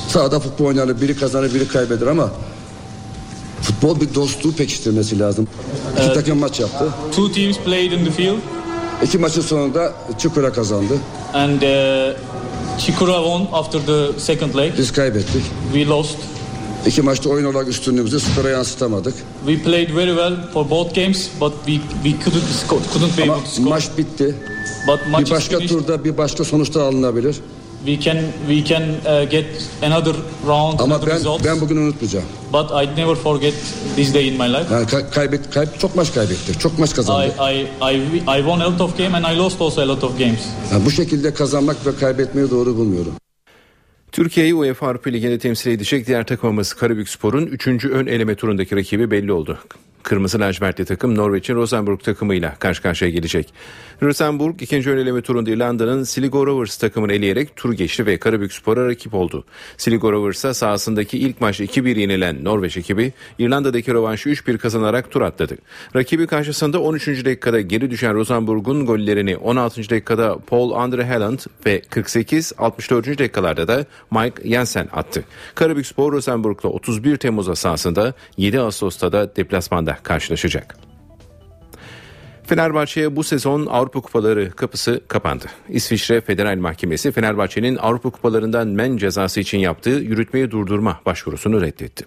Sağda 0.08 0.40
futbol 0.40 0.66
oynanır. 0.66 1.02
Biri 1.02 1.16
kazanır 1.16 1.54
biri 1.54 1.68
kaybeder 1.68 2.08
ama 2.08 2.32
futbol 3.72 4.02
bir 4.02 4.16
dostluğu 4.16 4.52
pekiştirmesi 4.56 5.20
lazım. 5.20 5.48
İki 6.00 6.10
Uh, 6.10 6.14
takım 6.14 6.40
maç 6.40 6.60
yaptı. 6.60 6.86
Two 7.12 7.32
teams 7.32 7.58
played 7.58 7.92
in 7.92 8.06
the 8.06 8.12
field, 8.12 8.38
İki 9.04 9.18
maçın 9.18 9.42
sonunda 9.42 9.94
Çukura 10.20 10.54
kazandı. 10.54 10.94
and 11.34 11.62
uh, 11.62 12.16
Chikura 12.80 13.14
won 13.16 13.48
after 13.54 13.80
the 13.86 14.20
second 14.20 14.56
leg. 14.56 14.72
Biz 14.78 14.92
kaybettik. 14.92 15.44
We 15.74 15.86
lost. 15.86 16.18
İki 16.86 17.02
maçta 17.02 17.30
oyun 17.30 17.46
olarak 17.46 17.68
üstünlüğümüzü 17.68 18.20
skora 18.20 18.50
yansıtamadık. 18.50 19.14
We 19.48 19.64
played 19.64 19.96
very 19.96 20.08
well 20.10 20.34
for 20.54 20.70
both 20.70 20.96
games, 20.96 21.28
but 21.42 21.54
we 21.66 21.74
we 22.04 22.24
couldn't 22.24 22.44
sco- 22.44 22.94
couldn't 22.94 23.18
be 23.18 23.24
Ama 23.24 23.34
able 23.34 23.44
to 23.44 23.50
score. 23.52 23.70
maç 23.70 23.90
bitti. 23.98 24.36
But 24.88 25.00
Bir 25.26 25.32
başka 25.32 25.60
turda 25.60 26.04
bir 26.04 26.18
başka 26.18 26.44
sonuçta 26.44 26.84
alınabilir. 26.84 27.36
We 27.86 28.00
can 28.04 28.18
we 28.48 28.64
can 28.64 28.82
uh, 28.84 29.30
get 29.32 29.46
another 29.84 30.14
round, 30.48 30.80
Ama 30.80 30.96
another 30.96 31.08
ben 31.08 31.16
results. 31.16 31.46
ben 31.46 31.62
bugün 31.62 31.78
unutmayacağım. 31.78 32.26
But 32.54 32.70
I 32.72 33.02
never 33.02 33.16
forget 33.16 33.54
this 33.96 34.14
day 34.14 34.28
in 34.28 34.34
my 34.34 34.48
life. 34.54 34.74
Yani 34.74 34.88
kay- 34.88 35.10
kaybet 35.10 35.50
kayb 35.50 35.68
çok 35.80 35.96
maç 35.96 36.14
kaybettik. 36.14 36.60
Çok 36.60 36.80
maç 36.80 36.92
I, 36.92 36.94
kazandık. 36.96 37.32
I, 37.40 37.68
I, 37.92 38.18
I 38.18 38.38
won 38.38 38.60
a 38.60 38.66
lot 38.72 38.82
of 38.82 38.98
game 38.98 39.18
and 39.18 39.36
I 39.36 39.38
lost 39.38 39.62
also 39.62 39.82
a 39.82 39.88
lot 39.88 40.04
of 40.04 40.20
games. 40.20 40.40
Yani 40.72 40.86
bu 40.86 40.92
şekilde 40.92 41.34
kazanmak 41.34 41.86
ve 41.86 41.96
kaybetmeyi 41.96 42.50
doğru 42.52 42.78
bulmuyorum. 42.78 43.14
Türkiye'yi 44.12 44.54
UEFA 44.56 44.88
Avrupa 44.88 45.10
Ligi'nde 45.10 45.40
temsil 45.40 45.72
edecek 45.72 46.08
diğer 46.08 46.26
takımımız 46.28 46.74
Karabükspor'un 46.74 47.46
3. 47.46 47.68
ön 47.86 48.06
eleme 48.08 48.36
turundaki 48.36 48.76
rakibi 48.76 49.12
belli 49.12 49.32
oldu. 49.32 49.58
Kırmızı 50.04 50.40
lacivertli 50.40 50.86
takım 50.86 51.18
Norveç'in 51.18 51.56
Rosenborg 51.56 52.00
takımıyla 52.00 52.56
karşı 52.56 52.82
karşıya 52.82 53.12
gelecek. 53.12 53.54
Rosenborg 54.02 54.62
ikinci 54.62 54.90
ön 54.90 54.98
eleme 54.98 55.22
turunda 55.22 55.52
İrlanda'nın 55.52 56.04
Sligo 56.04 56.48
Rovers 56.48 56.78
takımını 56.78 57.14
eleyerek 57.14 57.56
tur 57.56 57.74
geçti 57.74 58.06
ve 58.06 58.18
Karabükspor'a 58.18 58.88
rakip 58.88 59.14
oldu. 59.14 59.46
Sligo 59.78 60.12
Rovers'a 60.12 60.54
sahasındaki 60.54 61.18
ilk 61.18 61.42
maçta 61.42 61.64
2-1 61.64 62.00
yenilen 62.00 62.44
Norveç 62.44 62.78
ekibi 62.78 63.14
İrlanda'daki 63.40 63.94
rövanşı 63.94 64.30
3-1 64.30 64.58
kazanarak 64.58 65.12
tur 65.12 65.22
atladı. 65.22 65.58
Rakibi 65.96 66.28
karşısında 66.28 66.82
13. 66.82 67.08
dakikada 67.08 67.62
geri 67.62 67.92
düşen 67.92 68.14
Rosenborg'un 68.14 68.86
gollerini 68.86 69.38
16. 69.38 69.90
dakikada 69.90 70.38
Paul 70.48 70.72
Andre 70.72 71.06
Helland 71.06 71.40
ve 71.66 71.80
48-64. 71.80 73.18
dakikalarda 73.20 73.68
da 73.68 73.86
Mike 74.12 74.50
Jensen 74.50 74.88
attı. 74.94 75.24
Karabükspor 75.56 76.12
Rosenborg'la 76.12 76.70
31 76.70 77.18
Temmuz 77.18 77.60
sahasında 77.60 78.14
7 78.38 78.60
Ağustos'ta 78.60 79.12
da 79.12 79.36
deplasmanda 79.36 79.91
karşılaşacak. 80.04 80.78
Fenerbahçe'ye 82.44 83.16
bu 83.16 83.24
sezon 83.24 83.66
Avrupa 83.66 84.02
Kupaları 84.02 84.52
kapısı 84.52 85.02
kapandı. 85.08 85.46
İsviçre 85.70 86.22
Federal 86.22 86.58
Mahkemesi 86.58 87.12
Fenerbahçe'nin 87.12 87.78
Avrupa 87.78 88.10
Kupalarından 88.10 88.68
men 88.68 88.98
cezası 88.98 89.40
için 89.40 89.58
yaptığı 89.58 89.90
yürütmeyi 89.90 90.52
durdurma 90.52 91.00
başvurusunu 91.06 91.62
reddetti. 91.62 92.06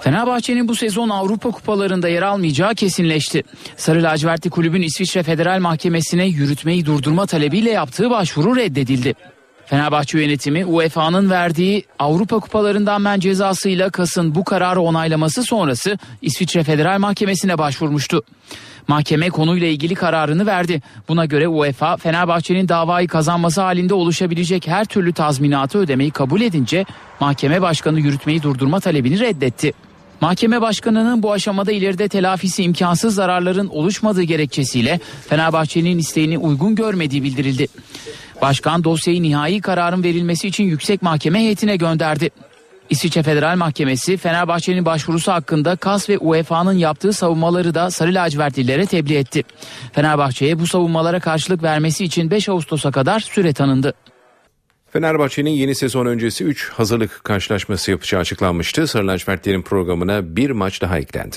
Fenerbahçe'nin 0.00 0.68
bu 0.68 0.74
sezon 0.74 1.08
Avrupa 1.08 1.50
kupalarında 1.50 2.08
yer 2.08 2.22
almayacağı 2.22 2.74
kesinleşti. 2.74 3.42
Sarı 3.76 4.02
lacivertli 4.02 4.50
kulübün 4.50 4.82
İsviçre 4.82 5.22
Federal 5.22 5.60
Mahkemesi'ne 5.60 6.26
yürütmeyi 6.26 6.86
durdurma 6.86 7.26
talebiyle 7.26 7.70
yaptığı 7.70 8.10
başvuru 8.10 8.56
reddedildi. 8.56 9.14
Fenerbahçe 9.70 10.18
yönetimi 10.18 10.66
UEFA'nın 10.66 11.30
verdiği 11.30 11.84
Avrupa 11.98 12.38
kupalarından 12.38 13.02
men 13.02 13.20
cezasıyla 13.20 13.90
Kas'ın 13.90 14.34
bu 14.34 14.44
kararı 14.44 14.80
onaylaması 14.80 15.42
sonrası 15.42 15.98
İsviçre 16.22 16.64
Federal 16.64 16.98
Mahkemesi'ne 16.98 17.58
başvurmuştu. 17.58 18.22
Mahkeme 18.88 19.30
konuyla 19.30 19.66
ilgili 19.66 19.94
kararını 19.94 20.46
verdi. 20.46 20.82
Buna 21.08 21.24
göre 21.24 21.48
UEFA 21.48 21.96
Fenerbahçe'nin 21.96 22.68
davayı 22.68 23.08
kazanması 23.08 23.60
halinde 23.60 23.94
oluşabilecek 23.94 24.66
her 24.66 24.84
türlü 24.84 25.12
tazminatı 25.12 25.78
ödemeyi 25.78 26.10
kabul 26.10 26.40
edince 26.40 26.84
mahkeme 27.20 27.62
başkanı 27.62 28.00
yürütmeyi 28.00 28.42
durdurma 28.42 28.80
talebini 28.80 29.20
reddetti. 29.20 29.72
Mahkeme 30.20 30.60
başkanının 30.60 31.22
bu 31.22 31.32
aşamada 31.32 31.72
ileride 31.72 32.08
telafisi 32.08 32.62
imkansız 32.62 33.14
zararların 33.14 33.68
oluşmadığı 33.68 34.22
gerekçesiyle 34.22 35.00
Fenerbahçe'nin 35.28 35.98
isteğini 35.98 36.38
uygun 36.38 36.74
görmediği 36.74 37.22
bildirildi. 37.22 37.68
Başkan 38.42 38.84
dosyayı 38.84 39.22
nihai 39.22 39.60
kararın 39.60 40.02
verilmesi 40.02 40.48
için 40.48 40.64
yüksek 40.64 41.02
mahkeme 41.02 41.38
heyetine 41.38 41.76
gönderdi. 41.76 42.30
İsviçre 42.90 43.22
Federal 43.22 43.56
Mahkemesi 43.56 44.16
Fenerbahçe'nin 44.16 44.84
başvurusu 44.84 45.32
hakkında 45.32 45.76
KAS 45.76 46.08
ve 46.08 46.18
UEFA'nın 46.18 46.72
yaptığı 46.72 47.12
savunmaları 47.12 47.74
da 47.74 47.90
sarı 47.90 48.14
lacivertlilere 48.14 48.86
tebliğ 48.86 49.16
etti. 49.16 49.42
Fenerbahçe'ye 49.92 50.58
bu 50.58 50.66
savunmalara 50.66 51.20
karşılık 51.20 51.62
vermesi 51.62 52.04
için 52.04 52.30
5 52.30 52.48
Ağustos'a 52.48 52.90
kadar 52.90 53.20
süre 53.20 53.52
tanındı. 53.52 53.94
Fenerbahçe'nin 54.90 55.50
yeni 55.50 55.74
sezon 55.74 56.06
öncesi 56.06 56.44
3 56.44 56.70
hazırlık 56.70 57.24
karşılaşması 57.24 57.90
yapacağı 57.90 58.20
açıklanmıştı. 58.20 58.86
Sarı 58.86 59.06
lacivertlerin 59.06 59.62
programına 59.62 60.36
bir 60.36 60.50
maç 60.50 60.82
daha 60.82 60.98
eklendi. 60.98 61.36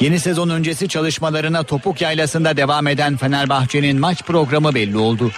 Yeni 0.00 0.20
sezon 0.20 0.48
öncesi 0.48 0.88
çalışmalarına 0.88 1.62
Topuk 1.62 2.00
Yaylası'nda 2.00 2.56
devam 2.56 2.86
eden 2.86 3.16
Fenerbahçe'nin 3.16 4.00
maç 4.00 4.22
programı 4.22 4.74
belli 4.74 4.96
oldu. 4.96 5.30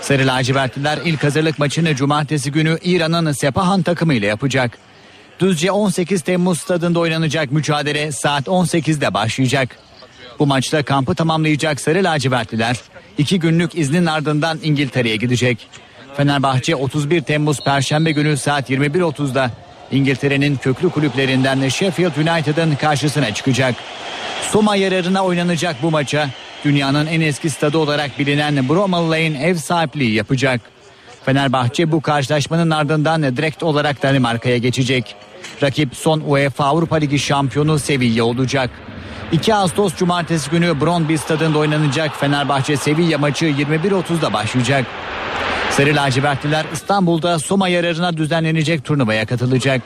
Sarı 0.00 0.26
lacivertliler 0.26 0.98
ilk 1.04 1.24
hazırlık 1.24 1.58
maçını 1.58 1.96
cumartesi 1.96 2.52
günü 2.52 2.78
İran'ın 2.82 3.32
Sepahan 3.32 3.82
takımıyla 3.82 4.28
yapacak. 4.28 4.78
Düzce 5.40 5.70
18 5.70 6.22
Temmuz 6.22 6.60
stadında 6.60 6.98
oynanacak 6.98 7.52
mücadele 7.52 8.12
saat 8.12 8.46
18'de 8.46 9.14
başlayacak. 9.14 9.76
Bu 10.38 10.46
maçta 10.46 10.82
kampı 10.82 11.14
tamamlayacak 11.14 11.80
Sarı 11.80 12.04
lacivertliler 12.04 12.76
iki 13.18 13.38
günlük 13.40 13.78
iznin 13.78 14.06
ardından 14.06 14.58
İngiltere'ye 14.62 15.16
gidecek. 15.16 15.68
Fenerbahçe 16.16 16.76
31 16.76 17.20
Temmuz 17.20 17.64
Perşembe 17.64 18.12
günü 18.12 18.36
saat 18.36 18.70
21.30'da 18.70 19.50
İngiltere'nin 19.90 20.56
köklü 20.56 20.90
kulüplerinden 20.90 21.68
Sheffield 21.68 22.16
United'ın 22.16 22.74
karşısına 22.74 23.34
çıkacak. 23.34 23.74
Soma 24.50 24.76
yararına 24.76 25.24
oynanacak 25.24 25.76
bu 25.82 25.90
maça 25.90 26.28
dünyanın 26.64 27.06
en 27.06 27.20
eski 27.20 27.50
stadı 27.50 27.78
olarak 27.78 28.18
bilinen 28.18 28.68
Bramall 28.68 29.10
Lane 29.10 29.42
ev 29.42 29.54
sahipliği 29.54 30.14
yapacak. 30.14 30.60
Fenerbahçe 31.24 31.92
bu 31.92 32.00
karşılaşmanın 32.00 32.70
ardından 32.70 33.36
direkt 33.36 33.62
olarak 33.62 34.02
Danimarka'ya 34.02 34.56
geçecek. 34.56 35.16
Rakip 35.62 35.96
son 35.96 36.20
UEFA 36.20 36.64
Avrupa 36.64 36.96
Ligi 36.96 37.18
şampiyonu 37.18 37.78
Sevilla 37.78 38.24
olacak. 38.24 38.70
2 39.32 39.54
Ağustos 39.54 39.96
Cumartesi 39.96 40.50
günü 40.50 40.66
Brøndby 40.66 41.16
stadında 41.16 41.58
oynanacak 41.58 42.20
Fenerbahçe 42.20 42.76
Sevilla 42.76 43.18
maçı 43.18 43.44
21.30'da 43.44 44.32
başlayacak. 44.32 44.86
Sarı 45.70 45.96
lacivertliler 45.96 46.66
İstanbul'da 46.72 47.38
Soma 47.38 47.68
yararına 47.68 48.16
düzenlenecek 48.16 48.84
turnuvaya 48.84 49.26
katılacak. 49.26 49.82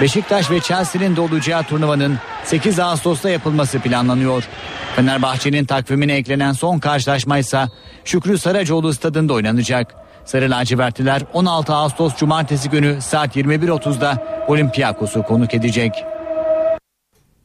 Beşiktaş 0.00 0.50
ve 0.50 0.60
Chelsea'nin 0.60 1.16
de 1.16 1.20
olacağı 1.20 1.62
turnuvanın 1.62 2.18
8 2.44 2.78
Ağustos'ta 2.78 3.30
yapılması 3.30 3.78
planlanıyor. 3.78 4.48
Fenerbahçe'nin 4.96 5.64
takvimine 5.64 6.14
eklenen 6.14 6.52
son 6.52 6.78
karşılaşma 6.78 7.38
ise 7.38 7.66
Şükrü 8.04 8.38
Saracoğlu 8.38 8.94
stadında 8.94 9.32
oynanacak. 9.32 9.94
Sarı 10.24 10.50
lacivertliler 10.50 11.22
16 11.32 11.74
Ağustos 11.74 12.16
Cumartesi 12.16 12.70
günü 12.70 13.00
saat 13.00 13.36
21.30'da 13.36 14.26
Olympiakos'u 14.48 15.22
konuk 15.22 15.54
edecek. 15.54 15.92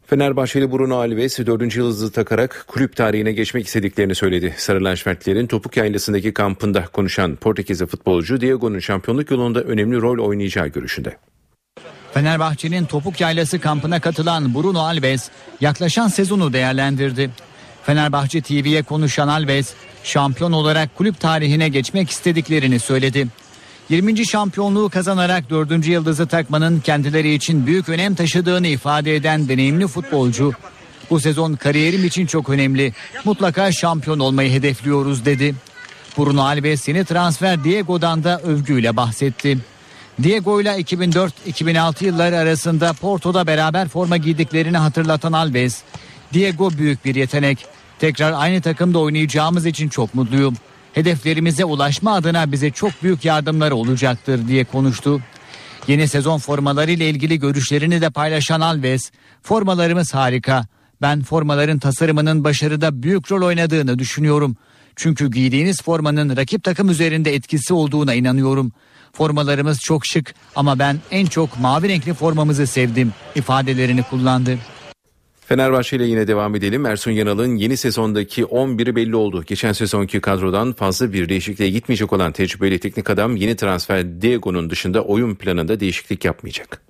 Fenerbahçeli 0.09 0.71
Bruno 0.71 0.97
Alves 0.97 1.39
4. 1.39 1.75
yıldızı 1.75 2.11
takarak 2.11 2.65
kulüp 2.67 2.95
tarihine 2.95 3.31
geçmek 3.31 3.67
istediklerini 3.67 4.15
söyledi. 4.15 4.53
Sarı 4.57 4.83
lacivertlerin 4.83 5.47
topuk 5.47 5.77
yaylasındaki 5.77 6.33
kampında 6.33 6.85
konuşan 6.85 7.35
Portekizli 7.35 7.85
futbolcu 7.85 8.41
Diego'nun 8.41 8.79
şampiyonluk 8.79 9.31
yolunda 9.31 9.61
önemli 9.61 10.01
rol 10.01 10.27
oynayacağı 10.27 10.67
görüşünde. 10.67 11.17
Fenerbahçe'nin 12.13 12.85
Topuk 12.85 13.21
Yaylası 13.21 13.59
kampına 13.59 13.99
katılan 13.99 14.55
Bruno 14.55 14.79
Alves 14.79 15.29
yaklaşan 15.61 16.07
sezonu 16.07 16.53
değerlendirdi. 16.53 17.29
Fenerbahçe 17.83 18.41
TV'ye 18.41 18.83
konuşan 18.83 19.27
Alves, 19.27 19.73
şampiyon 20.03 20.51
olarak 20.51 20.95
kulüp 20.95 21.19
tarihine 21.19 21.69
geçmek 21.69 22.09
istediklerini 22.09 22.79
söyledi. 22.79 23.27
20. 23.89 24.25
şampiyonluğu 24.25 24.89
kazanarak 24.89 25.49
4. 25.49 25.87
yıldızı 25.87 26.27
takmanın 26.27 26.79
kendileri 26.79 27.33
için 27.33 27.67
büyük 27.67 27.89
önem 27.89 28.15
taşıdığını 28.15 28.67
ifade 28.67 29.15
eden 29.15 29.49
deneyimli 29.49 29.87
futbolcu, 29.87 30.53
bu 31.09 31.19
sezon 31.19 31.53
kariyerim 31.53 32.05
için 32.05 32.25
çok 32.25 32.49
önemli. 32.49 32.93
Mutlaka 33.25 33.71
şampiyon 33.71 34.19
olmayı 34.19 34.51
hedefliyoruz 34.51 35.25
dedi. 35.25 35.55
Bruno 36.17 36.41
Alves 36.41 36.87
yeni 36.87 37.05
transfer 37.05 37.63
Diego'dan 37.63 38.23
da 38.23 38.41
övgüyle 38.41 38.97
bahsetti. 38.97 39.57
Diego 40.23 40.61
ile 40.61 40.69
2004-2006 40.69 42.05
yılları 42.05 42.37
arasında 42.37 42.93
Porto'da 42.93 43.47
beraber 43.47 43.87
forma 43.87 44.17
giydiklerini 44.17 44.77
hatırlatan 44.77 45.33
Alves, 45.33 45.81
Diego 46.33 46.71
büyük 46.71 47.05
bir 47.05 47.15
yetenek. 47.15 47.65
Tekrar 47.99 48.33
aynı 48.35 48.61
takımda 48.61 48.99
oynayacağımız 48.99 49.65
için 49.65 49.89
çok 49.89 50.15
mutluyum. 50.15 50.57
Hedeflerimize 50.97 51.65
ulaşma 51.65 52.15
adına 52.15 52.51
bize 52.51 52.71
çok 52.71 53.03
büyük 53.03 53.25
yardımları 53.25 53.75
olacaktır 53.75 54.47
diye 54.47 54.65
konuştu. 54.65 55.21
Yeni 55.87 56.07
sezon 56.07 56.37
formaları 56.37 56.91
ile 56.91 57.09
ilgili 57.09 57.39
görüşlerini 57.39 58.01
de 58.01 58.09
paylaşan 58.09 58.61
Alves, 58.61 59.11
formalarımız 59.41 60.13
harika. 60.13 60.65
Ben 61.01 61.23
formaların 61.23 61.79
tasarımının 61.79 62.43
başarıda 62.43 63.03
büyük 63.03 63.31
rol 63.31 63.41
oynadığını 63.41 63.99
düşünüyorum. 63.99 64.57
Çünkü 64.95 65.31
giydiğiniz 65.31 65.81
formanın 65.81 66.37
rakip 66.37 66.63
takım 66.63 66.89
üzerinde 66.89 67.35
etkisi 67.35 67.73
olduğuna 67.73 68.13
inanıyorum. 68.13 68.71
Formalarımız 69.13 69.79
çok 69.79 70.05
şık 70.05 70.35
ama 70.55 70.79
ben 70.79 70.99
en 71.11 71.25
çok 71.25 71.59
mavi 71.59 71.89
renkli 71.89 72.13
formamızı 72.13 72.67
sevdim 72.67 73.13
ifadelerini 73.35 74.03
kullandı. 74.03 74.57
Fenerbahçe 75.47 75.97
ile 75.97 76.05
yine 76.05 76.27
devam 76.27 76.55
edelim. 76.55 76.85
Ersun 76.85 77.11
Yanal'ın 77.11 77.55
yeni 77.55 77.77
sezondaki 77.77 78.43
11'i 78.43 78.95
belli 78.95 79.15
oldu. 79.15 79.43
Geçen 79.47 79.73
sezonki 79.73 80.21
kadrodan 80.21 80.73
fazla 80.73 81.13
bir 81.13 81.29
değişikliğe 81.29 81.69
gitmeyecek 81.69 82.13
olan 82.13 82.31
tecrübeli 82.31 82.79
teknik 82.79 83.09
adam 83.09 83.35
yeni 83.35 83.55
transfer 83.55 84.21
Diego'nun 84.21 84.69
dışında 84.69 85.01
oyun 85.01 85.35
planında 85.35 85.79
değişiklik 85.79 86.25
yapmayacak. 86.25 86.81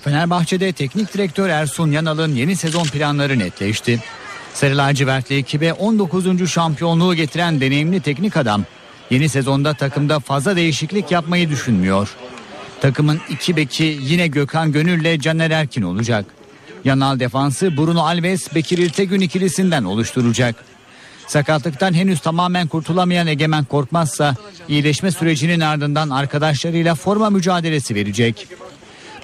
Fenerbahçe'de 0.00 0.72
teknik 0.72 1.14
direktör 1.14 1.48
Ersun 1.48 1.90
Yanal'ın 1.90 2.34
yeni 2.34 2.56
sezon 2.56 2.84
planları 2.84 3.38
netleşti. 3.38 4.00
Sarı 4.54 4.76
lacivertli 4.76 5.36
ekibe 5.36 5.72
19. 5.72 6.50
şampiyonluğu 6.50 7.14
getiren 7.14 7.60
deneyimli 7.60 8.00
teknik 8.00 8.36
adam 8.36 8.64
yeni 9.10 9.28
sezonda 9.28 9.74
takımda 9.74 10.20
fazla 10.20 10.56
değişiklik 10.56 11.10
yapmayı 11.10 11.50
düşünmüyor. 11.50 12.16
Takımın 12.80 13.20
iki 13.28 13.56
beki 13.56 13.98
yine 14.02 14.26
Gökhan 14.26 14.72
Gönül 14.72 15.00
ile 15.00 15.20
Caner 15.20 15.50
Erkin 15.50 15.82
olacak. 15.82 16.24
Yanal 16.84 17.20
defansı 17.20 17.76
Bruno 17.76 18.02
Alves 18.02 18.54
Bekir 18.54 18.78
İrtegün 18.78 19.20
ikilisinden 19.20 19.84
oluşturacak. 19.84 20.56
Sakatlıktan 21.26 21.94
henüz 21.94 22.20
tamamen 22.20 22.66
kurtulamayan 22.66 23.26
Egemen 23.26 23.64
Korkmazsa 23.64 24.34
iyileşme 24.68 25.10
sürecinin 25.10 25.60
ardından 25.60 26.10
arkadaşlarıyla 26.10 26.94
forma 26.94 27.30
mücadelesi 27.30 27.94
verecek. 27.94 28.48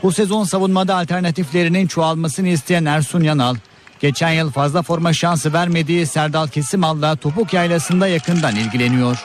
Bu 0.02 0.12
sezon 0.12 0.44
savunmada 0.44 0.96
alternatiflerinin 0.96 1.86
çoğalmasını 1.86 2.48
isteyen 2.48 2.84
Ersun 2.84 3.22
Yanal, 3.22 3.56
geçen 4.00 4.30
yıl 4.30 4.50
fazla 4.50 4.82
forma 4.82 5.12
şansı 5.12 5.52
vermediği 5.52 6.06
Serdal 6.06 6.48
Kesimal'la 6.48 7.16
topuk 7.16 7.52
yaylasında 7.52 8.08
yakından 8.08 8.56
ilgileniyor. 8.56 9.24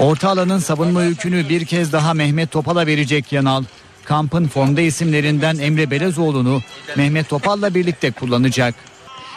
Orta 0.00 0.28
alanın 0.28 0.58
savunma 0.58 1.02
yükünü 1.02 1.48
bir 1.48 1.64
kez 1.64 1.92
daha 1.92 2.14
Mehmet 2.14 2.50
Topal'a 2.50 2.86
verecek 2.86 3.32
Yanal. 3.32 3.64
Kampın 4.06 4.48
formda 4.48 4.80
isimlerinden 4.80 5.58
Emre 5.58 5.90
Belezoğlu'nu 5.90 6.62
Mehmet 6.96 7.28
Topal'la 7.28 7.74
birlikte 7.74 8.10
kullanacak. 8.10 8.74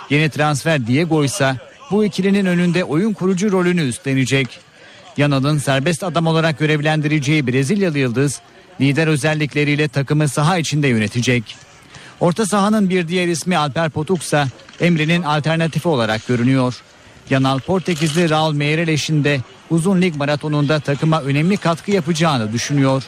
Yeni 0.10 0.30
transfer 0.30 0.88
Diego 0.88 1.24
ise 1.24 1.56
bu 1.92 2.06
ikilinin 2.06 2.46
önünde 2.46 2.84
oyun 2.84 3.14
kurucu 3.14 3.52
rolünü 3.52 3.82
üstlenecek. 3.82 4.60
Yanal'ın 5.18 5.58
serbest 5.58 6.04
adam 6.04 6.28
olarak 6.28 6.60
görevlendireceği 6.60 7.48
Brezilyalı 7.48 8.00
yıldız 8.00 8.42
lider 8.82 9.08
özellikleriyle 9.08 9.88
takımı 9.88 10.28
saha 10.28 10.58
içinde 10.58 10.88
yönetecek. 10.88 11.56
Orta 12.20 12.46
sahanın 12.46 12.90
bir 12.90 13.08
diğer 13.08 13.28
ismi 13.28 13.58
Alper 13.58 13.90
Potuksa 13.90 14.48
Emre'nin 14.80 15.24
alternatifi 15.24 15.88
olarak 15.88 16.28
görünüyor. 16.28 16.82
Yanal 17.30 17.60
Portekizli 17.60 18.30
Raul 18.30 18.54
Meireles 18.54 19.10
de 19.10 19.40
uzun 19.70 20.02
lig 20.02 20.16
maratonunda 20.16 20.80
takıma 20.80 21.22
önemli 21.22 21.58
katkı 21.58 21.92
yapacağını 21.92 22.54
düşünüyor. 22.54 23.04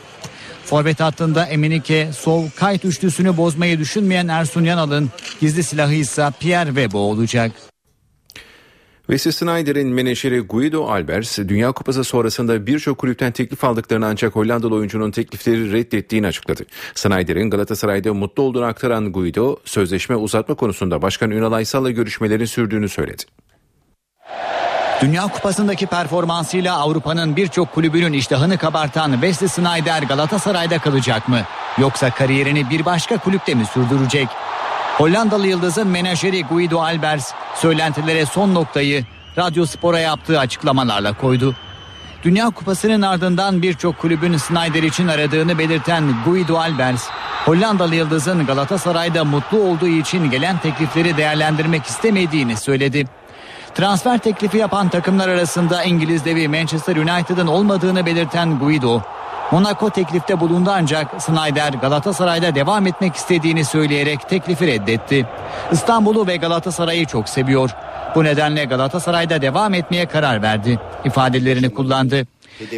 Forvet 0.66 1.00
hattında 1.00 1.46
Emenike, 1.46 2.10
Sov, 2.14 2.44
Kayt 2.56 2.86
üçlüsünü 2.86 3.38
bozmayı 3.38 3.80
düşünmeyen 3.80 4.28
Ersun 4.28 4.64
Yanal'ın 4.64 5.10
gizli 5.40 5.64
silahı 5.64 5.94
ise 5.94 6.30
Pierre 6.40 6.68
Webo 6.68 6.98
olacak. 6.98 7.52
Wesley 9.08 9.32
Snyder'in 9.32 9.88
menajeri 9.88 10.40
Guido 10.40 10.88
Albers, 10.88 11.38
Dünya 11.38 11.72
Kupası 11.72 12.04
sonrasında 12.04 12.68
birçok 12.68 12.98
kulüpten 12.98 13.32
teklif 13.32 13.64
aldıklarını 13.64 14.06
ancak 14.06 14.36
Hollandalı 14.36 14.76
oyuncunun 14.76 15.12
teklifleri 15.12 15.72
reddettiğini 15.72 16.28
açıkladı. 16.28 16.66
Snyder'in 16.96 17.50
Galatasaray'da 17.50 18.14
mutlu 18.14 18.44
olduğunu 18.44 18.66
aktaran 18.66 19.12
Guido, 19.12 19.56
sözleşme 19.66 20.16
uzatma 20.16 20.56
konusunda 20.56 21.02
Başkan 21.02 21.32
Ünal 21.32 21.52
Aysal'la 21.52 21.92
görüşmelerin 21.92 22.46
sürdüğünü 22.46 22.90
söyledi. 22.90 23.24
Dünya 25.02 25.28
Kupası'ndaki 25.28 25.88
performansıyla 25.88 26.78
Avrupa'nın 26.78 27.36
birçok 27.36 27.74
kulübünün 27.74 28.14
iştahını 28.14 28.58
kabartan 28.58 29.12
Wesley 29.12 29.50
Snyder 29.50 30.04
Galatasaray'da 30.04 30.80
kalacak 30.80 31.28
mı? 31.28 31.40
Yoksa 31.78 32.10
kariyerini 32.10 32.70
bir 32.70 32.86
başka 32.86 33.18
kulüpte 33.18 33.54
mi 33.54 33.66
sürdürecek? 33.66 34.28
Hollandalı 34.98 35.48
yıldızın 35.48 35.88
menajeri 35.88 36.44
Guido 36.44 36.82
Albers 36.82 37.34
söylentilere 37.56 38.26
son 38.26 38.56
noktayı 38.56 39.06
Radyo 39.38 39.66
Spor'a 39.66 40.00
yaptığı 40.00 40.40
açıklamalarla 40.40 41.14
koydu. 41.14 41.56
Dünya 42.24 42.50
Kupası'nın 42.50 43.02
ardından 43.02 43.62
birçok 43.62 44.00
kulübün 44.00 44.38
Snyder 44.38 44.84
için 44.84 45.08
aradığını 45.08 45.58
belirten 45.58 46.04
Guido 46.26 46.58
Albers, 46.58 47.08
Hollandalı 47.46 47.96
yıldızın 47.96 48.46
Galatasaray'da 48.46 49.24
mutlu 49.24 49.60
olduğu 49.60 49.88
için 49.88 50.32
gelen 50.32 50.58
teklifleri 50.58 51.18
değerlendirmek 51.18 51.86
istemediğini 51.86 52.58
söyledi. 52.58 53.08
Transfer 53.76 54.18
teklifi 54.18 54.58
yapan 54.58 54.90
takımlar 54.90 55.30
arasında 55.30 55.84
İngiliz 55.84 56.26
devi 56.26 56.48
Manchester 56.48 56.96
United'ın 56.96 57.48
olmadığını 57.48 58.06
belirten 58.06 58.60
Guido, 58.60 59.02
Monaco 59.52 59.90
teklifte 59.90 60.40
bulundu 60.40 60.70
ancak 60.74 61.22
Snyder 61.22 61.74
Galatasaray'da 61.74 62.56
devam 62.56 62.88
etmek 62.88 63.16
istediğini 63.16 63.66
söyleyerek 63.66 64.30
teklifi 64.30 64.68
reddetti. 64.68 65.26
İstanbul'u 65.72 66.28
ve 66.28 66.36
Galatasaray'ı 66.36 67.06
çok 67.06 67.30
seviyor. 67.30 67.70
Bu 68.16 68.24
nedenle 68.24 68.66
Galatasaray'da 68.66 69.42
devam 69.42 69.74
etmeye 69.74 70.06
karar 70.06 70.42
verdi. 70.42 70.80
ifadelerini 71.06 71.74
kullandı. 71.74 72.28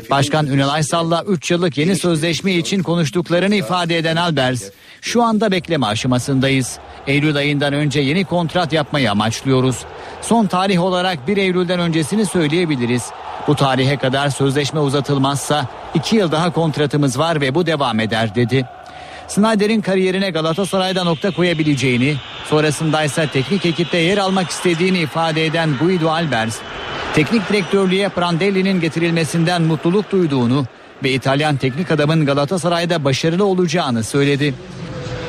Başkan 0.09 0.47
Ünal 0.47 0.69
Aysal'la 0.69 1.23
3 1.23 1.51
yıllık 1.51 1.77
yeni 1.77 1.95
sözleşme 1.95 2.53
için 2.53 2.83
konuştuklarını 2.83 3.55
ifade 3.55 3.97
eden 3.97 4.15
Albers, 4.15 4.63
şu 5.01 5.23
anda 5.23 5.51
bekleme 5.51 5.86
aşamasındayız. 5.86 6.79
Eylül 7.07 7.36
ayından 7.36 7.73
önce 7.73 7.99
yeni 7.99 8.25
kontrat 8.25 8.73
yapmayı 8.73 9.12
amaçlıyoruz. 9.12 9.86
Son 10.21 10.45
tarih 10.45 10.83
olarak 10.83 11.27
1 11.27 11.38
Eylül'den 11.38 11.79
öncesini 11.79 12.25
söyleyebiliriz. 12.25 13.03
Bu 13.47 13.55
tarihe 13.55 13.97
kadar 13.97 14.29
sözleşme 14.29 14.79
uzatılmazsa 14.79 15.67
2 15.93 16.15
yıl 16.15 16.31
daha 16.31 16.53
kontratımız 16.53 17.19
var 17.19 17.41
ve 17.41 17.55
bu 17.55 17.65
devam 17.65 17.99
eder 17.99 18.36
dedi. 18.36 18.65
Snyder'in 19.27 19.81
kariyerine 19.81 20.29
Galatasaray'da 20.29 21.03
nokta 21.03 21.31
koyabileceğini, 21.31 22.15
sonrasında 22.49 23.03
ise 23.03 23.27
teknik 23.33 23.65
ekipte 23.65 23.97
yer 23.97 24.17
almak 24.17 24.49
istediğini 24.49 24.99
ifade 24.99 25.45
eden 25.45 25.69
Guido 25.81 26.09
Albers, 26.09 26.57
teknik 27.15 27.49
direktörlüğe 27.49 28.09
Prandelli'nin 28.09 28.81
getirilmesinden 28.81 29.62
mutluluk 29.62 30.12
duyduğunu 30.12 30.65
ve 31.03 31.12
İtalyan 31.12 31.57
teknik 31.57 31.91
adamın 31.91 32.25
Galatasaray'da 32.25 33.03
başarılı 33.03 33.45
olacağını 33.45 34.03
söyledi. 34.03 34.53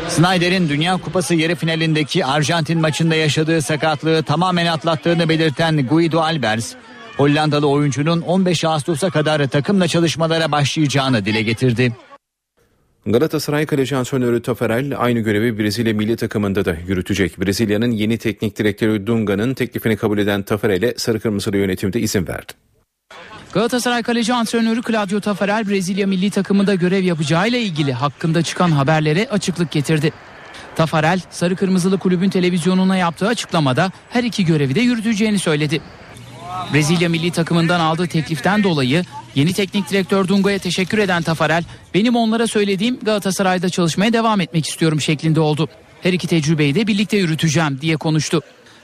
Snyder'in 0.08 0.68
Dünya 0.68 0.96
Kupası 0.96 1.34
yarı 1.34 1.54
finalindeki 1.54 2.24
Arjantin 2.24 2.80
maçında 2.80 3.14
yaşadığı 3.14 3.62
sakatlığı 3.62 4.22
tamamen 4.22 4.66
atlattığını 4.66 5.28
belirten 5.28 5.86
Guido 5.86 6.20
Albers, 6.20 6.74
Hollandalı 7.16 7.68
oyuncunun 7.68 8.20
15 8.20 8.64
Ağustos'a 8.64 9.10
kadar 9.10 9.46
takımla 9.46 9.88
çalışmalara 9.88 10.52
başlayacağını 10.52 11.24
dile 11.24 11.42
getirdi. 11.42 11.92
Galatasaray 13.06 13.66
kaleci 13.66 13.96
antrenörü 13.96 14.42
Tafarel 14.42 14.94
aynı 14.98 15.20
görevi 15.20 15.58
Brezilya 15.58 15.94
milli 15.94 16.16
takımında 16.16 16.64
da 16.64 16.76
yürütecek. 16.88 17.40
Brezilya'nın 17.40 17.90
yeni 17.90 18.18
teknik 18.18 18.58
direktörü 18.58 19.06
Dunga'nın 19.06 19.54
teklifini 19.54 19.96
kabul 19.96 20.18
eden 20.18 20.42
Tafarel'e 20.42 20.94
sarı 20.96 21.20
kırmızılı 21.20 21.56
yönetimde 21.56 22.00
izin 22.00 22.26
verdi. 22.26 22.52
Galatasaray 23.52 24.02
kaleci 24.02 24.32
antrenörü 24.34 24.82
Claudio 24.82 25.20
Tafarel 25.20 25.68
Brezilya 25.68 26.06
milli 26.06 26.30
takımında 26.30 26.74
görev 26.74 27.04
yapacağıyla 27.04 27.58
ilgili 27.58 27.92
hakkında 27.92 28.42
çıkan 28.42 28.70
haberlere 28.70 29.28
açıklık 29.30 29.70
getirdi. 29.70 30.12
Tafarel, 30.76 31.20
Sarı 31.30 31.56
Kırmızılı 31.56 31.98
Kulübün 31.98 32.30
televizyonuna 32.30 32.96
yaptığı 32.96 33.28
açıklamada 33.28 33.92
her 34.10 34.24
iki 34.24 34.44
görevi 34.44 34.74
de 34.74 34.80
yürüteceğini 34.80 35.38
söyledi. 35.38 35.80
Brezilya 36.74 37.08
milli 37.08 37.30
takımından 37.30 37.80
aldığı 37.80 38.06
tekliften 38.06 38.62
dolayı 38.62 39.04
Yeni 39.34 39.52
teknik 39.52 39.90
direktör 39.90 40.28
Dungo'ya 40.28 40.58
teşekkür 40.58 40.98
eden 40.98 41.22
Tafarel, 41.22 41.64
benim 41.94 42.16
onlara 42.16 42.46
söylediğim 42.46 42.98
Galatasaray'da 43.02 43.68
çalışmaya 43.68 44.12
devam 44.12 44.40
etmek 44.40 44.66
istiyorum 44.66 45.00
şeklinde 45.00 45.40
oldu. 45.40 45.68
Her 46.02 46.12
iki 46.12 46.26
tecrübeyi 46.26 46.74
de 46.74 46.86
birlikte 46.86 47.16
yürüteceğim 47.16 47.80
diye 47.80 47.96
konuştu. 47.96 48.40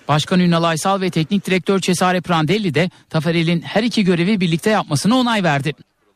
Başkan 0.08 0.40
Ünal 0.40 0.62
Aysal 0.62 1.00
ve 1.00 1.10
teknik 1.10 1.46
direktör 1.46 1.80
Cesare 1.80 2.20
Prandelli 2.20 2.74
de 2.74 2.90
Tafarel'in 3.10 3.60
her 3.60 3.82
iki 3.82 4.04
görevi 4.04 4.40
birlikte 4.40 4.70
yapmasına 4.70 5.16
onay 5.16 5.42
verdi. 5.42 5.74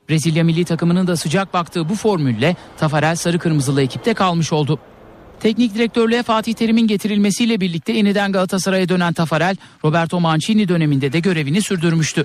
Brezilya 0.09 0.45
milli 0.45 0.65
takımının 0.65 1.07
da 1.07 1.17
sıcak 1.17 1.55
baktığı 1.55 1.89
bu 1.89 1.95
formülle 1.95 2.57
Tafarel 2.79 3.17
sarı 3.17 3.39
kırmızılı 3.39 3.83
ekipte 3.83 4.15
kalmış 4.15 4.53
oldu. 4.53 4.79
Teknik 5.45 5.75
direktörlüğe 5.75 6.23
Fatih 6.23 6.55
Terim'in 6.55 6.87
getirilmesiyle 6.87 7.61
birlikte 7.61 7.93
yeniden 7.93 8.33
Galatasaray'a 8.33 8.89
dönen 8.89 9.13
Tafarel, 9.13 9.57
Roberto 9.85 10.21
Mancini 10.21 10.69
döneminde 10.69 11.13
de 11.13 11.21
görevini 11.21 11.63
sürdürmüştü. 11.63 12.25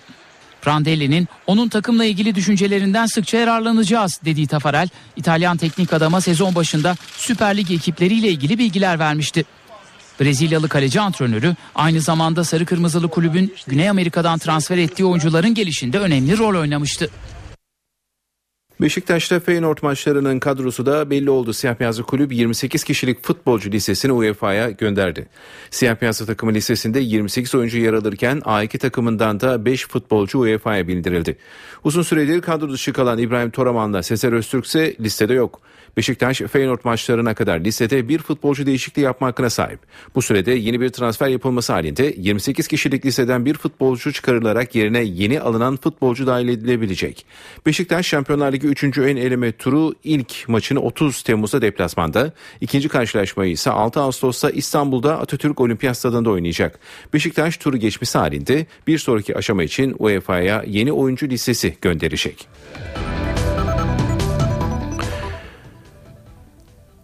Prandelli'nin 0.61 1.27
onun 1.47 1.69
takımla 1.69 2.05
ilgili 2.05 2.35
düşüncelerinden 2.35 3.05
sıkça 3.05 3.37
yararlanacağız 3.37 4.19
dediği 4.25 4.47
Tafarel, 4.47 4.89
İtalyan 5.15 5.57
teknik 5.57 5.93
adama 5.93 6.21
sezon 6.21 6.55
başında 6.55 6.95
Süper 7.17 7.57
Lig 7.57 7.71
ekipleriyle 7.71 8.29
ilgili 8.29 8.57
bilgiler 8.57 8.99
vermişti. 8.99 9.45
Brezilyalı 10.19 10.69
kaleci 10.69 11.01
antrenörü 11.01 11.55
aynı 11.75 12.01
zamanda 12.01 12.43
Sarı 12.43 12.65
Kırmızılı 12.65 13.07
kulübün 13.07 13.53
Güney 13.67 13.89
Amerika'dan 13.89 14.39
transfer 14.39 14.77
ettiği 14.77 15.05
oyuncuların 15.05 15.53
gelişinde 15.53 15.99
önemli 15.99 16.37
rol 16.37 16.59
oynamıştı. 16.59 17.09
Beşiktaş'ta 18.81 19.39
Feyenoord 19.39 19.77
maçlarının 19.81 20.39
kadrosu 20.39 20.85
da 20.85 21.09
belli 21.09 21.29
oldu. 21.29 21.53
Siyah 21.53 21.79
beyazlı 21.79 22.03
kulüp 22.03 22.33
28 22.33 22.83
kişilik 22.83 23.23
futbolcu 23.23 23.71
listesini 23.71 24.11
UEFA'ya 24.11 24.69
gönderdi. 24.69 25.27
Siyah 25.71 26.01
beyazlı 26.01 26.25
takımı 26.25 26.53
listesinde 26.53 26.99
28 26.99 27.55
oyuncu 27.55 27.77
yer 27.77 27.93
alırken 27.93 28.37
A2 28.37 28.77
takımından 28.77 29.39
da 29.39 29.65
5 29.65 29.87
futbolcu 29.87 30.39
UEFA'ya 30.39 30.87
bildirildi. 30.87 31.37
Uzun 31.83 32.01
süredir 32.01 32.41
kadro 32.41 32.69
dışı 32.71 32.93
kalan 32.93 33.17
İbrahim 33.17 33.49
Toraman'la 33.49 34.03
Sezer 34.03 34.33
Öztürk 34.33 34.65
ise 34.65 34.95
listede 34.99 35.33
yok. 35.33 35.61
Beşiktaş 35.97 36.41
Feyenoord 36.41 36.79
maçlarına 36.83 37.33
kadar 37.33 37.59
listede 37.59 38.09
bir 38.09 38.19
futbolcu 38.19 38.65
değişikliği 38.65 39.01
yapma 39.01 39.27
hakkına 39.27 39.49
sahip. 39.49 39.79
Bu 40.15 40.21
sürede 40.21 40.51
yeni 40.51 40.81
bir 40.81 40.89
transfer 40.89 41.27
yapılması 41.27 41.73
halinde 41.73 42.13
28 42.17 42.67
kişilik 42.67 43.05
listeden 43.05 43.45
bir 43.45 43.53
futbolcu 43.53 44.13
çıkarılarak 44.13 44.75
yerine 44.75 45.03
yeni 45.03 45.41
alınan 45.41 45.77
futbolcu 45.77 46.27
dahil 46.27 46.47
edilebilecek. 46.47 47.25
Beşiktaş 47.65 48.07
Şampiyonlar 48.07 48.53
Ligi 48.53 48.67
3. 48.67 48.83
en 48.83 49.15
eleme 49.15 49.51
turu 49.51 49.93
ilk 50.03 50.49
maçını 50.49 50.79
30 50.79 51.23
Temmuz'da 51.23 51.61
deplasmanda, 51.61 52.33
ikinci 52.61 52.89
karşılaşmayı 52.89 53.51
ise 53.51 53.71
6 53.71 53.99
Ağustos'ta 53.99 54.49
İstanbul'da 54.49 55.19
Atatürk 55.19 55.61
Olimpiyat 55.61 55.97
Stadında 55.97 56.29
oynayacak. 56.29 56.79
Beşiktaş 57.13 57.57
turu 57.57 57.77
geçmesi 57.77 58.17
halinde 58.17 58.65
bir 58.87 58.97
sonraki 58.97 59.37
aşama 59.37 59.63
için 59.63 59.95
UEFA'ya 59.99 60.63
yeni 60.67 60.91
oyuncu 60.91 61.29
listesi 61.29 61.75
gönderecek. 61.81 62.47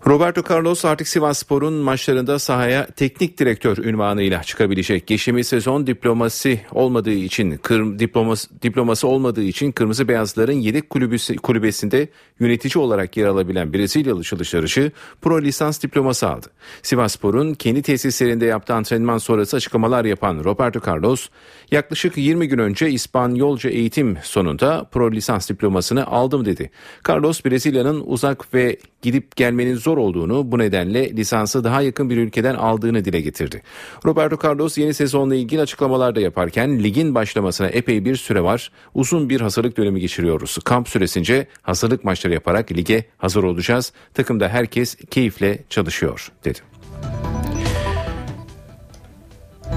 Roberto 0.07 0.43
Carlos 0.53 0.85
artık 0.85 1.07
Sivasspor'un 1.07 1.73
maçlarında 1.73 2.39
sahaya 2.39 2.85
teknik 2.85 3.39
direktör 3.39 3.77
ünvanıyla 3.77 4.43
çıkabilecek. 4.43 5.07
Geçtiğimiz 5.07 5.47
sezon 5.47 5.87
diploması 5.87 6.57
olmadığı 6.71 7.11
için 7.11 7.57
kır, 7.57 7.99
diploması, 7.99 8.61
diploması 8.61 9.07
olmadığı 9.07 9.43
için 9.43 9.71
Kırmızı 9.71 10.07
Beyazların 10.07 10.53
yedek 10.53 10.89
kulübüsü, 10.89 11.35
kulübesinde 11.35 12.07
yönetici 12.39 12.83
olarak 12.83 13.17
yer 13.17 13.27
alabilen 13.27 13.73
Brezilyalı 13.73 14.23
çalışarışı 14.23 14.91
pro 15.21 15.41
lisans 15.41 15.83
diploması 15.83 16.29
aldı. 16.29 16.47
Sivasspor'un 16.83 17.53
kendi 17.53 17.81
tesislerinde 17.81 18.45
yaptığı 18.45 18.73
antrenman 18.73 19.17
sonrası 19.17 19.57
açıklamalar 19.57 20.05
yapan 20.05 20.43
Roberto 20.43 20.79
Carlos 20.87 21.27
yaklaşık 21.71 22.17
20 22.17 22.47
gün 22.47 22.57
önce 22.57 22.89
İspanyolca 22.89 23.69
eğitim 23.69 24.17
sonunda 24.23 24.83
pro 24.91 25.11
lisans 25.11 25.49
diplomasını 25.49 26.07
aldım 26.07 26.45
dedi. 26.45 26.71
Carlos 27.09 27.45
Brezilya'nın 27.45 28.03
uzak 28.05 28.53
ve 28.53 28.77
gidip 29.01 29.35
gelmenin 29.35 29.75
zor 29.95 30.01
olduğunu 30.01 30.51
bu 30.51 30.59
nedenle 30.59 31.15
lisansı 31.15 31.63
daha 31.63 31.81
yakın 31.81 32.09
bir 32.09 32.17
ülkeden 32.17 32.55
aldığını 32.55 33.05
dile 33.05 33.21
getirdi. 33.21 33.61
Roberto 34.05 34.47
Carlos 34.47 34.77
yeni 34.77 34.93
sezonla 34.93 35.35
ilgili 35.35 35.61
açıklamalarda 35.61 36.21
yaparken 36.21 36.83
ligin 36.83 37.15
başlamasına 37.15 37.67
epey 37.67 38.05
bir 38.05 38.15
süre 38.15 38.43
var. 38.43 38.71
Uzun 38.93 39.29
bir 39.29 39.41
hazırlık 39.41 39.77
dönemi 39.77 39.99
geçiriyoruz. 39.99 40.57
Kamp 40.63 40.89
süresince 40.89 41.47
hazırlık 41.61 42.03
maçları 42.03 42.33
yaparak 42.33 42.71
lige 42.71 43.05
hazır 43.17 43.43
olacağız. 43.43 43.93
Takımda 44.13 44.49
herkes 44.49 44.95
keyifle 44.95 45.59
çalışıyor 45.69 46.31
dedi. 46.43 46.59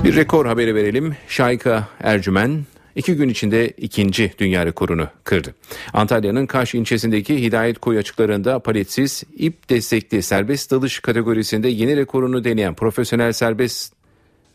Bir 0.05 0.16
rekor 0.16 0.47
haberi 0.47 0.75
verelim. 0.75 1.16
Şayka 1.29 1.89
Ercümen 2.01 2.64
iki 2.99 3.14
gün 3.14 3.28
içinde 3.28 3.68
ikinci 3.68 4.32
dünya 4.38 4.66
rekorunu 4.66 5.09
kırdı. 5.24 5.55
Antalya'nın 5.92 6.46
Kaş 6.46 6.74
ilçesindeki 6.74 7.42
Hidayet 7.42 7.78
Koyu 7.78 7.99
açıklarında 7.99 8.59
paletsiz 8.59 9.22
ip 9.36 9.70
destekli 9.70 10.22
serbest 10.22 10.70
dalış 10.70 11.01
kategorisinde 11.01 11.68
yeni 11.68 11.96
rekorunu 11.96 12.44
deneyen 12.44 12.74
profesyonel 12.74 13.32
serbest 13.32 13.99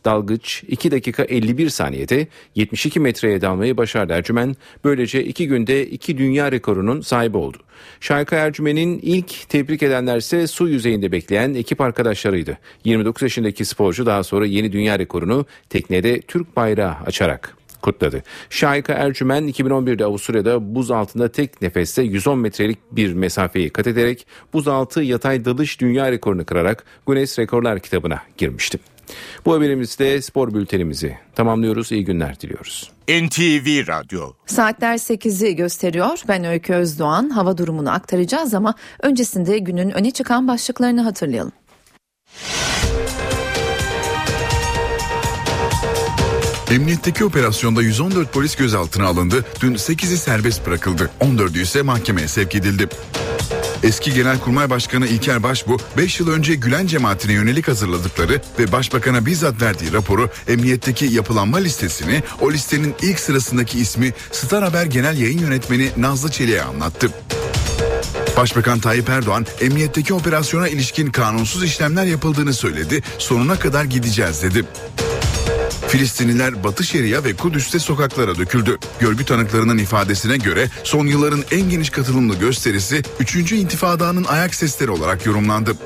dalgıç 0.06 0.64
2 0.68 0.92
dakika 0.92 1.24
51 1.24 1.70
saniyede 1.70 2.28
72 2.56 3.00
metreye 3.00 3.42
dalmayı 3.42 3.78
başardı 3.78 4.14
Ercümen. 4.14 4.56
Böylece 4.84 5.24
2 5.24 5.48
günde 5.48 5.88
2 5.88 6.18
dünya 6.18 6.52
rekorunun 6.52 7.02
sahibi 7.02 7.38
oldu. 7.38 7.58
Şayka 8.00 8.36
Ercümen'in 8.36 9.00
ilk 9.04 9.50
tebrik 9.50 9.84
edenler 9.84 10.18
ise 10.18 10.48
su 10.48 10.70
yüzeyinde 10.70 11.12
bekleyen 11.12 11.54
ekip 11.54 11.82
arkadaşlarıydı. 11.82 12.58
29 12.86 13.22
yaşındaki 13.22 13.66
sporcu 13.66 14.06
daha 14.06 14.24
sonra 14.24 14.46
yeni 14.46 14.72
dünya 14.72 15.00
rekorunu 15.00 15.46
teknede 15.70 16.22
Türk 16.22 16.56
bayrağı 16.56 16.96
açarak 17.06 17.63
kutladı. 17.84 18.24
Şahika 18.50 18.94
Ercümen 18.94 19.50
2011'de 19.50 20.06
Avusturya'da 20.06 20.76
buz 20.76 20.92
altında 20.92 21.32
tek 21.32 21.62
nefeste 21.62 22.02
110 22.02 22.40
metrelik 22.40 22.80
bir 22.92 23.14
mesafeyi 23.14 23.70
kat 23.70 23.88
ederek 23.88 24.28
buzaltı 24.54 25.02
yatay 25.02 25.46
dalış 25.46 25.82
dünya 25.82 26.12
rekorunu 26.12 26.46
kırarak 26.46 26.86
Guinness 27.06 27.40
Rekorlar 27.40 27.80
kitabına 27.80 28.22
girmişti. 28.38 28.80
Bu 29.46 29.54
haberimizde 29.54 30.22
spor 30.22 30.54
bültenimizi 30.54 31.18
tamamlıyoruz. 31.36 31.92
İyi 31.92 32.06
günler 32.06 32.40
diliyoruz. 32.40 32.92
NTV 33.08 33.88
Radyo. 33.88 34.34
Saatler 34.46 34.98
8'i 34.98 35.56
gösteriyor. 35.56 36.22
Ben 36.28 36.44
Öykü 36.44 36.74
Özdoğan. 36.74 37.30
Hava 37.30 37.58
durumunu 37.58 37.92
aktaracağız 37.92 38.54
ama 38.54 38.76
öncesinde 39.02 39.58
günün 39.58 39.90
öne 39.90 40.12
çıkan 40.12 40.48
başlıklarını 40.48 41.02
hatırlayalım. 41.02 41.52
Emniyetteki 46.74 47.26
operasyonda 47.26 47.82
114 47.82 48.34
polis 48.34 48.56
gözaltına 48.56 49.06
alındı. 49.06 49.46
Dün 49.62 49.76
8'i 49.76 50.18
serbest 50.18 50.68
bırakıldı. 50.68 51.10
14'ü 51.22 51.62
ise 51.62 51.82
mahkemeye 51.82 52.28
sevk 52.28 52.56
edildi. 52.56 52.88
Eski 53.84 54.14
Genelkurmay 54.14 54.70
Başkanı 54.70 55.08
İlker 55.08 55.44
Başbu 55.44 55.78
5 55.98 56.20
yıl 56.20 56.30
önce 56.30 56.56
Gülen 56.56 56.88
cemaatine 56.88 57.34
yönelik 57.34 57.68
hazırladıkları 57.68 58.42
ve 58.60 58.72
Başbakan'a 58.72 59.26
bizzat 59.26 59.62
verdiği 59.62 59.94
raporu 59.94 60.30
emniyetteki 60.48 61.06
yapılanma 61.06 61.58
listesini 61.58 62.24
o 62.42 62.52
listenin 62.52 62.96
ilk 63.02 63.20
sırasındaki 63.20 63.80
ismi 63.80 64.14
Star 64.32 64.64
Haber 64.64 64.86
Genel 64.86 65.18
Yayın 65.18 65.40
Yönetmeni 65.40 65.92
Nazlı 65.98 66.32
Çelik'e 66.32 66.64
anlattı. 66.64 67.10
Başbakan 68.38 68.80
Tayyip 68.80 69.10
Erdoğan 69.10 69.46
emniyetteki 69.62 70.14
operasyona 70.14 70.68
ilişkin 70.68 71.12
kanunsuz 71.12 71.64
işlemler 71.64 72.06
yapıldığını 72.06 72.54
söyledi. 72.54 73.04
Sonuna 73.18 73.60
kadar 73.60 73.84
gideceğiz 73.84 74.44
dedi. 74.44 74.66
Filistinliler 75.94 76.64
Batı 76.64 76.84
Şeria 76.84 77.24
ve 77.24 77.36
Kudüs'te 77.36 77.80
sokaklara 77.80 78.38
döküldü. 78.38 78.78
Görgü 79.00 79.26
tanıklarının 79.26 79.78
ifadesine 79.78 80.38
göre 80.38 80.70
son 80.84 81.08
yılların 81.08 81.44
en 81.52 81.70
geniş 81.70 81.90
katılımlı 81.90 82.36
gösterisi 82.36 83.02
3. 83.20 83.52
intifadanın 83.52 84.24
ayak 84.24 84.56
sesleri 84.56 84.92
olarak 84.92 85.26
yorumlandı. 85.26 85.78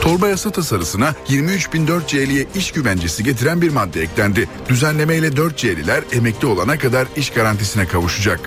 Torba 0.00 0.28
yasa 0.28 0.50
tasarısına 0.50 1.14
23.004C'liye 1.28 2.46
iş 2.54 2.72
güvencesi 2.72 3.24
getiren 3.24 3.62
bir 3.62 3.70
madde 3.70 4.02
eklendi. 4.02 4.48
Düzenlemeyle 4.68 5.28
4C'liler 5.28 6.02
emekli 6.12 6.46
olana 6.46 6.78
kadar 6.78 7.08
iş 7.16 7.30
garantisine 7.30 7.86
kavuşacak. 7.86 8.40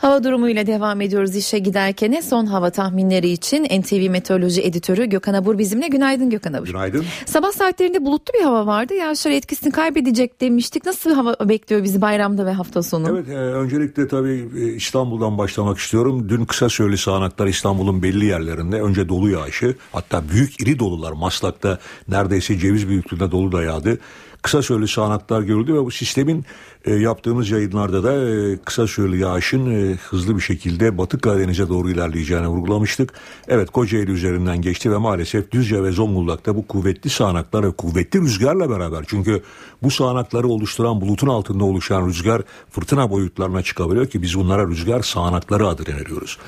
Hava 0.00 0.24
durumuyla 0.24 0.66
devam 0.66 1.00
ediyoruz 1.00 1.36
işe 1.36 1.58
giderken 1.58 2.20
son 2.20 2.46
hava 2.46 2.70
tahminleri 2.70 3.28
için 3.28 3.64
NTV 3.64 4.10
Meteoroloji 4.10 4.62
Editörü 4.62 5.06
Gökhan 5.06 5.34
Abur 5.34 5.58
bizimle. 5.58 5.88
Günaydın 5.88 6.30
Gökhan 6.30 6.52
Abur. 6.52 6.66
Günaydın. 6.66 7.04
Sabah 7.26 7.52
saatlerinde 7.52 8.04
bulutlu 8.04 8.34
bir 8.34 8.44
hava 8.44 8.66
vardı. 8.66 8.94
Yağışlar 8.94 9.30
etkisini 9.30 9.72
kaybedecek 9.72 10.40
demiştik. 10.40 10.86
Nasıl 10.86 11.10
bir 11.10 11.14
hava 11.14 11.36
bekliyor 11.48 11.82
bizi 11.82 12.00
bayramda 12.00 12.46
ve 12.46 12.52
hafta 12.52 12.82
sonu? 12.82 13.08
Evet 13.10 13.28
e, 13.28 13.32
öncelikle 13.32 14.08
tabii 14.08 14.48
e, 14.58 14.74
İstanbul'dan 14.74 15.38
başlamak 15.38 15.78
istiyorum. 15.78 16.28
Dün 16.28 16.44
kısa 16.44 16.68
süreli 16.68 16.98
sağanaklar 16.98 17.46
İstanbul'un 17.46 18.02
belli 18.02 18.24
yerlerinde 18.24 18.82
önce 18.82 19.08
dolu 19.08 19.30
yağışı 19.30 19.76
hatta 19.92 20.22
büyük 20.28 20.62
iri 20.62 20.78
dolular 20.78 21.12
Maslak'ta 21.12 21.78
neredeyse 22.08 22.58
ceviz 22.58 22.88
büyüklüğünde 22.88 23.30
dolu 23.30 23.52
da 23.52 23.62
yağdı. 23.62 23.98
Kısa 24.42 24.62
süreli 24.62 24.88
sağanaklar 24.88 25.42
görüldü 25.42 25.74
ve 25.74 25.84
bu 25.84 25.90
sistemin 25.90 26.44
e, 26.84 26.94
yaptığımız 26.94 27.50
yayınlarda 27.50 28.02
da 28.02 28.30
e, 28.30 28.56
kısa 28.56 28.86
süreli 28.86 29.18
yağışın 29.20 29.70
e, 29.70 29.94
hızlı 29.94 30.36
bir 30.36 30.40
şekilde 30.40 30.98
Batı 30.98 31.18
Karadeniz'e 31.18 31.68
doğru 31.68 31.90
ilerleyeceğini 31.90 32.48
vurgulamıştık. 32.48 33.12
Evet 33.48 33.70
Kocaeli 33.70 34.10
üzerinden 34.10 34.62
geçti 34.62 34.92
ve 34.92 34.96
maalesef 34.96 35.50
Düzce 35.50 35.82
ve 35.82 35.92
Zonguldak'ta 35.92 36.56
bu 36.56 36.66
kuvvetli 36.66 37.10
sağanaklar 37.10 37.64
ve 37.64 37.70
kuvvetli 37.70 38.20
rüzgarla 38.20 38.70
beraber 38.70 39.04
çünkü 39.08 39.42
bu 39.82 39.90
sağanakları 39.90 40.48
oluşturan 40.48 41.00
bulutun 41.00 41.28
altında 41.28 41.64
oluşan 41.64 42.06
rüzgar 42.06 42.42
fırtına 42.70 43.10
boyutlarına 43.10 43.62
çıkabiliyor 43.62 44.06
ki 44.06 44.22
biz 44.22 44.38
bunlara 44.38 44.68
rüzgar 44.68 45.02
sağanakları 45.02 45.68
adı 45.68 45.86
veriyoruz. 45.86 46.38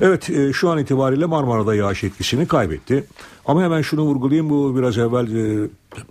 Evet 0.00 0.30
e, 0.30 0.52
şu 0.52 0.70
an 0.70 0.78
itibariyle 0.78 1.26
Marmara'da 1.26 1.74
yağış 1.74 2.04
etkisini 2.04 2.46
kaybetti. 2.46 3.04
Ama 3.46 3.62
hemen 3.62 3.82
şunu 3.82 4.02
vurgulayayım 4.02 4.50
bu 4.50 4.76
biraz 4.76 4.98
evvel 4.98 5.34
e, 5.34 5.68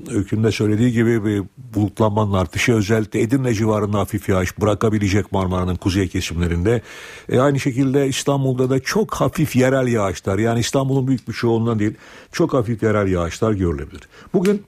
öykünde 0.10 0.52
söylediği 0.52 0.92
gibi 0.92 1.26
bir 1.26 1.44
bulutlanmanın 1.76 2.34
artışı 2.34 2.74
özellikle 2.74 3.22
Edirne 3.22 3.54
civarında 3.54 4.00
hafif 4.00 4.30
yağış 4.30 4.62
bırakabilecek 4.62 5.32
Marmara'nın 5.32 5.76
kuzey 5.76 6.08
kesimlerinde. 6.08 6.82
E, 7.30 7.40
aynı 7.40 7.60
şekilde 7.60 8.08
İstanbul'da 8.08 8.70
da 8.70 8.80
çok 8.80 9.16
hafif 9.16 9.56
yerel 9.56 9.88
yağışlar 9.88 10.40
yani 10.40 10.60
İstanbul'un 10.60 11.08
büyük 11.08 11.28
bir 11.28 11.34
çoğunluğundan 11.34 11.80
değil 11.80 11.94
çok 12.32 12.54
hafif 12.54 12.84
yerel 12.84 13.08
yağışlar 13.08 13.52
görülebilir. 13.52 14.02
Bugün 14.34 14.64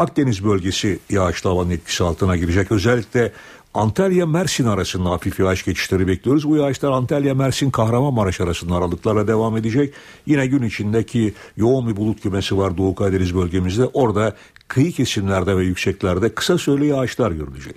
Akdeniz 0.00 0.44
bölgesi 0.44 0.98
yağışlı 1.10 1.50
havanın 1.50 1.70
etkisi 1.70 2.04
altına 2.04 2.36
girecek. 2.36 2.72
Özellikle 2.72 3.32
Antalya 3.74 4.26
Mersin 4.26 4.66
arasında 4.66 5.10
hafif 5.10 5.40
yağış 5.40 5.64
geçişleri 5.64 6.06
bekliyoruz. 6.06 6.48
Bu 6.48 6.56
yağışlar 6.56 6.90
Antalya 6.90 7.34
Mersin 7.34 7.70
Kahramanmaraş 7.70 8.40
arasında 8.40 8.74
aralıklarla 8.74 9.28
devam 9.28 9.56
edecek. 9.56 9.94
Yine 10.26 10.46
gün 10.46 10.62
içindeki 10.62 11.34
yoğun 11.56 11.88
bir 11.88 11.96
bulut 11.96 12.20
kümesi 12.20 12.58
var 12.58 12.78
Doğu 12.78 12.94
Karadeniz 12.94 13.34
bölgemizde. 13.34 13.86
Orada 13.86 14.36
kıyı 14.68 14.92
kesimlerde 14.92 15.56
ve 15.56 15.64
yükseklerde 15.64 16.34
kısa 16.34 16.58
süreli 16.58 16.86
yağışlar 16.86 17.30
görülecek. 17.30 17.74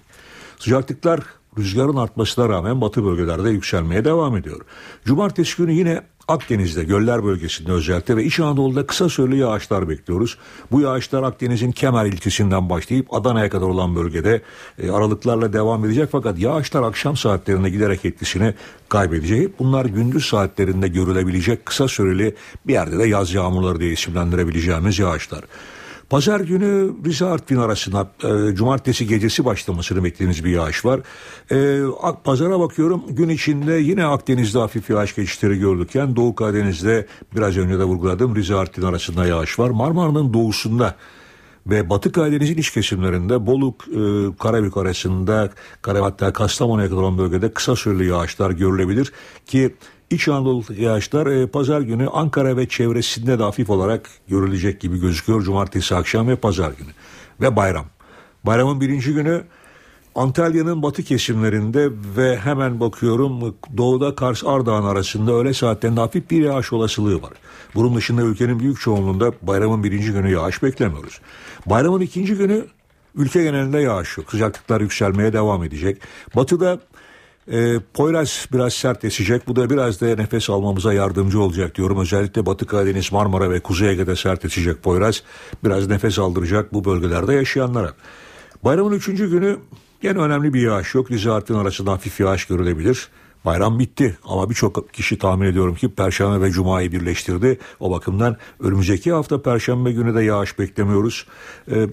Sıcaklıklar 0.60 1.20
rüzgarın 1.58 1.96
artmasına 1.96 2.50
rağmen 2.50 2.82
batı 2.82 3.06
bölgelerde 3.06 3.50
yükselmeye 3.50 4.06
devam 4.06 4.38
ediyor. 4.38 4.62
Cumartesi 5.06 5.58
günü 5.58 5.74
yine 5.74 6.02
Akdeniz'de, 6.28 6.84
göller 6.84 7.24
bölgesinde 7.24 7.72
özellikle 7.72 8.18
ve 8.18 8.24
İç 8.24 8.40
Anadolu'da 8.40 8.88
kısa 8.88 9.10
süreli 9.10 9.38
yağışlar 9.38 9.90
bekliyoruz. 9.90 10.38
Bu 10.72 10.82
yağışlar 10.82 11.24
Akdeniz'in 11.24 11.72
Kemer 11.72 12.06
ilçesinden 12.06 12.70
başlayıp 12.70 13.14
Adana'ya 13.14 13.50
kadar 13.50 13.66
olan 13.66 13.96
bölgede 13.96 14.42
e, 14.80 14.92
aralıklarla 14.92 15.54
devam 15.54 15.86
edecek. 15.86 16.10
Fakat 16.12 16.40
yağışlar 16.40 16.84
akşam 16.84 17.18
saatlerinde 17.18 17.70
giderek 17.70 18.06
etkisini 18.06 18.54
kaybedecek. 18.90 19.60
Bunlar 19.60 19.86
gündüz 19.86 20.26
saatlerinde 20.26 20.88
görülebilecek 20.88 21.66
kısa 21.66 21.88
süreli 21.88 22.36
bir 22.68 22.74
yerde 22.74 23.00
de 23.00 23.08
yaz 23.08 23.34
yağmurları 23.34 23.80
diye 23.80 23.92
isimlendirebileceğimiz 23.92 25.00
yağışlar. 25.00 25.44
Pazar 26.14 26.40
günü 26.40 26.94
Rize 27.06 27.26
Artvin 27.26 27.58
arasında 27.58 28.12
e, 28.24 28.56
cumartesi 28.56 29.08
gecesi 29.08 29.46
başlamasını 29.46 30.04
beklediğimiz 30.04 30.46
bir 30.46 30.50
yağış 30.50 30.86
var. 30.86 31.00
E, 31.52 31.82
pazara 32.24 32.60
bakıyorum 32.60 33.04
gün 33.10 33.30
içinde 33.30 33.74
yine 33.74 34.06
Akdeniz'de 34.06 34.60
hafif 34.60 34.90
yağış 34.90 35.16
geçişleri 35.16 35.60
gördükken 35.60 36.16
Doğu 36.16 36.36
Karadeniz'de 36.36 37.08
biraz 37.36 37.58
önce 37.58 37.80
de 37.80 37.84
vurguladım 37.84 38.36
Rize 38.36 38.56
Artvin 38.56 38.84
arasında 38.84 39.26
yağış 39.26 39.60
var. 39.60 39.70
Marmara'nın 39.70 40.34
doğusunda 40.34 40.96
ve 41.68 41.90
Batı 41.90 42.12
Karadeniz'in 42.12 42.58
iç 42.58 42.72
kesimlerinde 42.72 43.46
Boluk, 43.46 43.86
e, 43.88 44.38
Karabük 44.40 44.78
arasında 44.78 45.50
hatta 45.84 46.34
Kastamonu'ya 46.34 46.90
kadar 46.90 47.02
olan 47.02 47.18
bölgede 47.18 47.54
kısa 47.54 47.76
süreli 47.76 48.08
yağışlar 48.08 48.52
görülebilir 48.52 49.12
ki 49.46 49.76
İç 50.14 50.28
Anadolu 50.28 50.64
yağışlar 50.78 51.28
e, 51.28 51.48
pazar 51.48 51.82
günü 51.82 52.08
Ankara 52.08 52.58
ve 52.58 52.68
çevresinde 52.68 53.40
de 53.40 53.44
hafif 53.44 53.70
olarak 53.70 54.10
görülecek 54.28 54.82
gibi 54.82 55.00
gözüküyor. 55.00 55.42
Cumartesi 55.42 55.96
akşam 55.96 56.28
ve 56.28 56.36
pazar 56.36 56.72
günü. 56.72 56.90
Ve 57.42 57.56
bayram. 57.56 57.86
Bayramın 58.44 58.82
birinci 58.82 59.14
günü 59.14 59.44
Antalya'nın 60.16 60.84
batı 60.84 61.04
kesimlerinde 61.04 61.90
ve 62.18 62.38
hemen 62.38 62.80
bakıyorum 62.80 63.56
doğuda 63.78 64.16
Kars 64.16 64.44
Ardahan 64.44 64.84
arasında 64.84 65.34
öğle 65.34 65.54
saatlerinde 65.54 66.00
hafif 66.00 66.32
bir 66.32 66.42
yağış 66.42 66.74
olasılığı 66.74 67.22
var. 67.22 67.34
Bunun 67.76 67.96
dışında 67.96 68.22
ülkenin 68.22 68.60
büyük 68.60 68.80
çoğunluğunda 68.80 69.32
bayramın 69.42 69.84
birinci 69.84 70.12
günü 70.12 70.32
yağış 70.32 70.64
beklemiyoruz. 70.64 71.20
Bayramın 71.66 72.02
ikinci 72.02 72.36
günü 72.36 72.66
ülke 73.16 73.44
genelinde 73.44 73.80
yağış 73.80 74.18
yok. 74.18 74.32
Sıcaklıklar 74.32 74.82
yükselmeye 74.82 75.34
devam 75.34 75.64
edecek. 75.64 76.02
Batıda 76.36 76.80
e, 77.52 77.80
Poyraz 77.94 78.48
biraz 78.54 78.74
sert 78.74 79.06
esecek. 79.06 79.48
Bu 79.48 79.56
da 79.56 79.70
biraz 79.70 80.02
da 80.02 80.16
nefes 80.16 80.50
almamıza 80.50 80.94
yardımcı 80.94 81.42
olacak 81.42 81.76
diyorum. 81.76 82.00
Özellikle 82.00 82.46
Batı 82.46 82.66
Karadeniz, 82.66 83.12
Marmara 83.12 83.50
ve 83.50 83.60
Kuzey 83.60 83.90
Ege'de 83.90 84.16
sert 84.16 84.46
esecek 84.46 84.84
Poyraz. 84.84 85.24
Biraz 85.64 85.88
nefes 85.88 86.20
aldıracak 86.20 86.74
bu 86.74 86.86
bölgelerde 86.86 87.34
yaşayanlara. 87.34 87.94
Bayramın 88.64 88.92
üçüncü 88.92 89.30
günü 89.30 89.58
yine 90.02 90.18
önemli 90.18 90.54
bir 90.54 90.62
yağış 90.62 90.96
yok. 90.96 91.12
Rize 91.12 91.32
Artvin 91.32 91.56
arasında 91.56 91.92
hafif 91.92 92.20
yağış 92.20 92.46
görülebilir. 92.46 93.10
Bayram 93.46 93.80
bitti 93.80 94.18
ama 94.24 94.50
birçok 94.50 94.94
kişi 94.94 95.18
tahmin 95.18 95.46
ediyorum 95.46 95.76
ki 95.76 95.90
Perşembe 95.90 96.42
ve 96.42 96.52
Cuma'yı 96.52 96.92
birleştirdi. 96.92 97.60
O 97.80 97.92
bakımdan 97.92 98.38
önümüzdeki 98.60 99.12
hafta 99.12 99.42
Perşembe 99.42 99.92
günü 99.92 100.16
de 100.16 100.24
yağış 100.24 100.60
beklemiyoruz. 100.60 101.26
Ee, 101.72 101.88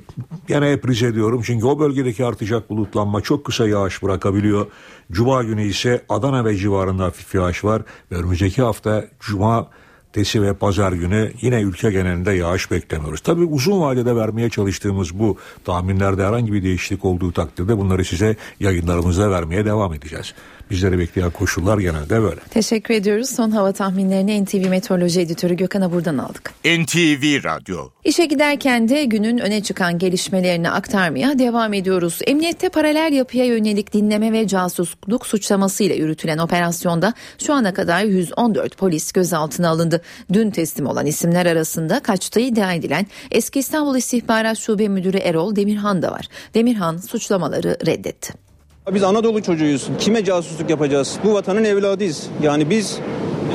gene 0.48 0.72
hep 0.72 0.88
Rize 0.88 1.14
diyorum 1.14 1.42
çünkü 1.44 1.66
o 1.66 1.78
bölgedeki 1.78 2.24
artacak 2.24 2.70
bulutlanma 2.70 3.20
çok 3.20 3.44
kısa 3.44 3.68
yağış 3.68 4.02
bırakabiliyor. 4.02 4.66
Cuma 5.12 5.42
günü 5.42 5.62
ise 5.62 6.04
Adana 6.08 6.44
ve 6.44 6.56
civarında 6.56 7.04
hafif 7.04 7.34
yağış 7.34 7.64
var 7.64 7.82
ve 8.12 8.16
önümüzdeki 8.16 8.62
hafta 8.62 9.04
Cuma 9.20 9.68
Tesi 10.12 10.42
ve 10.42 10.54
pazar 10.54 10.92
günü 10.92 11.32
yine 11.40 11.60
ülke 11.60 11.90
genelinde 11.90 12.32
yağış 12.32 12.70
beklemiyoruz. 12.70 13.20
Tabii 13.20 13.44
uzun 13.44 13.80
vadede 13.80 14.16
vermeye 14.16 14.50
çalıştığımız 14.50 15.18
bu 15.18 15.36
tahminlerde 15.64 16.26
herhangi 16.26 16.52
bir 16.52 16.62
değişiklik 16.62 17.04
olduğu 17.04 17.32
takdirde 17.32 17.78
bunları 17.78 18.04
size 18.04 18.36
yayınlarımızda 18.60 19.30
vermeye 19.30 19.64
devam 19.64 19.94
edeceğiz. 19.94 20.34
Bizleri 20.70 20.98
bekleyen 20.98 21.30
koşullar 21.30 21.78
genelde 21.78 22.22
böyle. 22.22 22.40
Teşekkür 22.50 22.94
ediyoruz. 22.94 23.30
Son 23.30 23.50
hava 23.50 23.72
tahminlerini 23.72 24.44
NTV 24.44 24.68
Meteoroloji 24.68 25.20
Editörü 25.20 25.54
Gökhan'a 25.54 25.92
buradan 25.92 26.18
aldık. 26.18 26.52
NTV 26.64 27.44
Radyo. 27.44 27.88
İşe 28.04 28.24
giderken 28.26 28.88
de 28.88 29.04
günün 29.04 29.38
öne 29.38 29.62
çıkan 29.62 29.98
gelişmelerini 29.98 30.70
aktarmaya 30.70 31.38
devam 31.38 31.74
ediyoruz. 31.74 32.18
Emniyette 32.26 32.68
paralel 32.68 33.12
yapıya 33.12 33.44
yönelik 33.44 33.92
dinleme 33.92 34.32
ve 34.32 34.46
casusluk 34.46 35.26
suçlamasıyla 35.26 35.94
yürütülen 35.94 36.38
operasyonda 36.38 37.14
şu 37.38 37.54
ana 37.54 37.74
kadar 37.74 38.04
114 38.04 38.76
polis 38.76 39.12
gözaltına 39.12 39.68
alındı. 39.68 40.02
Dün 40.32 40.50
teslim 40.50 40.86
olan 40.86 41.06
isimler 41.06 41.46
arasında 41.46 42.00
kaçtığı 42.00 42.40
iddia 42.40 42.72
edilen 42.72 43.06
eski 43.30 43.58
İstanbul 43.58 43.96
İstihbarat 43.96 44.58
Şube 44.58 44.88
Müdürü 44.88 45.18
Erol 45.18 45.56
Demirhan 45.56 46.02
da 46.02 46.12
var. 46.12 46.28
Demirhan 46.54 46.96
suçlamaları 46.96 47.76
reddetti. 47.86 48.39
Biz 48.88 49.02
Anadolu 49.02 49.42
çocuğuyuz. 49.42 49.88
Kime 49.98 50.24
casusluk 50.24 50.70
yapacağız? 50.70 51.18
Bu 51.24 51.34
vatanın 51.34 51.64
evladıyız. 51.64 52.26
Yani 52.42 52.70
biz 52.70 52.98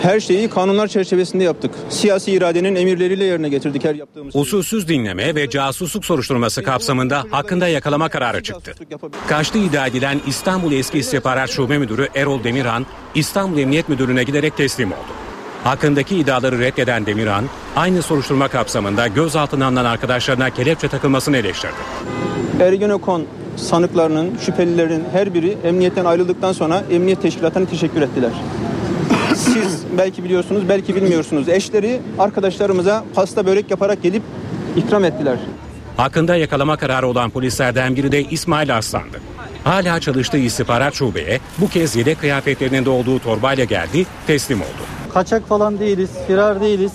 her 0.01 0.19
şeyi 0.19 0.49
kanunlar 0.49 0.88
çerçevesinde 0.88 1.43
yaptık. 1.43 1.71
Siyasi 1.89 2.32
iradenin 2.32 2.76
emirleriyle 2.76 3.23
yerine 3.23 3.49
getirdik 3.49 3.84
her 3.84 3.95
yaptığımız 3.95 4.36
Usulsüz 4.36 4.88
dinleme 4.88 5.36
ve 5.36 5.49
casusluk 5.49 6.05
soruşturması 6.05 6.63
kapsamında 6.63 7.23
hakkında 7.32 7.67
yakalama 7.67 8.09
kararı 8.09 8.43
çıktı. 8.43 8.73
Kaçtığı 9.28 9.57
iddia 9.59 9.88
edilen 9.88 10.21
İstanbul 10.28 10.71
Eski 10.71 10.97
İstihbarat 10.97 11.49
Şube 11.49 11.78
Müdürü 11.78 12.07
Erol 12.15 12.43
Demirhan, 12.43 12.86
İstanbul 13.15 13.57
Emniyet 13.57 13.89
Müdürlüğü'ne 13.89 14.23
giderek 14.23 14.57
teslim 14.57 14.91
oldu. 14.91 14.99
Hakkındaki 15.63 16.17
iddiaları 16.17 16.59
reddeden 16.59 17.05
Demirhan, 17.05 17.45
aynı 17.76 18.01
soruşturma 18.01 18.47
kapsamında 18.47 19.07
gözaltına 19.07 19.65
alınan 19.65 19.86
arkadaşlarına 19.86 20.49
kelepçe 20.49 20.88
takılmasını 20.88 21.38
eleştirdi. 21.38 21.73
Ergenekon 22.59 23.26
sanıklarının, 23.56 24.38
şüphelilerin 24.45 25.03
her 25.12 25.34
biri 25.34 25.58
emniyetten 25.64 26.06
ayrıldıktan 26.06 26.53
sonra 26.53 26.84
emniyet 26.91 27.22
teşkilatına 27.22 27.66
teşekkür 27.66 28.01
ettiler. 28.01 28.32
Siz 29.36 29.84
belki 29.97 30.24
biliyorsunuz, 30.24 30.70
belki 30.70 30.95
bilmiyorsunuz. 30.95 31.49
Eşleri 31.49 32.01
arkadaşlarımıza 32.20 33.03
pasta 33.16 33.45
börek 33.45 33.72
yaparak 33.72 34.03
gelip 34.03 34.24
ikram 34.76 35.03
ettiler. 35.03 35.38
Hakkında 35.97 36.36
yakalama 36.36 36.78
kararı 36.78 37.08
olan 37.08 37.30
polislerden 37.30 37.95
biri 37.95 38.12
de 38.12 38.24
İsmail 38.24 38.76
Arslan'dı. 38.76 39.22
Hala 39.64 39.99
çalıştığı 39.99 40.38
istihbarat 40.38 40.93
şubeye 40.93 41.39
bu 41.58 41.70
kez 41.70 41.95
yedek 41.95 42.20
kıyafetlerinin 42.20 42.86
de 42.86 42.89
olduğu 42.89 43.20
torbayla 43.20 43.64
geldi, 43.64 44.06
teslim 44.28 44.62
oldu. 44.62 44.84
Kaçak 45.14 45.47
falan 45.47 45.80
değiliz, 45.80 46.10
firar 46.28 46.62
değiliz. 46.62 46.91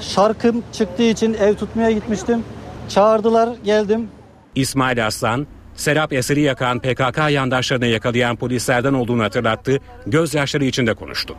Şarkım 0.00 0.62
çıktığı 0.72 1.02
için 1.02 1.34
ev 1.34 1.54
tutmaya 1.54 1.90
gitmiştim. 1.90 2.42
Çağırdılar, 2.88 3.48
geldim. 3.64 4.08
İsmail 4.54 5.06
Aslan, 5.06 5.46
Serap 5.80 6.12
eseri 6.12 6.40
yakan 6.40 6.78
PKK 6.78 7.18
yandaşlarını 7.30 7.86
yakalayan 7.86 8.36
polislerden 8.36 8.94
olduğunu 8.94 9.22
hatırlattı, 9.22 9.78
gözyaşları 10.06 10.64
içinde 10.64 10.94
konuştu. 10.94 11.34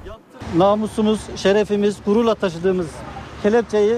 Namusumuz, 0.58 1.20
şerefimiz, 1.36 1.98
gururla 2.06 2.36
taşıdığımız 2.36 2.88
kelepçeyi 3.44 3.96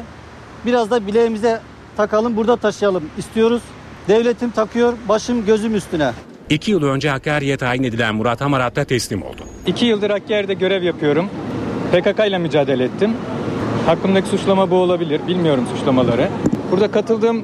biraz 0.66 0.92
da 0.92 1.08
bileğimize 1.08 1.60
takalım, 1.98 2.38
burada 2.38 2.56
taşıyalım 2.56 3.04
istiyoruz. 3.18 3.62
Devletim 4.08 4.52
takıyor, 4.52 4.94
başım 5.10 5.46
gözüm 5.46 5.76
üstüne. 5.76 6.12
İki 6.50 6.72
yıl 6.72 6.84
önce 6.84 7.10
Hakkari'ye 7.10 7.58
tayin 7.58 7.84
edilen 7.84 8.16
Murat 8.16 8.42
Hamarat 8.42 8.76
da 8.76 8.84
teslim 8.84 9.24
oldu. 9.24 9.42
İki 9.68 9.86
yıldır 9.86 10.10
Hakkari'de 10.10 10.54
görev 10.54 10.84
yapıyorum. 10.84 11.30
PKK 11.92 12.28
ile 12.28 12.38
mücadele 12.38 12.84
ettim. 12.84 13.12
Hakkımdaki 13.86 14.30
suçlama 14.30 14.72
bu 14.72 14.76
olabilir. 14.76 15.22
Bilmiyorum 15.28 15.68
suçlamaları. 15.76 16.30
Burada 16.72 16.92
katıldığım 16.92 17.44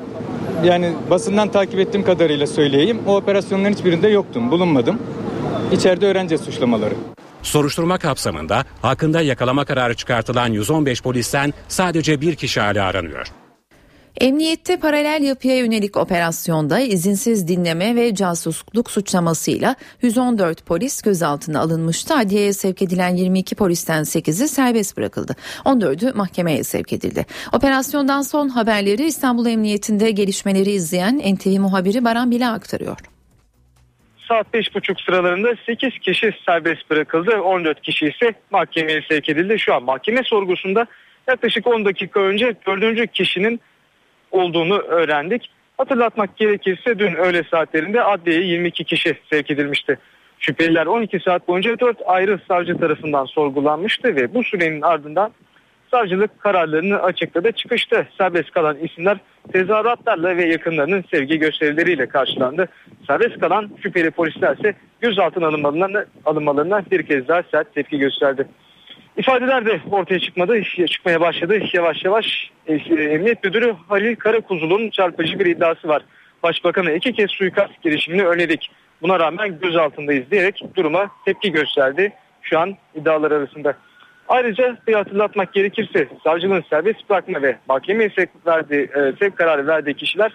yani 0.64 0.94
basından 1.10 1.52
takip 1.52 1.80
ettiğim 1.80 2.06
kadarıyla 2.06 2.48
söyleyeyim. 2.48 3.00
O 3.08 3.16
operasyonların 3.16 3.74
hiçbirinde 3.74 4.08
yoktum, 4.08 4.52
bulunmadım. 4.52 5.00
İçeride 5.72 6.08
öğreneceğiz 6.08 6.42
suçlamaları. 6.42 6.94
Soruşturma 7.44 7.98
kapsamında 7.98 8.66
hakkında 8.82 9.22
yakalama 9.22 9.66
kararı 9.66 9.96
çıkartılan 9.96 10.48
115 10.48 11.02
polisten 11.02 11.54
sadece 11.68 12.22
bir 12.22 12.36
kişi 12.36 12.60
hala 12.62 12.86
aranıyor. 12.86 13.28
Emniyette 14.18 14.78
paralel 14.78 15.24
yapıya 15.24 15.58
yönelik 15.58 15.98
operasyonda 15.98 16.80
izinsiz 16.80 17.48
dinleme 17.48 17.96
ve 17.96 18.16
casusluk 18.16 18.92
suçlamasıyla 18.92 19.76
114 20.02 20.66
polis 20.66 21.02
gözaltına 21.02 21.60
alınmıştı. 21.60 22.14
Adliyeye 22.16 22.54
sevk 22.54 22.82
edilen 22.82 23.16
22 23.16 23.56
polisten 23.56 24.02
8'i 24.02 24.48
serbest 24.48 24.98
bırakıldı. 24.98 25.36
14'ü 25.66 26.18
mahkemeye 26.18 26.64
sevk 26.64 26.94
edildi. 26.94 27.26
Operasyondan 27.54 28.22
son 28.22 28.50
haberleri 28.50 29.04
İstanbul 29.04 29.46
Emniyetinde 29.46 30.12
gelişmeleri 30.12 30.72
izleyen 30.72 31.18
NTV 31.18 31.60
muhabiri 31.60 32.06
Baran 32.06 32.32
Bile 32.32 32.48
aktarıyor. 32.48 32.98
Saat 34.28 34.48
5.30 34.54 35.06
sıralarında 35.06 35.50
8 35.66 36.00
kişi 36.00 36.32
serbest 36.46 36.90
bırakıldı. 36.90 37.32
14 37.42 37.82
kişi 37.82 38.06
ise 38.06 38.34
mahkemeye 38.52 39.02
sevk 39.10 39.30
edildi. 39.30 39.60
Şu 39.60 39.74
an 39.74 39.84
mahkeme 39.84 40.22
sorgusunda 40.24 40.86
yaklaşık 41.28 41.68
10 41.68 41.86
dakika 41.86 42.20
önce 42.20 42.56
4. 42.66 43.12
kişinin 43.12 43.62
olduğunu 44.32 44.78
öğrendik. 44.78 45.50
Hatırlatmak 45.78 46.38
gerekirse 46.38 47.00
dün 47.00 47.16
öğle 47.16 47.44
saatlerinde 47.44 48.04
adliyeye 48.04 48.46
22 48.46 48.84
kişi 48.84 49.18
sevk 49.30 49.52
edilmişti. 49.52 50.00
Şüpheliler 50.40 50.86
12 50.86 51.20
saat 51.20 51.48
boyunca 51.48 51.80
4 51.80 51.98
ayrı 52.06 52.40
savcı 52.48 52.78
tarafından 52.78 53.26
sorgulanmıştı 53.26 54.16
ve 54.16 54.34
bu 54.34 54.44
sürenin 54.44 54.82
ardından 54.82 55.32
savcılık 55.92 56.40
kararlarını 56.40 57.02
açıkladı. 57.02 57.52
Çıkışta 57.52 58.06
serbest 58.18 58.52
kalan 58.52 58.78
isimler 58.78 59.18
tezahüratlarla 59.54 60.38
ve 60.38 60.46
yakınlarının 60.46 61.04
sevgi 61.12 61.40
gösterileriyle 61.40 62.06
karşılandı. 62.06 62.68
Serbest 63.08 63.40
kalan 63.40 63.70
şüpheli 63.84 64.12
polisler 64.12 64.58
ise 64.58 64.74
gözaltına 65.02 65.48
alınmalarına, 65.48 66.06
alınmalarına 66.26 66.84
bir 66.92 67.04
kez 67.04 67.28
daha 67.28 67.44
sert 67.52 67.76
tepki 67.76 67.98
gösterdi. 67.98 68.48
İfadeler 69.20 69.66
de 69.66 69.80
ortaya 69.92 70.20
çıkmadı, 70.20 70.64
çıkmaya 70.64 71.22
başladı. 71.22 71.60
Yavaş 71.74 72.06
yavaş 72.06 72.52
e, 72.68 72.74
Emniyet 72.94 73.44
Müdürü 73.44 73.76
Halil 73.88 74.16
Karakuzulu'nun 74.16 74.90
çarpıcı 74.90 75.40
bir 75.40 75.46
iddiası 75.46 75.88
var. 75.88 76.02
Başbakan'a 76.44 76.92
iki 76.92 77.14
kez 77.14 77.32
suikast 77.32 77.82
girişimini 77.82 78.28
önledik. 78.28 78.72
Buna 79.02 79.20
rağmen 79.20 79.60
gözaltındayız 79.62 80.32
diyerek 80.32 80.64
duruma 80.76 81.12
tepki 81.26 81.52
gösterdi. 81.52 82.14
Şu 82.42 82.60
an 82.60 82.76
iddialar 82.96 83.32
arasında. 83.32 83.74
Ayrıca 84.28 84.78
bir 84.88 84.94
hatırlatmak 84.94 85.54
gerekirse 85.54 86.08
savcının 86.24 86.64
serbest 86.70 87.10
bırakma 87.10 87.42
ve 87.42 87.58
mahkemeye 87.70 88.10
sevk, 88.10 88.30
verdiği, 88.48 88.82
e, 88.82 89.14
sevk 89.20 89.38
kararı 89.38 89.68
verdiği 89.68 89.94
kişiler 89.94 90.32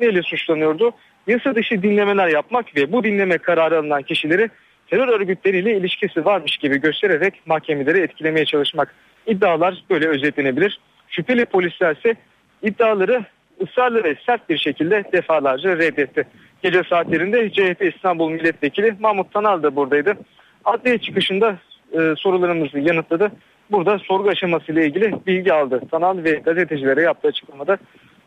neyle 0.00 0.22
suçlanıyordu? 0.22 0.92
Yasa 1.26 1.54
dışı 1.54 1.82
dinlemeler 1.82 2.28
yapmak 2.28 2.76
ve 2.76 2.92
bu 2.92 3.04
dinleme 3.04 3.38
kararı 3.38 3.78
alınan 3.78 4.02
kişileri 4.02 4.50
terör 4.90 5.08
örgütleriyle 5.08 5.76
ilişkisi 5.76 6.24
varmış 6.24 6.56
gibi 6.56 6.80
göstererek 6.80 7.34
mahkemeleri 7.46 8.00
etkilemeye 8.00 8.46
çalışmak. 8.46 8.94
İddialar 9.26 9.84
böyle 9.90 10.08
özetlenebilir. 10.08 10.78
Şüpheli 11.08 11.44
polisler 11.44 11.96
ise 11.96 12.14
iddiaları 12.62 13.24
ısrarlı 13.62 14.04
ve 14.04 14.16
sert 14.26 14.48
bir 14.48 14.58
şekilde 14.58 15.04
defalarca 15.12 15.76
reddetti. 15.76 16.26
Gece 16.62 16.82
saatlerinde 16.82 17.50
CHP 17.50 17.94
İstanbul 17.94 18.30
Milletvekili 18.30 18.96
Mahmut 19.00 19.32
Tanal 19.32 19.62
da 19.62 19.76
buradaydı. 19.76 20.14
Adliye 20.64 20.98
çıkışında 20.98 21.58
e, 21.92 22.14
sorularımızı 22.16 22.78
yanıtladı. 22.78 23.32
Burada 23.70 23.98
sorgu 23.98 24.28
aşaması 24.28 24.72
ile 24.72 24.86
ilgili 24.86 25.12
bilgi 25.26 25.52
aldı. 25.52 25.80
Tanal 25.90 26.24
ve 26.24 26.30
gazetecilere 26.30 27.02
yaptığı 27.02 27.28
açıklamada 27.28 27.78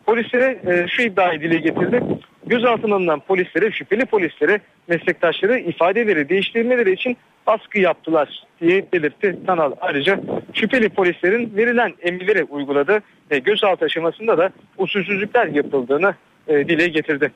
polislere 0.05 0.59
e, 0.67 0.87
şu 0.87 1.01
iddiayı 1.01 1.41
dile 1.41 1.57
getirdi. 1.57 2.03
Gözaltına 2.51 2.95
alınan 2.95 3.19
polislere, 3.19 3.71
şüpheli 3.71 4.05
polislere 4.05 4.59
meslektaşları 4.87 5.59
ifadeleri 5.59 6.29
değiştirmeleri 6.29 6.91
için 6.91 7.17
baskı 7.47 7.79
yaptılar 7.79 8.43
diye 8.61 8.85
belirtti 8.93 9.37
Tanal. 9.47 9.71
Ayrıca 9.81 10.19
şüpheli 10.53 10.89
polislerin 10.89 11.57
verilen 11.57 11.93
emirleri 12.01 12.43
uyguladı 12.43 12.99
ve 13.31 13.39
gözaltı 13.39 13.85
aşamasında 13.85 14.37
da 14.37 14.51
usulsüzlükler 14.77 15.47
yapıldığını 15.47 16.15
e, 16.47 16.67
dile 16.67 16.87
getirdi. 16.87 17.31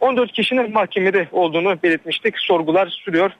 14 0.00 0.32
kişinin 0.32 0.72
mahkemede 0.72 1.28
olduğunu 1.32 1.78
belirtmiştik. 1.82 2.38
Sorgular 2.38 2.86
sürüyor. 2.86 3.30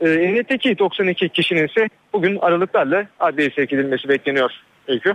Emniyetteki 0.00 0.78
92 0.78 1.28
kişinin 1.28 1.68
ise 1.68 1.88
bugün 2.12 2.36
aralıklarla 2.36 3.06
adliye 3.20 3.50
sevk 3.50 3.72
edilmesi 3.72 4.08
bekleniyor. 4.08 4.52
Öykü. 4.88 5.14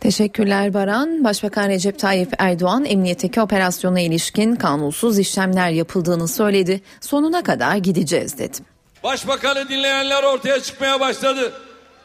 Teşekkürler 0.00 0.74
Baran. 0.74 1.24
Başbakan 1.24 1.68
Recep 1.68 1.98
Tayyip 1.98 2.32
Erdoğan 2.38 2.84
emniyetteki 2.84 3.40
operasyona 3.40 4.00
ilişkin 4.00 4.56
kanunsuz 4.56 5.18
işlemler 5.18 5.68
yapıldığını 5.68 6.28
söyledi. 6.28 6.80
Sonuna 7.00 7.42
kadar 7.42 7.76
gideceğiz 7.76 8.38
dedi. 8.38 8.58
Başbakanı 9.04 9.68
dinleyenler 9.68 10.22
ortaya 10.22 10.60
çıkmaya 10.60 11.00
başladı. 11.00 11.52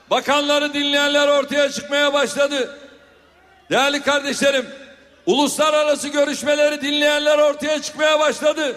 Bakanları 0.09 0.73
dinleyenler 0.73 1.27
ortaya 1.27 1.71
çıkmaya 1.71 2.13
başladı. 2.13 2.77
Değerli 3.71 4.01
kardeşlerim, 4.01 4.65
uluslararası 5.25 6.07
görüşmeleri 6.07 6.81
dinleyenler 6.81 7.37
ortaya 7.37 7.81
çıkmaya 7.81 8.19
başladı. 8.19 8.75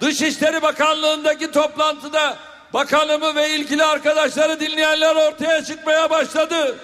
Dışişleri 0.00 0.62
Bakanlığı'ndaki 0.62 1.50
toplantıda 1.50 2.36
bakanımı 2.72 3.34
ve 3.34 3.50
ilgili 3.50 3.84
arkadaşları 3.84 4.60
dinleyenler 4.60 5.16
ortaya 5.16 5.64
çıkmaya 5.64 6.10
başladı. 6.10 6.76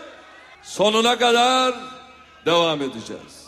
Sonuna 0.63 1.19
kadar 1.19 1.75
devam 2.47 2.83
edeceğiz. 2.83 3.41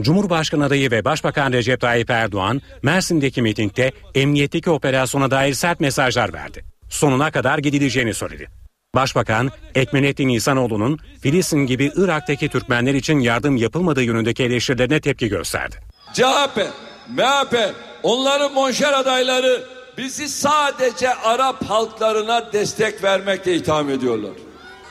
Cumhurbaşkanı 0.00 0.64
adayı 0.64 0.90
ve 0.90 1.04
Başbakan 1.04 1.52
Recep 1.52 1.80
Tayyip 1.80 2.10
Erdoğan 2.10 2.62
Mersin'deki 2.82 3.42
mitingde 3.42 3.92
emniyetteki 4.14 4.70
operasyona 4.70 5.30
dair 5.30 5.54
sert 5.54 5.80
mesajlar 5.80 6.32
verdi. 6.32 6.64
Sonuna 6.90 7.30
kadar 7.30 7.58
gidileceğini 7.58 8.14
söyledi. 8.14 8.48
Başbakan 8.94 9.50
Ekmenettin 9.74 10.28
İhsanoğlu'nun 10.28 10.98
Filistin 11.22 11.66
gibi 11.66 11.92
Irak'taki 11.96 12.48
Türkmenler 12.48 12.94
için 12.94 13.18
yardım 13.20 13.56
yapılmadığı 13.56 14.02
yönündeki 14.02 14.42
eleştirilerine 14.44 15.00
tepki 15.00 15.28
gösterdi. 15.28 15.76
CHP, 16.12 16.66
MHP, 17.08 17.74
onların 18.02 18.52
monşer 18.54 18.92
adayları 18.92 19.62
bizi 19.98 20.28
sadece 20.28 21.14
Arap 21.14 21.64
halklarına 21.64 22.52
destek 22.52 23.02
vermekle 23.04 23.54
itham 23.54 23.90
ediyorlar. 23.90 24.32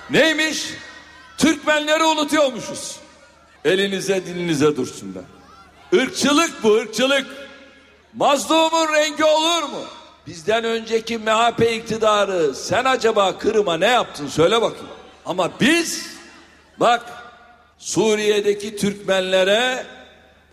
Neymiş? 0.09 0.65
Türkmenleri 1.41 2.03
unutuyormuşuz. 2.03 2.95
Elinize 3.65 4.25
dilinize 4.25 4.75
dursunlar. 4.75 5.23
Irkçılık 5.91 6.63
bu 6.63 6.73
ırkçılık. 6.73 7.27
Mazlumun 8.13 8.93
rengi 8.93 9.23
olur 9.23 9.63
mu? 9.63 9.83
Bizden 10.27 10.63
önceki 10.63 11.17
MHP 11.17 11.61
iktidarı 11.61 12.55
sen 12.55 12.85
acaba 12.85 13.37
Kırım'a 13.37 13.77
ne 13.77 13.87
yaptın 13.87 14.27
söyle 14.27 14.61
bakayım. 14.61 14.87
Ama 15.25 15.51
biz 15.59 16.05
bak 16.79 17.05
Suriye'deki 17.77 18.77
Türkmenlere 18.77 19.85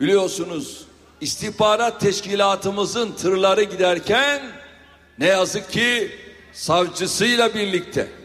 biliyorsunuz 0.01 0.85
istihbarat 1.21 2.01
teşkilatımızın 2.01 3.13
tırları 3.13 3.63
giderken 3.63 4.43
ne 5.19 5.27
yazık 5.27 5.73
ki 5.73 6.11
savcısıyla 6.53 7.55
birlikte 7.55 8.18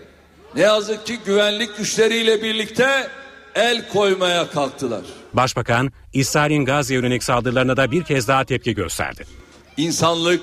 ne 0.56 0.62
yazık 0.62 1.06
ki 1.06 1.20
güvenlik 1.26 1.78
güçleriyle 1.78 2.44
birlikte 2.44 3.08
el 3.56 3.90
koymaya 3.90 4.50
kalktılar. 4.50 5.02
Başbakan 5.34 5.92
İsrail'in 6.14 6.66
Gazze 6.66 6.94
yönelik 6.94 7.24
saldırılarına 7.24 7.78
da 7.78 7.92
bir 7.92 8.04
kez 8.04 8.28
daha 8.28 8.46
tepki 8.46 8.76
gösterdi. 8.76 9.26
İnsanlık 9.78 10.42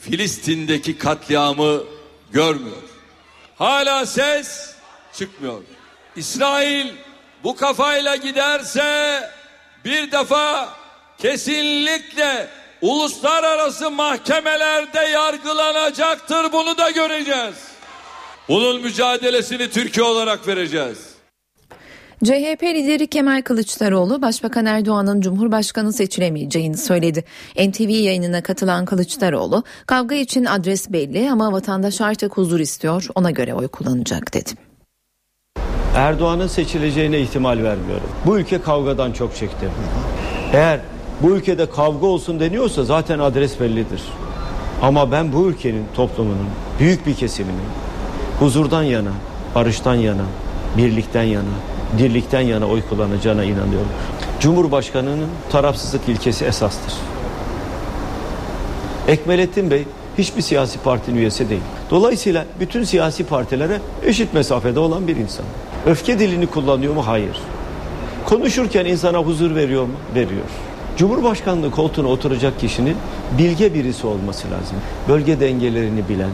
Filistin'deki 0.00 0.98
katliamı 0.98 1.82
görmüyor. 2.32 2.76
Hala 3.58 4.06
ses 4.06 4.74
çıkmıyor. 5.18 5.62
İsrail 6.16 6.86
bu 7.44 7.56
kafayla 7.56 8.16
giderse 8.16 9.20
bir 9.84 10.12
defa 10.12 10.68
kesinlikle 11.18 12.48
uluslararası 12.82 13.90
mahkemelerde 13.90 15.00
yargılanacaktır. 15.00 16.52
Bunu 16.52 16.78
da 16.78 16.90
göreceğiz. 16.90 17.54
Bunun 18.48 18.82
mücadelesini 18.82 19.70
Türkiye 19.70 20.06
olarak 20.06 20.48
vereceğiz. 20.48 21.14
CHP 22.24 22.62
lideri 22.62 23.06
Kemal 23.06 23.42
Kılıçdaroğlu 23.42 24.22
Başbakan 24.22 24.66
Erdoğan'ın 24.66 25.20
Cumhurbaşkanı 25.20 25.92
seçilemeyeceğini 25.92 26.76
söyledi. 26.76 27.24
NTV 27.68 27.88
yayınına 27.88 28.42
katılan 28.42 28.84
Kılıçdaroğlu 28.84 29.62
kavga 29.86 30.14
için 30.14 30.44
adres 30.44 30.92
belli 30.92 31.30
ama 31.30 31.52
vatandaş 31.52 32.00
artık 32.00 32.36
huzur 32.36 32.60
istiyor 32.60 33.06
ona 33.14 33.30
göre 33.30 33.54
oy 33.54 33.68
kullanacak 33.68 34.34
dedi. 34.34 34.50
Erdoğan'ın 35.94 36.46
seçileceğine 36.46 37.20
ihtimal 37.20 37.62
vermiyorum. 37.62 38.08
Bu 38.26 38.38
ülke 38.38 38.60
kavgadan 38.60 39.12
çok 39.12 39.36
çekti. 39.36 39.70
Eğer 40.52 40.80
bu 41.22 41.30
ülkede 41.30 41.70
kavga 41.70 42.06
olsun 42.06 42.40
deniyorsa 42.40 42.84
zaten 42.84 43.18
adres 43.18 43.60
bellidir. 43.60 44.02
Ama 44.82 45.12
ben 45.12 45.32
bu 45.32 45.46
ülkenin 45.48 45.84
toplumunun 45.96 46.48
büyük 46.80 47.06
bir 47.06 47.14
kesiminin 47.14 47.64
huzurdan 48.40 48.82
yana, 48.82 49.10
barıştan 49.54 49.94
yana, 49.94 50.24
birlikten 50.76 51.22
yana, 51.22 51.54
dirlikten 51.98 52.40
yana 52.40 52.66
oy 52.66 52.82
kullanacağına 52.88 53.44
inanıyorum. 53.44 53.88
Cumhurbaşkanının 54.40 55.28
tarafsızlık 55.50 56.08
ilkesi 56.08 56.44
esastır. 56.44 56.94
Ekmelettin 59.08 59.70
Bey 59.70 59.84
hiçbir 60.18 60.42
siyasi 60.42 60.78
partinin 60.78 61.18
üyesi 61.18 61.50
değil. 61.50 61.60
Dolayısıyla 61.90 62.44
bütün 62.60 62.84
siyasi 62.84 63.24
partilere 63.24 63.80
eşit 64.04 64.34
mesafede 64.34 64.80
olan 64.80 65.08
bir 65.08 65.16
insan. 65.16 65.46
Öfke 65.86 66.18
dilini 66.18 66.46
kullanıyor 66.46 66.94
mu? 66.94 67.06
Hayır. 67.06 67.38
Konuşurken 68.26 68.84
insana 68.84 69.18
huzur 69.18 69.54
veriyor 69.54 69.82
mu? 69.82 69.92
Veriyor. 70.14 70.46
Cumhurbaşkanlığı 70.96 71.70
koltuğuna 71.70 72.08
oturacak 72.08 72.60
kişinin 72.60 72.96
bilge 73.38 73.74
birisi 73.74 74.06
olması 74.06 74.50
lazım. 74.50 74.76
Bölge 75.08 75.40
dengelerini 75.40 76.08
bilen, 76.08 76.30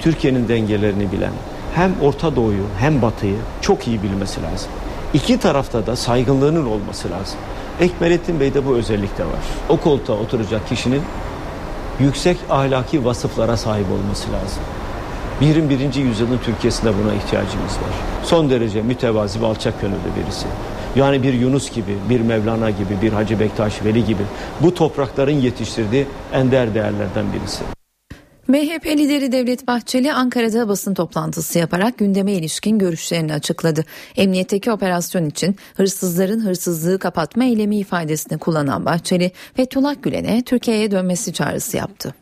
Türkiye'nin 0.00 0.48
dengelerini 0.48 1.12
bilen, 1.12 1.32
hem 1.74 1.94
Orta 2.02 2.36
Doğu'yu 2.36 2.64
hem 2.78 3.02
Batı'yı 3.02 3.36
çok 3.60 3.88
iyi 3.88 4.02
bilmesi 4.02 4.42
lazım. 4.42 4.70
İki 5.14 5.38
tarafta 5.38 5.86
da 5.86 5.96
saygınlığının 5.96 6.66
olması 6.66 7.10
lazım. 7.10 7.38
Ekmelettin 7.80 8.40
Bey'de 8.40 8.66
bu 8.66 8.76
özellikte 8.76 9.24
var. 9.24 9.42
O 9.68 9.76
koltuğa 9.76 10.16
oturacak 10.16 10.68
kişinin 10.68 11.02
yüksek 12.00 12.36
ahlaki 12.50 13.04
vasıflara 13.04 13.56
sahip 13.56 13.86
olması 13.92 14.32
lazım. 14.32 14.62
21. 15.40 15.94
yüzyılın 15.94 16.38
Türkiye'sinde 16.44 16.92
buna 17.04 17.14
ihtiyacımız 17.14 17.72
var. 17.72 17.94
Son 18.24 18.50
derece 18.50 18.82
mütevazi 18.82 19.42
ve 19.42 19.46
alçak 19.46 19.80
gönüllü 19.80 20.24
birisi. 20.24 20.46
Yani 20.96 21.22
bir 21.22 21.32
Yunus 21.32 21.70
gibi, 21.70 21.96
bir 22.10 22.20
Mevlana 22.20 22.70
gibi, 22.70 23.02
bir 23.02 23.12
Hacı 23.12 23.40
Bektaş 23.40 23.84
Veli 23.84 24.04
gibi 24.04 24.22
bu 24.60 24.74
toprakların 24.74 25.40
yetiştirdiği 25.40 26.06
ender 26.32 26.74
değerlerden 26.74 27.24
birisi. 27.32 27.79
MHP 28.50 28.86
lideri 28.86 29.32
Devlet 29.32 29.66
Bahçeli 29.66 30.12
Ankara'da 30.12 30.68
basın 30.68 30.94
toplantısı 30.94 31.58
yaparak 31.58 31.98
gündeme 31.98 32.32
ilişkin 32.32 32.78
görüşlerini 32.78 33.32
açıkladı. 33.32 33.84
Emniyetteki 34.16 34.72
operasyon 34.72 35.26
için 35.26 35.56
hırsızların 35.76 36.40
hırsızlığı 36.44 36.98
kapatma 36.98 37.44
eylemi 37.44 37.78
ifadesini 37.78 38.38
kullanan 38.38 38.84
Bahçeli, 38.84 39.32
Fethullah 39.56 39.94
Gülen'e 40.02 40.42
Türkiye'ye 40.44 40.90
dönmesi 40.90 41.32
çağrısı 41.32 41.76
yaptı. 41.76 42.14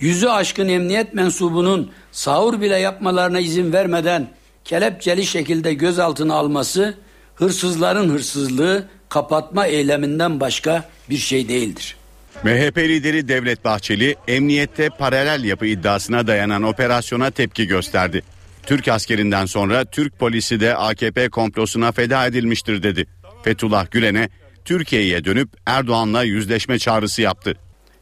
Yüzü 0.00 0.26
aşkın 0.26 0.68
emniyet 0.68 1.14
mensubunun 1.14 1.90
sahur 2.12 2.60
bile 2.60 2.76
yapmalarına 2.76 3.40
izin 3.40 3.72
vermeden 3.72 4.28
kelepçeli 4.64 5.26
şekilde 5.26 5.74
gözaltına 5.74 6.34
alması 6.34 6.94
hırsızların 7.34 8.08
hırsızlığı 8.08 8.88
kapatma 9.08 9.66
eyleminden 9.66 10.40
başka 10.40 10.84
bir 11.10 11.18
şey 11.18 11.48
değildir. 11.48 11.96
MHP 12.44 12.78
lideri 12.78 13.28
Devlet 13.28 13.64
Bahçeli 13.64 14.16
emniyette 14.28 14.88
paralel 14.88 15.44
yapı 15.44 15.66
iddiasına 15.66 16.26
dayanan 16.26 16.62
operasyona 16.62 17.30
tepki 17.30 17.66
gösterdi. 17.66 18.22
Türk 18.66 18.88
askerinden 18.88 19.46
sonra 19.46 19.84
Türk 19.84 20.18
polisi 20.18 20.60
de 20.60 20.76
AKP 20.76 21.28
komplosuna 21.28 21.92
feda 21.92 22.26
edilmiştir 22.26 22.82
dedi. 22.82 23.06
Fethullah 23.44 23.90
Gülen'e 23.90 24.28
Türkiye'ye 24.64 25.24
dönüp 25.24 25.48
Erdoğan'la 25.66 26.22
yüzleşme 26.22 26.78
çağrısı 26.78 27.22
yaptı. 27.22 27.56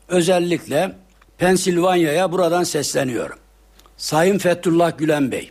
Özellikle 0.08 0.96
Pensilvanya'ya 1.38 2.32
buradan 2.32 2.64
sesleniyorum. 2.64 3.38
Sayın 3.96 4.38
Fethullah 4.38 4.98
Gülen 4.98 5.32
Bey, 5.32 5.50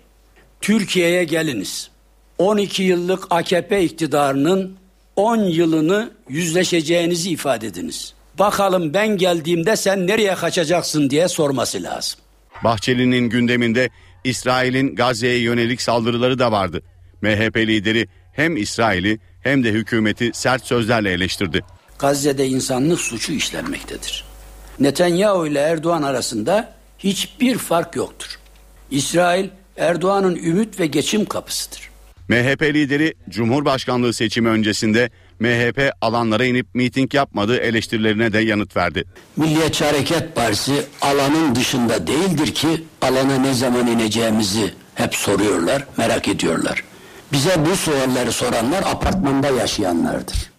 Türkiye'ye 0.61 1.23
geliniz. 1.23 1.89
12 2.38 2.84
yıllık 2.84 3.23
AKP 3.29 3.84
iktidarının 3.84 4.77
10 5.15 5.38
yılını 5.38 6.11
yüzleşeceğinizi 6.29 7.29
ifade 7.29 7.67
ediniz. 7.67 8.13
Bakalım 8.39 8.93
ben 8.93 9.17
geldiğimde 9.17 9.75
sen 9.75 10.07
nereye 10.07 10.36
kaçacaksın 10.36 11.09
diye 11.09 11.27
sorması 11.27 11.84
lazım. 11.84 12.19
Bahçeli'nin 12.63 13.29
gündeminde 13.29 13.89
İsrail'in 14.23 14.95
Gazze'ye 14.95 15.38
yönelik 15.38 15.81
saldırıları 15.81 16.39
da 16.39 16.51
vardı. 16.51 16.81
MHP 17.21 17.57
lideri 17.57 18.07
hem 18.34 18.57
İsrail'i 18.57 19.19
hem 19.41 19.63
de 19.63 19.71
hükümeti 19.71 20.31
sert 20.34 20.65
sözlerle 20.65 21.11
eleştirdi. 21.11 21.63
Gazze'de 21.99 22.47
insanlık 22.47 22.99
suçu 22.99 23.34
işlenmektedir. 23.34 24.23
Netanyahu 24.79 25.47
ile 25.47 25.59
Erdoğan 25.59 26.03
arasında 26.03 26.73
hiçbir 26.99 27.57
fark 27.57 27.95
yoktur. 27.95 28.39
İsrail 28.91 29.49
Erdoğan'ın 29.77 30.36
ümit 30.36 30.79
ve 30.79 30.86
geçim 30.86 31.25
kapısıdır. 31.25 31.89
MHP 32.27 32.61
lideri 32.61 33.13
Cumhurbaşkanlığı 33.29 34.13
seçimi 34.13 34.49
öncesinde 34.49 35.09
MHP 35.39 35.91
alanlara 36.01 36.45
inip 36.45 36.75
miting 36.75 37.13
yapmadığı 37.13 37.57
eleştirilerine 37.57 38.34
de 38.34 38.39
yanıt 38.39 38.77
verdi. 38.77 39.03
Milliyetçi 39.38 39.86
Hareket 39.86 40.36
Partisi 40.36 40.86
alanın 41.01 41.55
dışında 41.55 42.07
değildir 42.07 42.53
ki 42.53 42.84
alana 43.01 43.38
ne 43.38 43.53
zaman 43.53 43.88
ineceğimizi 43.88 44.73
hep 44.95 45.15
soruyorlar, 45.15 45.88
merak 45.97 46.27
ediyorlar. 46.27 46.84
Bize 47.31 47.65
bu 47.65 47.75
soruları 47.75 48.31
soranlar 48.31 48.84
apartmanda 48.86 49.47
yaşayanlardır. 49.47 50.53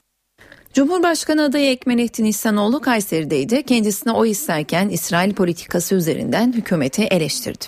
Cumhurbaşkanı 0.75 1.43
adayı 1.43 1.70
Ekmenettin 1.70 2.25
İhsanoğlu 2.25 2.81
Kayseri'deydi. 2.81 3.62
Kendisine 3.62 4.12
oy 4.12 4.31
isterken 4.31 4.89
İsrail 4.89 5.35
politikası 5.35 5.95
üzerinden 5.95 6.53
hükümeti 6.53 7.03
eleştirdi. 7.03 7.64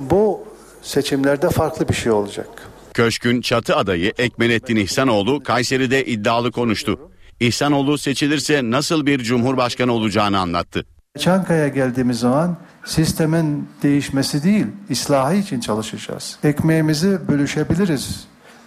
Bu 0.00 0.44
seçimlerde 0.82 1.50
farklı 1.50 1.88
bir 1.88 1.94
şey 1.94 2.12
olacak. 2.12 2.71
Köşkün 2.94 3.40
çatı 3.40 3.76
adayı 3.76 4.12
Ekmelettin 4.18 4.76
İhsanoğlu 4.76 5.42
Kayseri'de 5.42 6.06
iddialı 6.06 6.52
konuştu. 6.52 6.98
İhsanoğlu 7.40 7.98
seçilirse 7.98 8.60
nasıl 8.64 9.06
bir 9.06 9.18
cumhurbaşkanı 9.18 9.92
olacağını 9.92 10.38
anlattı. 10.38 10.84
Çankaya 11.18 11.68
geldiğimiz 11.68 12.18
zaman 12.18 12.56
sistemin 12.84 13.68
değişmesi 13.82 14.42
değil, 14.42 14.66
ıslahı 14.90 15.34
için 15.34 15.60
çalışacağız. 15.60 16.38
Ekmeğimizi 16.44 17.28
bölüşebiliriz, 17.28 18.24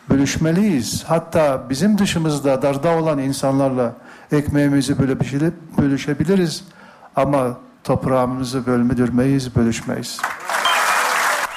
bölüşmeliyiz. 0.10 1.04
Hatta 1.08 1.70
bizim 1.70 1.98
dışımızda 1.98 2.62
darda 2.62 2.98
olan 2.98 3.20
insanlarla 3.20 3.96
ekmeğimizi 4.32 5.00
bölüşebiliriz. 5.78 6.64
Ama 7.16 7.58
toprağımızı 7.84 8.66
bölmedürmeyiz, 8.66 9.56
bölüşmeyiz. 9.56 10.20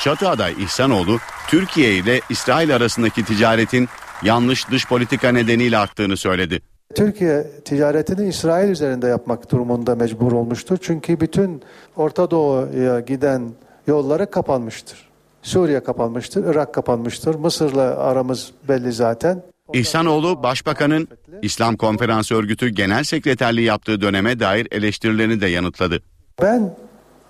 Çatı 0.01 0.29
aday 0.29 0.53
İhsanoğlu, 0.59 1.19
Türkiye 1.49 1.95
ile 1.95 2.21
İsrail 2.31 2.77
arasındaki 2.77 3.25
ticaretin 3.25 3.89
yanlış 4.23 4.71
dış 4.71 4.87
politika 4.89 5.33
nedeniyle 5.33 5.79
arttığını 5.79 6.17
söyledi. 6.17 6.61
Türkiye 6.95 7.47
ticaretini 7.65 8.29
İsrail 8.29 8.71
üzerinde 8.71 9.07
yapmak 9.07 9.53
durumunda 9.53 9.95
mecbur 9.95 10.33
olmuştur. 10.33 10.79
Çünkü 10.83 11.21
bütün 11.21 11.63
Orta 11.97 12.31
Doğu'ya 12.31 13.01
giden 13.01 13.51
yolları 13.87 14.31
kapanmıştır. 14.31 15.09
Suriye 15.43 15.85
kapanmıştır, 15.85 16.45
Irak 16.45 16.75
kapanmıştır. 16.75 17.35
Mısır'la 17.35 17.99
aramız 17.99 18.51
belli 18.69 18.93
zaten. 18.93 19.43
İhsanoğlu, 19.73 20.43
Başbakan'ın 20.43 21.09
İslam 21.43 21.77
Konferansı 21.77 22.35
Örgütü 22.35 22.69
Genel 22.69 23.05
Sekreterliği 23.05 23.67
yaptığı 23.67 24.01
döneme 24.01 24.41
dair 24.41 24.69
eleştirilerini 24.71 25.41
de 25.41 25.47
yanıtladı. 25.47 26.03
Ben 26.43 26.77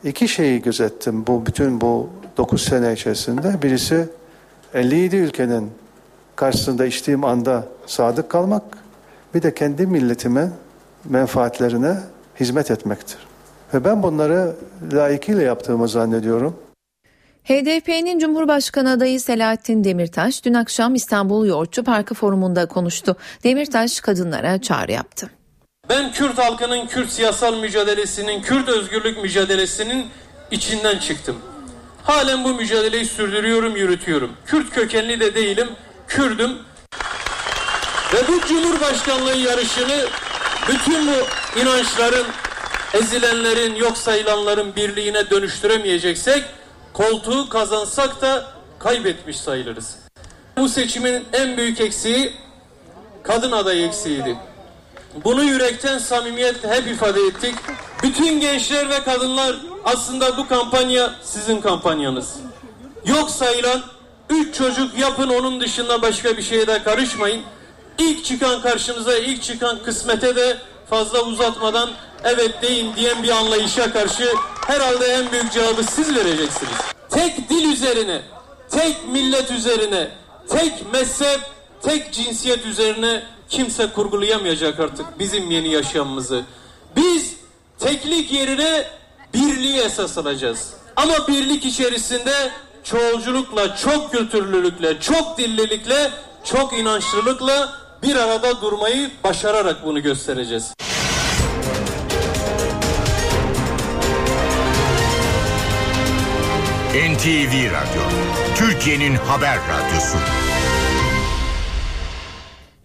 iki 0.05 0.29
şeyi 0.29 0.63
gözettim 0.63 1.27
bu 1.27 1.47
bütün 1.47 1.81
bu 1.81 2.11
9 2.37 2.63
sene 2.63 2.93
içerisinde. 2.93 3.63
Birisi 3.63 4.09
57 4.75 5.17
ülkenin 5.17 5.71
karşısında 6.37 6.87
içtiğim 6.87 7.25
anda 7.25 7.69
sadık 7.87 8.31
kalmak, 8.31 8.63
bir 9.35 9.43
de 9.43 9.55
kendi 9.55 9.87
milletime, 9.87 10.51
menfaatlerine 11.05 11.97
hizmet 12.41 12.71
etmektir. 12.71 13.19
Ve 13.75 13.85
ben 13.85 14.03
bunları 14.03 14.57
layıkıyla 14.93 15.43
yaptığımı 15.43 15.89
zannediyorum. 15.89 16.57
HDP'nin 17.45 18.19
Cumhurbaşkanı 18.19 18.91
adayı 18.91 19.21
Selahattin 19.21 19.85
Demirtaş 19.85 20.45
dün 20.45 20.55
akşam 20.55 20.95
İstanbul 20.95 21.47
Yoğurtçu 21.47 21.85
Parkı 21.85 22.15
forumunda 22.15 22.67
konuştu. 22.67 23.17
Demirtaş 23.45 24.01
kadınlara 24.01 24.61
çağrı 24.61 24.93
yaptı. 24.93 25.31
Ben 25.89 26.13
Kürt 26.13 26.39
halkının 26.39 26.87
Kürt 26.87 27.11
siyasal 27.11 27.55
mücadelesinin, 27.55 28.43
Kürt 28.43 28.69
özgürlük 28.69 29.23
mücadelesinin 29.23 30.11
içinden 30.51 30.99
çıktım. 30.99 31.37
Halen 32.05 32.45
bu 32.45 32.55
mücadeleyi 32.55 33.07
sürdürüyorum, 33.07 33.77
yürütüyorum. 33.77 34.33
Kürt 34.47 34.71
kökenli 34.71 35.21
de 35.21 35.35
değilim, 35.35 35.69
Kürdüm. 36.09 36.59
Ve 38.15 38.29
bu 38.29 38.41
Cumhurbaşkanlığı 38.49 39.37
yarışını 39.37 40.07
bütün 40.69 41.07
bu 41.07 41.17
inançların, 41.61 42.27
ezilenlerin, 42.95 43.75
yok 43.75 43.99
sayılanların 43.99 44.77
birliğine 44.77 45.31
dönüştüremeyeceksek, 45.31 46.45
koltuğu 46.93 47.49
kazansak 47.49 48.21
da 48.21 48.47
kaybetmiş 48.79 49.37
sayılırız. 49.37 49.97
Bu 50.57 50.69
seçimin 50.69 51.25
en 51.33 51.57
büyük 51.57 51.81
eksiği 51.81 52.33
kadın 53.23 53.53
aday 53.53 53.85
eksiğiydi. 53.85 54.37
Bunu 55.25 55.45
yürekten 55.45 55.99
samimiyetle 55.99 56.69
hep 56.69 56.87
ifade 56.87 57.21
ettik. 57.21 57.55
Bütün 58.03 58.41
gençler 58.41 58.89
ve 58.89 59.03
kadınlar 59.03 59.57
aslında 59.85 60.37
bu 60.37 60.49
kampanya 60.49 61.15
sizin 61.23 61.61
kampanyanız. 61.61 62.37
Yok 63.07 63.31
sayılan 63.31 63.83
üç 64.31 64.55
çocuk 64.55 64.99
yapın 64.99 65.29
onun 65.29 65.61
dışında 65.61 66.03
başka 66.03 66.37
bir 66.37 66.43
şeye 66.43 66.67
de 66.67 66.83
karışmayın. 66.83 67.43
İlk 67.99 68.25
çıkan 68.25 68.63
karşınıza 68.63 69.19
ilk 69.19 69.43
çıkan 69.43 69.83
kısmete 69.83 70.37
de 70.37 70.57
fazla 70.91 71.21
uzatmadan 71.21 71.91
evet 72.25 72.63
deyin 72.63 72.97
diyen 72.97 73.23
bir 73.23 73.31
anlayışa 73.31 73.93
karşı 73.93 74.33
herhalde 74.67 75.07
en 75.07 75.33
büyük 75.33 75.53
cevabı 75.53 75.83
siz 75.83 76.17
vereceksiniz. 76.17 76.79
Tek 77.11 77.51
dil 77.51 77.73
üzerine, 77.73 78.23
tek 78.71 79.09
millet 79.09 79.51
üzerine, 79.51 80.11
tek 80.49 80.93
mezhep, 80.93 81.41
tek 81.83 82.13
cinsiyet 82.13 82.67
üzerine 82.67 83.23
kimse 83.49 83.87
kurgulayamayacak 83.87 84.81
artık 84.81 85.19
bizim 85.19 85.51
yeni 85.51 85.69
yaşamımızı. 85.69 86.45
Biz 86.97 87.37
teklik 87.79 88.33
yerine 88.33 88.87
birliği 89.35 89.81
esas 89.81 90.19
alacağız. 90.19 90.73
Ama 90.97 91.29
birlik 91.29 91.65
içerisinde 91.65 92.51
çoğulculukla, 92.85 93.77
çok 93.77 94.13
kültürlülükle, 94.13 95.01
çok 95.01 95.39
dillilikle, 95.39 96.11
çok 96.45 96.79
inançlılıkla 96.79 97.73
bir 98.03 98.17
arada 98.17 98.61
durmayı 98.61 99.11
başararak 99.25 99.85
bunu 99.85 100.03
göstereceğiz. 100.03 100.73
NTV 106.95 107.73
Radyo, 107.73 108.03
Türkiye'nin 108.57 109.15
haber 109.15 109.59
radyosu. 109.59 110.19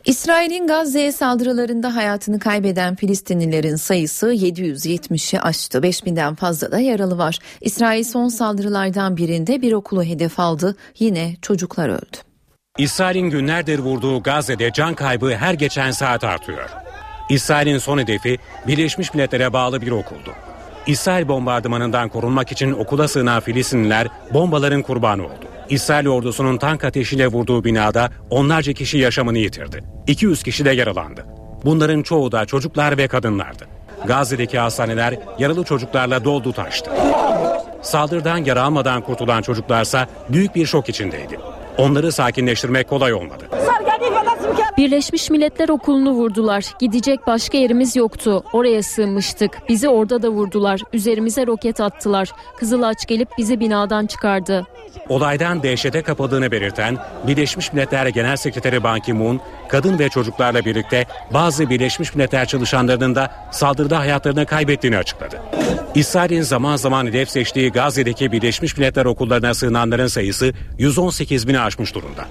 İsrail'in 0.06 0.68
Gazze'ye 0.68 1.12
saldırılarında 1.12 1.96
hayatını 1.96 2.40
kaybeden 2.40 2.96
Filistinlilerin 2.96 3.76
sayısı 3.76 4.34
770'i 4.34 5.40
aştı. 5.40 5.78
5000'den 5.78 6.36
fazla 6.36 6.72
da 6.72 6.80
yaralı 6.80 7.18
var. 7.18 7.40
İsrail 7.62 8.04
son 8.04 8.28
saldırılardan 8.28 9.18
birinde 9.18 9.62
bir 9.62 9.74
okulu 9.74 10.04
hedef 10.04 10.40
aldı. 10.40 10.76
Yine 11.00 11.36
çocuklar 11.42 11.90
öldü. 11.90 12.18
İsrail'in 12.78 13.30
günlerdir 13.30 13.80
vurduğu 13.80 14.24
Gazze'de 14.24 14.72
can 14.74 14.94
kaybı 14.94 15.36
her 15.36 15.54
geçen 15.54 15.92
saat 15.92 16.24
artıyor. 16.24 16.70
İsrail'in 17.30 17.78
son 17.78 17.98
hedefi 17.98 18.38
Birleşmiş 18.68 19.14
Milletler'e 19.14 19.54
bağlı 19.54 19.82
bir 19.82 19.92
okuldu. 19.92 20.34
İsrail 20.88 21.28
bombardımanından 21.28 22.10
korunmak 22.10 22.52
için 22.52 22.72
okula 22.72 23.08
sığınan 23.08 23.40
Filistinliler 23.40 24.08
bombaların 24.34 24.82
kurbanı 24.82 25.24
oldu. 25.26 25.53
İsrail 25.74 26.08
ordusunun 26.08 26.58
tank 26.58 26.84
ateşiyle 26.84 27.28
vurduğu 27.28 27.64
binada 27.64 28.10
onlarca 28.30 28.74
kişi 28.74 28.98
yaşamını 28.98 29.38
yitirdi. 29.38 29.84
200 30.08 30.44
kişi 30.44 30.66
de 30.66 30.70
yaralandı. 30.70 31.26
Bunların 31.66 32.04
çoğu 32.04 32.32
da 32.32 32.46
çocuklar 32.46 32.98
ve 32.98 33.08
kadınlardı. 33.08 33.66
Gazze'deki 34.06 34.60
hastaneler 34.60 35.20
yaralı 35.40 35.64
çocuklarla 35.64 36.26
doldu 36.26 36.54
taştı. 36.54 36.92
Saldırıdan 37.82 38.38
yara 38.38 38.64
almadan 38.64 39.02
kurtulan 39.02 39.42
çocuklarsa 39.42 40.08
büyük 40.30 40.56
bir 40.56 40.66
şok 40.66 40.90
içindeydi. 40.90 41.40
Onları 41.78 42.12
sakinleştirmek 42.12 42.90
kolay 42.90 43.14
olmadı. 43.14 43.44
Birleşmiş 44.78 45.30
Milletler 45.30 45.70
Okulu'nu 45.70 46.12
vurdular. 46.12 46.66
Gidecek 46.80 47.28
başka 47.28 47.58
yerimiz 47.58 47.96
yoktu. 47.96 48.44
Oraya 48.54 48.84
sığınmıştık. 48.84 49.52
Bizi 49.70 49.90
orada 49.90 50.22
da 50.22 50.30
vurdular. 50.30 50.82
Üzerimize 50.94 51.48
roket 51.48 51.82
attılar. 51.82 52.30
Kızılaç 52.58 53.06
gelip 53.08 53.30
bizi 53.38 53.60
binadan 53.60 54.06
çıkardı. 54.06 54.68
Olaydan 55.10 55.64
dehşete 55.64 56.02
kapıldığını 56.02 56.52
belirten 56.52 56.98
Birleşmiş 57.28 57.74
Milletler 57.74 58.08
Genel 58.08 58.36
Sekreteri 58.36 58.84
Ban 58.84 59.00
Ki-moon, 59.00 59.40
kadın 59.70 60.00
ve 60.00 60.10
çocuklarla 60.10 60.66
birlikte 60.66 61.06
bazı 61.34 61.70
Birleşmiş 61.70 62.16
Milletler 62.16 62.46
çalışanlarının 62.46 63.16
da 63.16 63.32
saldırıda 63.52 64.00
hayatlarını 64.00 64.46
kaybettiğini 64.46 64.98
açıkladı. 64.98 65.42
İsrail'in 65.96 66.42
zaman 66.42 66.76
zaman 66.76 67.08
hedef 67.08 67.30
seçtiği 67.30 67.72
Gazze'deki 67.72 68.32
Birleşmiş 68.32 68.78
Milletler 68.78 69.06
okullarına 69.06 69.54
sığınanların 69.54 70.08
sayısı 70.08 70.54
118 70.80 71.48
bini 71.48 71.60
aşmış 71.60 71.96
durumda. 71.96 72.26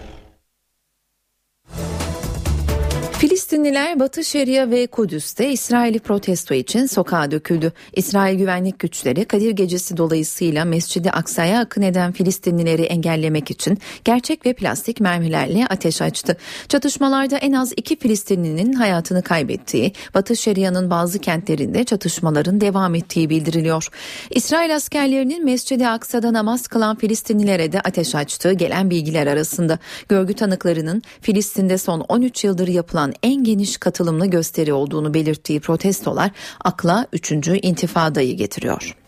Filistinliler 3.62 4.00
Batı 4.00 4.24
Şeria 4.24 4.70
ve 4.70 4.86
Kudüs'te 4.86 5.50
İsrail'i 5.52 5.98
protesto 5.98 6.54
için 6.54 6.86
sokağa 6.86 7.30
döküldü. 7.30 7.72
İsrail 7.92 8.38
güvenlik 8.38 8.78
güçleri 8.78 9.24
Kadir 9.24 9.50
Gecesi 9.50 9.96
dolayısıyla 9.96 10.64
Mescid-i 10.64 11.10
Aksa'ya 11.10 11.60
akın 11.60 11.82
eden 11.82 12.12
Filistinlileri 12.12 12.82
engellemek 12.82 13.50
için 13.50 13.78
gerçek 14.04 14.46
ve 14.46 14.52
plastik 14.52 15.00
mermilerle 15.00 15.66
ateş 15.70 16.02
açtı. 16.02 16.36
Çatışmalarda 16.68 17.36
en 17.36 17.52
az 17.52 17.72
iki 17.76 17.98
Filistinlinin 17.98 18.72
hayatını 18.72 19.22
kaybettiği, 19.22 19.92
Batı 20.14 20.36
Şeria'nın 20.36 20.90
bazı 20.90 21.18
kentlerinde 21.18 21.84
çatışmaların 21.84 22.60
devam 22.60 22.94
ettiği 22.94 23.30
bildiriliyor. 23.30 23.88
İsrail 24.30 24.76
askerlerinin 24.76 25.44
Mescid-i 25.44 25.88
Aksa'da 25.88 26.32
namaz 26.32 26.68
kılan 26.68 26.96
Filistinlilere 26.96 27.72
de 27.72 27.80
ateş 27.80 28.14
açtığı 28.14 28.52
gelen 28.52 28.90
bilgiler 28.90 29.26
arasında. 29.26 29.78
Görgü 30.08 30.34
tanıklarının 30.34 31.02
Filistin'de 31.20 31.78
son 31.78 32.00
13 32.00 32.44
yıldır 32.44 32.68
yapılan 32.68 33.12
en 33.22 33.44
geniş 33.52 33.76
katılımlı 33.76 34.26
gösteri 34.26 34.72
olduğunu 34.72 35.14
belirttiği 35.14 35.60
protestolar 35.60 36.30
akla 36.64 37.06
3. 37.12 37.32
intifadayı 37.62 38.36
getiriyor. 38.36 39.01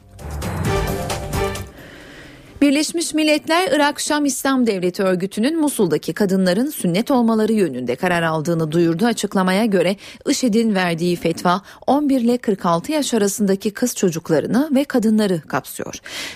Birleşmiş 2.64 3.14
Milletler 3.14 3.68
Irak 3.72 4.00
Şam 4.00 4.24
İslam 4.24 4.66
Devleti 4.66 5.02
örgütünün 5.02 5.60
Musul'daki 5.60 6.12
kadınların 6.12 6.70
sünnet 6.70 7.10
olmaları 7.10 7.52
yönünde 7.52 7.96
karar 7.96 8.22
aldığını 8.22 8.72
duyurdu. 8.72 9.06
Açıklamaya 9.06 9.64
göre 9.64 9.96
IŞİD'in 10.28 10.74
verdiği 10.74 11.16
fetva 11.16 11.62
11 11.86 12.20
ile 12.20 12.38
46 12.38 12.92
yaş 12.92 13.14
arasındaki 13.14 13.70
kız 13.70 13.94
çocuklarını 13.94 14.70
ve 14.74 14.84
kadınları 14.84 15.40
kapsıyor. 15.40 15.94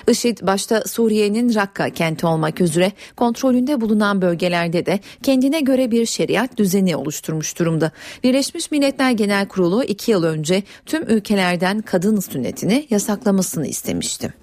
IŞİD 0.09 0.39
başta 0.43 0.83
Suriye'nin 0.87 1.55
Rakka 1.55 1.91
kenti 1.91 2.27
olmak 2.27 2.61
üzere 2.61 2.93
kontrolünde 3.17 3.81
bulunan 3.81 4.23
bölgelerde 4.23 4.87
de 4.87 5.01
kendine 5.23 5.61
göre 5.61 5.91
bir 5.91 6.07
şeriat 6.07 6.57
düzeni 6.57 6.97
oluşturmuş 6.97 7.59
durumda. 7.59 7.93
Birleşmiş 8.25 8.71
Milletler 8.71 9.11
Genel 9.11 9.49
Kurulu 9.49 9.85
2 9.85 10.11
yıl 10.11 10.23
önce 10.25 10.63
tüm 10.87 11.03
ülkelerden 11.11 11.81
kadın 11.83 12.21
sünnetini 12.21 12.87
yasaklamasını 12.91 13.67
istemişti. 13.67 14.35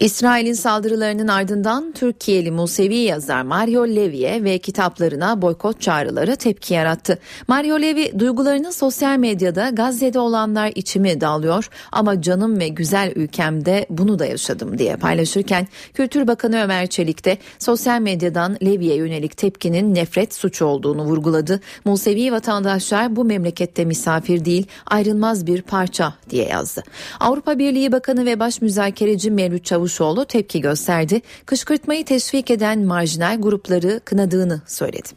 İsrail'in 0.00 0.52
saldırılarının 0.52 1.28
ardından 1.28 1.92
Türkiye'li 1.92 2.50
Musevi 2.50 2.96
yazar 2.96 3.42
Mario 3.42 3.86
Levi'ye 3.86 4.44
ve 4.44 4.58
kitaplarına 4.58 5.42
boykot 5.42 5.80
çağrıları 5.80 6.36
tepki 6.36 6.74
yarattı. 6.74 7.18
Mario 7.48 7.80
Levi 7.80 8.18
duygularını 8.18 8.72
sosyal 8.72 9.18
medyada 9.18 9.68
Gazze'de 9.68 10.18
olanlar 10.18 10.72
içimi 10.74 11.20
dağılıyor 11.20 11.68
ama 11.92 12.22
canım 12.22 12.60
ve 12.60 12.68
güzel 12.68 13.12
ülkemde 13.16 13.86
bunu 13.90 14.18
da 14.18 14.26
yaşadım 14.26 14.78
diye 14.78 14.96
paylaşırken 14.96 15.68
Kültür 15.94 16.26
Bakanı 16.26 16.62
Ömer 16.62 16.86
Çelik 16.86 17.24
de 17.24 17.38
sosyal 17.58 18.00
medyadan 18.00 18.56
Levi'ye 18.62 18.94
yönelik 18.94 19.36
tepkinin 19.36 19.94
nefret 19.94 20.34
suçu 20.34 20.64
olduğunu 20.64 21.04
vurguladı. 21.04 21.60
Musevi 21.84 22.32
vatandaşlar 22.32 23.16
bu 23.16 23.24
memlekette 23.24 23.84
misafir 23.84 24.44
değil 24.44 24.66
ayrılmaz 24.86 25.46
bir 25.46 25.62
parça 25.62 26.14
diye 26.30 26.44
yazdı. 26.44 26.82
Avrupa 27.20 27.58
Birliği 27.58 27.92
Bakanı 27.92 28.26
ve 28.26 28.40
Baş 28.40 28.60
Müzakereci 28.62 29.30
Mevlüt 29.30 29.64
Çavuş 29.64 29.81
Çavuşoğlu 29.82 30.24
tepki 30.24 30.60
gösterdi. 30.60 31.20
Kışkırtmayı 31.46 32.04
teşvik 32.04 32.50
eden 32.50 32.80
marjinal 32.80 33.40
grupları 33.40 34.00
kınadığını 34.04 34.60
söyledi. 34.66 35.08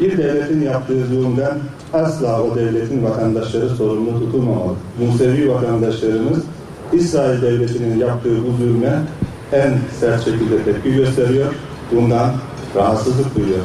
Bir 0.00 0.18
devletin 0.18 0.62
yaptığı 0.62 1.06
zulümden 1.06 1.58
asla 1.92 2.42
o 2.42 2.56
devletin 2.56 3.04
vatandaşları 3.04 3.68
sorumlu 3.68 4.18
tutulmamalı. 4.18 4.74
Musevi 5.00 5.50
vatandaşlarımız 5.50 6.38
İsrail 6.92 7.42
devletinin 7.42 7.98
yaptığı 7.98 8.46
bu 8.46 8.64
zulme 8.64 9.02
en 9.52 9.78
sert 10.00 10.24
şekilde 10.24 10.64
tepki 10.64 10.94
gösteriyor. 10.94 11.54
Bundan 11.92 12.32
rahatsızlık 12.74 13.36
duyuyor. 13.36 13.64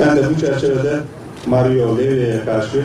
Ben 0.00 0.16
de 0.16 0.30
bu 0.30 0.40
çerçevede 0.40 1.00
Mario 1.46 1.98
Levy'ye 1.98 2.44
karşı 2.44 2.84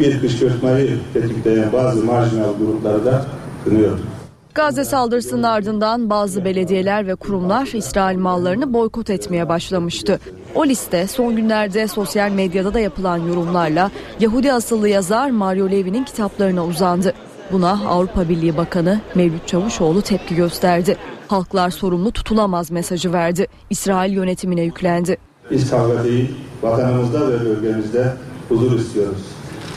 bir 0.00 0.20
kışkırtmayı 0.20 0.98
tetikleyen 1.12 1.72
bazı 1.72 2.04
marjinal 2.04 2.58
grupları 2.58 3.04
da 3.04 3.26
kınıyorum. 3.64 4.13
Gazze 4.54 4.84
saldırısının 4.84 5.42
ardından 5.42 6.10
bazı 6.10 6.44
belediyeler 6.44 7.06
ve 7.06 7.14
kurumlar 7.14 7.66
İsrail 7.74 8.18
mallarını 8.18 8.72
boykot 8.72 9.10
etmeye 9.10 9.48
başlamıştı. 9.48 10.20
O 10.54 10.66
liste 10.66 11.06
son 11.06 11.36
günlerde 11.36 11.88
sosyal 11.88 12.30
medyada 12.30 12.74
da 12.74 12.80
yapılan 12.80 13.18
yorumlarla 13.18 13.90
Yahudi 14.20 14.52
asıllı 14.52 14.88
yazar 14.88 15.30
Mario 15.30 15.70
Levi'nin 15.70 16.04
kitaplarına 16.04 16.66
uzandı. 16.66 17.14
Buna 17.52 17.80
Avrupa 17.88 18.28
Birliği 18.28 18.56
Bakanı 18.56 19.00
Mevlüt 19.14 19.46
Çavuşoğlu 19.46 20.02
tepki 20.02 20.34
gösterdi. 20.34 20.96
Halklar 21.28 21.70
sorumlu 21.70 22.12
tutulamaz 22.12 22.70
mesajı 22.70 23.12
verdi. 23.12 23.46
İsrail 23.70 24.12
yönetimine 24.12 24.62
yüklendi. 24.62 25.16
Biz 25.50 25.70
kavga 25.70 26.04
değil, 26.04 26.34
vatanımızda 26.62 27.30
ve 27.30 27.44
bölgemizde 27.44 28.12
huzur 28.48 28.78
istiyoruz. 28.78 29.22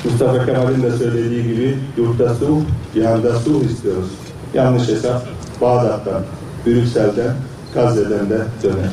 Mustafa 0.03 0.45
Kemal'in 0.45 0.83
de 0.83 0.91
söylediği 0.91 1.43
gibi 1.43 1.77
yurtta 1.97 2.35
su, 2.35 2.61
cihanda 2.93 3.39
su 3.39 3.63
istiyoruz. 3.63 4.26
Yanlış 4.53 4.87
hesap 4.87 5.21
Bağdat'tan, 5.61 6.21
Brüksel'den, 6.65 7.35
Gazze'den 7.73 8.29
de 8.29 8.45
döner. 8.63 8.89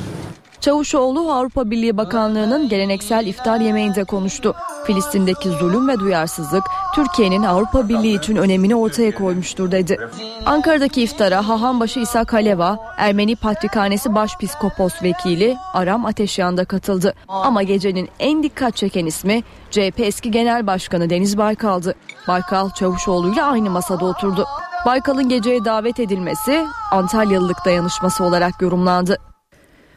Çavuşoğlu 0.60 1.32
Avrupa 1.32 1.70
Birliği 1.70 1.96
Bakanlığı'nın 1.96 2.68
geleneksel 2.68 3.26
iftar 3.26 3.60
yemeğinde 3.60 4.04
konuştu. 4.04 4.54
Filistin'deki 4.84 5.48
zulüm 5.48 5.88
ve 5.88 5.98
duyarsızlık 5.98 6.64
Türkiye'nin 6.94 7.42
Avrupa 7.42 7.88
Birliği 7.88 8.18
için 8.18 8.36
önemini 8.36 8.74
ortaya 8.74 9.14
koymuştur 9.14 9.70
dedi. 9.70 9.98
Ankara'daki 10.46 11.02
iftara 11.02 11.48
Hahanbaşı 11.48 12.00
İsa 12.00 12.24
Kaleva, 12.24 12.78
Ermeni 12.96 13.36
Patrikhanesi 13.36 14.14
Başpiskopos 14.14 15.02
Vekili 15.02 15.56
Aram 15.74 16.06
Ateşyan 16.06 16.56
da 16.56 16.64
katıldı. 16.64 17.14
Ama 17.28 17.62
gecenin 17.62 18.08
en 18.18 18.42
dikkat 18.42 18.76
çeken 18.76 19.06
ismi 19.06 19.42
CHP 19.70 20.00
eski 20.00 20.30
Genel 20.30 20.66
Başkanı 20.66 21.10
Deniz 21.10 21.38
Baykal'dı. 21.38 21.94
Baykal 22.28 22.70
Çavuşoğlu 22.70 23.32
ile 23.32 23.42
aynı 23.42 23.70
masada 23.70 24.04
oturdu. 24.04 24.46
Baykal'ın 24.86 25.28
geceye 25.28 25.64
davet 25.64 26.00
edilmesi 26.00 26.66
Antalyalılık 26.90 27.64
dayanışması 27.64 28.24
olarak 28.24 28.62
yorumlandı. 28.62 29.16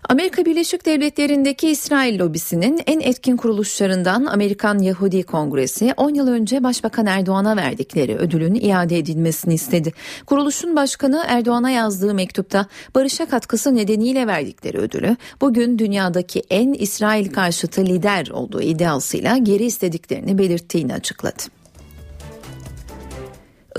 Amerika 0.10 0.46
Birleşik 0.46 0.86
Devletleri'ndeki 0.86 1.70
İsrail 1.70 2.20
lobisinin 2.20 2.82
en 2.88 3.00
etkin 3.00 3.38
kuruluşlarından 3.38 4.26
Amerikan 4.26 4.80
Yahudi 4.80 5.24
Kongresi 5.24 5.94
10 5.98 6.14
yıl 6.14 6.28
önce 6.28 6.64
Başbakan 6.64 7.06
Erdoğan'a 7.06 7.58
verdikleri 7.58 8.16
ödülün 8.16 8.56
iade 8.56 8.98
edilmesini 8.98 9.54
istedi. 9.54 9.94
Kuruluşun 10.26 10.76
başkanı 10.76 11.24
Erdoğan'a 11.28 11.70
yazdığı 11.70 12.14
mektupta 12.14 12.66
barışa 12.96 13.26
katkısı 13.26 13.76
nedeniyle 13.76 14.28
verdikleri 14.28 14.78
ödülü 14.78 15.18
bugün 15.42 15.80
dünyadaki 15.80 16.44
en 16.50 16.74
İsrail 16.74 17.32
karşıtı 17.32 17.86
lider 17.86 18.28
olduğu 18.28 18.62
iddiasıyla 18.62 19.38
geri 19.38 19.66
istediklerini 19.66 20.38
belirttiğini 20.38 20.94
açıkladı. 20.94 21.57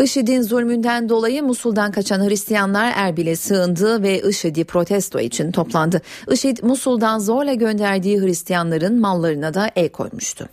IŞİD'in 0.04 0.42
zulmünden 0.42 1.08
dolayı 1.08 1.42
Musul'dan 1.42 1.92
kaçan 1.92 2.28
Hristiyanlar 2.28 2.92
Erbil'e 2.96 3.36
sığındı 3.36 4.02
ve 4.02 4.20
IŞİD'i 4.20 4.64
protesto 4.64 5.20
için 5.20 5.52
toplandı. 5.52 6.02
IŞİD 6.30 6.58
Musul'dan 6.62 7.18
zorla 7.18 7.54
gönderdiği 7.54 8.20
Hristiyanların 8.20 9.00
mallarına 9.00 9.54
da 9.54 9.70
el 9.76 9.88
koymuştu. 9.88 10.48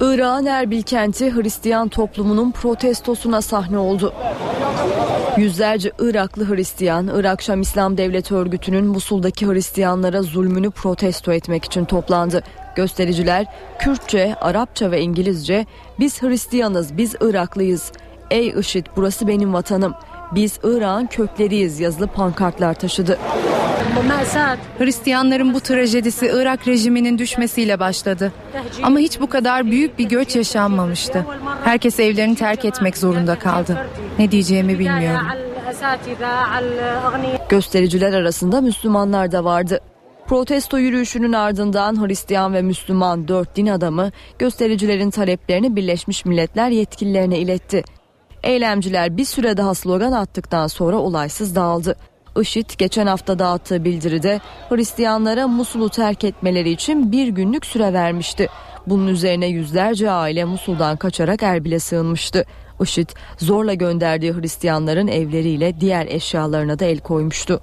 Irak'ın 0.00 0.46
Erbil 0.46 0.82
kenti 0.82 1.34
Hristiyan 1.34 1.88
toplumunun 1.88 2.50
protestosuna 2.50 3.42
sahne 3.42 3.78
oldu. 3.78 4.14
Yüzlerce 5.36 5.92
Iraklı 5.98 6.54
Hristiyan, 6.54 7.10
Irak 7.14 7.42
Şam 7.42 7.60
İslam 7.60 7.98
Devleti 7.98 8.34
örgütünün 8.34 8.84
Musul'daki 8.86 9.46
Hristiyanlara 9.46 10.22
zulmünü 10.22 10.70
protesto 10.70 11.32
etmek 11.32 11.64
için 11.64 11.84
toplandı. 11.84 12.42
Göstericiler 12.76 13.46
Kürtçe, 13.78 14.34
Arapça 14.40 14.90
ve 14.90 15.00
İngilizce 15.00 15.66
"Biz 15.98 16.22
Hristiyanız, 16.22 16.96
biz 16.96 17.14
Iraklıyız. 17.14 17.92
Ey 18.30 18.48
IŞİD 18.48 18.86
burası 18.96 19.28
benim 19.28 19.52
vatanım. 19.52 19.94
Biz 20.32 20.60
Irak'ın 20.62 21.06
kökleriyiz 21.06 21.80
yazılı 21.80 22.06
pankartlar 22.06 22.74
taşıdı. 22.74 23.18
Hristiyanların 24.78 25.54
bu 25.54 25.60
trajedisi 25.60 26.30
Irak 26.34 26.68
rejiminin 26.68 27.18
düşmesiyle 27.18 27.80
başladı. 27.80 28.32
Ama 28.82 28.98
hiç 28.98 29.20
bu 29.20 29.26
kadar 29.26 29.70
büyük 29.70 29.98
bir 29.98 30.08
göç 30.08 30.36
yaşanmamıştı. 30.36 31.26
Herkes 31.64 32.00
evlerini 32.00 32.36
terk 32.36 32.64
etmek 32.64 32.98
zorunda 32.98 33.38
kaldı. 33.38 33.86
Ne 34.18 34.30
diyeceğimi 34.30 34.78
bilmiyorum. 34.78 35.26
Göstericiler 37.48 38.12
arasında 38.12 38.60
Müslümanlar 38.60 39.32
da 39.32 39.44
vardı. 39.44 39.80
Protesto 40.26 40.78
yürüyüşünün 40.78 41.32
ardından 41.32 42.06
Hristiyan 42.06 42.54
ve 42.54 42.62
Müslüman 42.62 43.28
dört 43.28 43.56
din 43.56 43.66
adamı 43.66 44.10
göstericilerin 44.38 45.10
taleplerini 45.10 45.76
Birleşmiş 45.76 46.24
Milletler 46.24 46.68
yetkililerine 46.68 47.38
iletti. 47.38 47.84
Eylemciler 48.42 49.16
bir 49.16 49.24
süre 49.24 49.56
daha 49.56 49.74
slogan 49.74 50.12
attıktan 50.12 50.66
sonra 50.66 50.96
olaysız 50.96 51.56
dağıldı. 51.56 51.96
IŞİD 52.40 52.70
geçen 52.78 53.06
hafta 53.06 53.38
dağıttığı 53.38 53.84
bildiride 53.84 54.40
Hristiyanlara 54.68 55.48
Musul'u 55.48 55.88
terk 55.88 56.24
etmeleri 56.24 56.70
için 56.70 57.12
bir 57.12 57.28
günlük 57.28 57.66
süre 57.66 57.92
vermişti. 57.92 58.48
Bunun 58.86 59.06
üzerine 59.06 59.46
yüzlerce 59.46 60.10
aile 60.10 60.44
Musul'dan 60.44 60.96
kaçarak 60.96 61.42
Erbil'e 61.42 61.78
sığınmıştı. 61.78 62.44
IŞİD 62.80 63.08
zorla 63.38 63.74
gönderdiği 63.74 64.32
Hristiyanların 64.32 65.08
evleriyle 65.08 65.80
diğer 65.80 66.06
eşyalarına 66.06 66.78
da 66.78 66.84
el 66.84 66.98
koymuştu. 66.98 67.60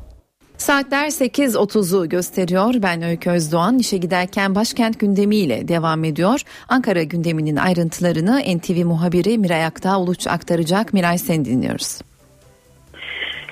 Saatler 0.58 1.08
8.30'u 1.08 2.10
gösteriyor. 2.10 2.74
Ben 2.84 3.02
Öykü 3.02 3.30
Özdoğan. 3.30 3.78
İşe 3.78 3.98
giderken 3.98 4.56
başkent 4.56 5.00
gündemiyle 5.00 5.68
devam 5.68 6.04
ediyor. 6.04 6.42
Ankara 6.70 7.04
gündeminin 7.04 7.56
ayrıntılarını 7.56 8.40
NTV 8.58 8.86
muhabiri 8.86 9.38
Miray 9.38 9.66
Aktağ 9.66 10.00
Uluç 10.00 10.28
aktaracak. 10.28 10.94
Miray 10.94 11.18
seni 11.18 11.46
dinliyoruz. 11.46 12.02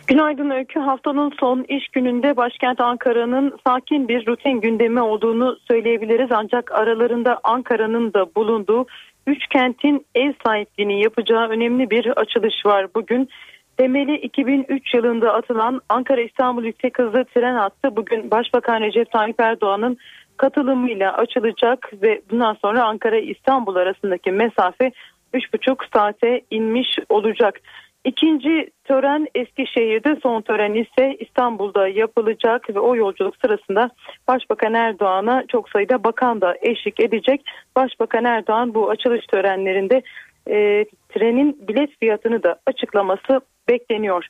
Günaydın 0.08 0.50
Öykü. 0.50 0.80
Haftanın 0.80 1.32
son 1.40 1.66
iş 1.70 1.88
gününde 1.88 2.38
başkent 2.38 2.82
Ankara'nın 2.82 3.58
sakin 3.68 4.08
bir 4.08 4.28
rutin 4.28 4.62
gündemi 4.62 5.02
olduğunu 5.02 5.58
söyleyebiliriz. 5.68 6.30
Ancak 6.32 6.72
aralarında 6.72 7.40
Ankara'nın 7.44 8.14
da 8.14 8.36
bulunduğu 8.36 8.86
üç 9.28 9.48
kentin 9.48 10.06
ev 10.16 10.34
sahipliğini 10.46 11.04
yapacağı 11.04 11.48
önemli 11.48 11.90
bir 11.90 12.08
açılış 12.08 12.66
var 12.66 12.88
bugün. 12.96 13.30
Temeli 13.78 14.16
2003 14.16 14.94
yılında 14.94 15.34
atılan 15.34 15.82
Ankara 15.90 16.22
İstanbul 16.22 16.64
Yüksek 16.64 17.00
Hızlı 17.00 17.26
Tren 17.26 17.56
Hattı 17.56 17.96
bugün 17.96 18.32
Başbakan 18.32 18.82
Recep 18.82 19.12
Tayyip 19.12 19.40
Erdoğan'ın 19.40 19.98
katılımıyla 20.38 21.14
açılacak 21.14 21.92
ve 22.02 22.22
bundan 22.32 22.58
sonra 22.62 22.84
Ankara 22.84 23.18
İstanbul 23.20 23.76
arasındaki 23.76 24.32
mesafe 24.32 24.92
3,5 25.34 25.78
saate 25.94 26.42
inmiş 26.52 26.88
olacak. 27.10 27.60
İkinci 28.06 28.70
tören 28.84 29.28
Eskişehir'de 29.36 30.20
son 30.24 30.42
tören 30.42 30.74
ise 30.74 31.18
İstanbul'da 31.20 31.88
yapılacak 31.88 32.70
ve 32.76 32.80
o 32.80 32.96
yolculuk 32.96 33.36
sırasında 33.38 33.90
Başbakan 34.28 34.74
Erdoğan'a 34.74 35.44
çok 35.48 35.70
sayıda 35.70 36.04
bakan 36.04 36.42
da 36.42 36.56
eşlik 36.62 37.00
edecek. 37.00 37.42
Başbakan 37.76 38.26
Erdoğan 38.26 38.74
bu 38.74 38.90
açılış 38.90 39.26
törenlerinde 39.26 40.02
e, 40.50 40.86
trenin 41.14 41.68
bilet 41.68 41.90
fiyatını 42.00 42.44
da 42.44 42.60
açıklaması 42.68 43.42
bekleniyor. 43.70 44.28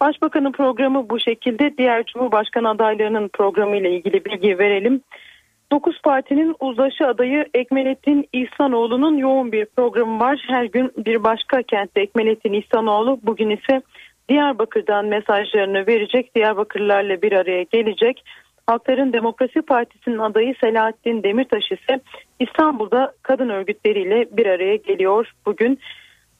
Başbakanın 0.00 0.52
programı 0.52 1.10
bu 1.10 1.20
şekilde. 1.20 1.78
Diğer 1.78 2.04
Cumhurbaşkanı 2.04 2.68
adaylarının 2.68 3.28
programı 3.28 3.76
ile 3.76 3.90
ilgili 3.90 4.24
bilgi 4.24 4.58
verelim. 4.58 5.00
9 5.72 6.02
partinin 6.02 6.56
uzlaşı 6.60 7.06
adayı 7.06 7.46
Ekmelettin 7.54 8.28
İhsanoğlu'nun 8.32 9.16
yoğun 9.16 9.52
bir 9.52 9.66
programı 9.76 10.20
var. 10.20 10.44
Her 10.48 10.64
gün 10.64 10.92
bir 10.96 11.24
başka 11.24 11.62
kentte 11.62 12.00
Ekmelettin 12.00 12.52
İhsanoğlu 12.52 13.18
bugün 13.22 13.50
ise 13.50 13.82
Diyarbakır'dan 14.28 15.06
mesajlarını 15.06 15.86
verecek. 15.86 16.34
Diyarbakırlılarla 16.34 17.22
bir 17.22 17.32
araya 17.32 17.62
gelecek. 17.62 18.24
Halkların 18.66 19.12
Demokrasi 19.12 19.62
Partisi'nin 19.62 20.18
adayı 20.18 20.54
Selahattin 20.60 21.22
Demirtaş 21.22 21.64
ise 21.72 22.00
İstanbul'da 22.40 23.12
kadın 23.22 23.48
örgütleriyle 23.48 24.28
bir 24.32 24.46
araya 24.46 24.76
geliyor 24.76 25.32
bugün. 25.46 25.78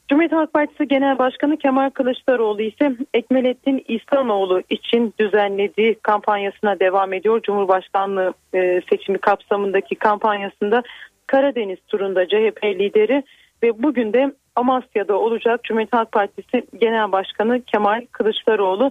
Cumhuriyet 0.09 0.33
Halk 0.33 0.53
Partisi 0.53 0.89
Genel 0.89 1.19
Başkanı 1.19 1.57
Kemal 1.57 1.91
Kılıçdaroğlu 1.91 2.63
ise 2.63 2.97
Ekmelettin 3.15 3.85
İhsanoğlu 3.89 4.63
için 4.71 5.15
düzenlediği 5.21 5.95
kampanyasına 5.95 6.81
devam 6.81 7.13
ediyor. 7.13 7.43
Cumhurbaşkanlığı 7.43 8.35
e, 8.55 8.81
seçimi 8.91 9.19
kapsamındaki 9.19 9.95
kampanyasında 9.95 10.83
Karadeniz 11.27 11.79
turunda 11.89 12.29
CHP 12.29 12.65
lideri 12.65 13.23
ve 13.63 13.83
bugün 13.83 14.13
de 14.13 14.33
Amasya'da 14.57 15.19
olacak 15.19 15.65
Cumhuriyet 15.65 15.93
Halk 15.93 16.13
Partisi 16.13 16.67
Genel 16.81 17.13
Başkanı 17.13 17.63
Kemal 17.63 18.07
Kılıçdaroğlu. 18.13 18.91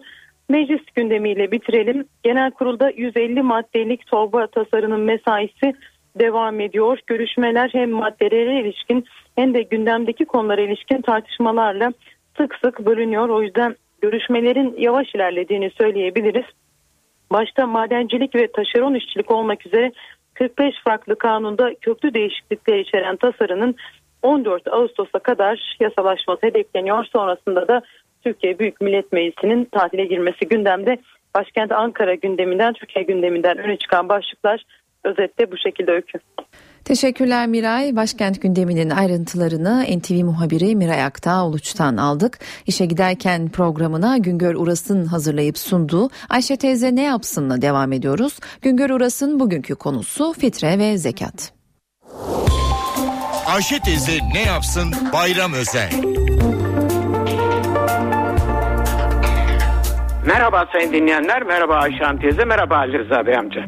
Meclis 0.49 0.86
gündemiyle 0.95 1.51
bitirelim. 1.51 2.05
Genel 2.24 2.51
kurulda 2.51 2.89
150 2.89 3.41
maddelik 3.41 4.07
torba 4.07 4.47
tasarının 4.47 4.99
mesaisi 4.99 5.74
devam 6.20 6.59
ediyor. 6.59 6.99
Görüşmeler 7.07 7.70
hem 7.74 7.91
maddelere 7.91 8.61
ilişkin 8.61 9.05
hem 9.36 9.53
de 9.53 9.61
gündemdeki 9.61 10.26
konulara 10.26 10.61
ilişkin 10.61 11.01
tartışmalarla 11.01 11.93
sık 12.38 12.55
sık 12.63 12.86
bölünüyor. 12.86 13.30
O 13.30 13.41
yüzden 13.41 13.76
görüşmelerin 14.01 14.76
yavaş 14.78 15.15
ilerlediğini 15.15 15.72
söyleyebiliriz. 15.78 16.45
Başta 17.32 17.68
madencilik 17.68 18.36
ve 18.36 18.51
taşeron 18.51 18.93
işçilik 18.93 19.32
olmak 19.32 19.65
üzere 19.65 19.91
45 20.34 20.76
farklı 20.84 21.18
kanunda 21.18 21.74
köklü 21.82 22.13
değişiklikler 22.13 22.80
içeren 22.80 23.15
tasarının 23.15 23.76
14 24.22 24.68
Ağustos'a 24.68 25.20
kadar 25.20 25.78
yasalaşması 25.80 26.45
hedefleniyor. 26.45 27.05
Sonrasında 27.05 27.68
da 27.68 27.82
Türkiye 28.24 28.59
Büyük 28.59 28.82
Millet 28.82 29.11
Meclisi'nin 29.11 29.65
tatile 29.65 30.05
girmesi 30.05 30.47
gündemde. 30.47 30.97
Başkent 31.36 31.72
Ankara 31.72 32.15
gündeminden, 32.15 32.74
Türkiye 32.74 33.05
gündeminden 33.05 33.57
öne 33.57 33.78
çıkan 33.78 34.09
başlıklar 34.09 34.63
özette 35.07 35.51
bu 35.51 35.57
şekilde 35.57 35.91
öykü. 35.91 36.19
Teşekkürler 36.85 37.47
Miray. 37.47 37.95
Başkent 37.95 38.41
gündeminin 38.41 38.89
ayrıntılarını 38.89 39.83
NTV 39.97 40.23
muhabiri 40.23 40.75
Miray 40.75 41.03
Aktağ 41.03 41.45
Uluç'tan 41.45 41.97
aldık. 41.97 42.39
İşe 42.65 42.85
giderken 42.85 43.49
programına 43.49 44.17
Güngör 44.17 44.55
Uras'ın 44.55 45.05
hazırlayıp 45.05 45.57
sunduğu 45.57 46.09
Ayşe 46.29 46.57
teyze 46.57 46.95
ne 46.95 47.03
yapsınla 47.03 47.61
devam 47.61 47.91
ediyoruz. 47.91 48.39
Güngör 48.61 48.89
Uras'ın 48.89 49.39
bugünkü 49.39 49.75
konusu 49.75 50.33
fitre 50.33 50.79
ve 50.79 50.97
zekat. 50.97 51.53
Ayşe 53.55 53.79
teyze 53.79 54.19
ne 54.33 54.41
yapsın 54.41 54.93
bayram 55.13 55.53
özel. 55.53 55.91
Merhaba 60.27 60.65
sayın 60.73 60.93
dinleyenler, 60.93 61.43
merhaba 61.43 61.75
Ayşe 61.75 62.03
Hanım 62.03 62.21
teyze, 62.21 62.45
merhaba 62.45 62.75
Ali 62.75 62.99
Rıza 62.99 63.25
Bey 63.25 63.37
amca. 63.37 63.65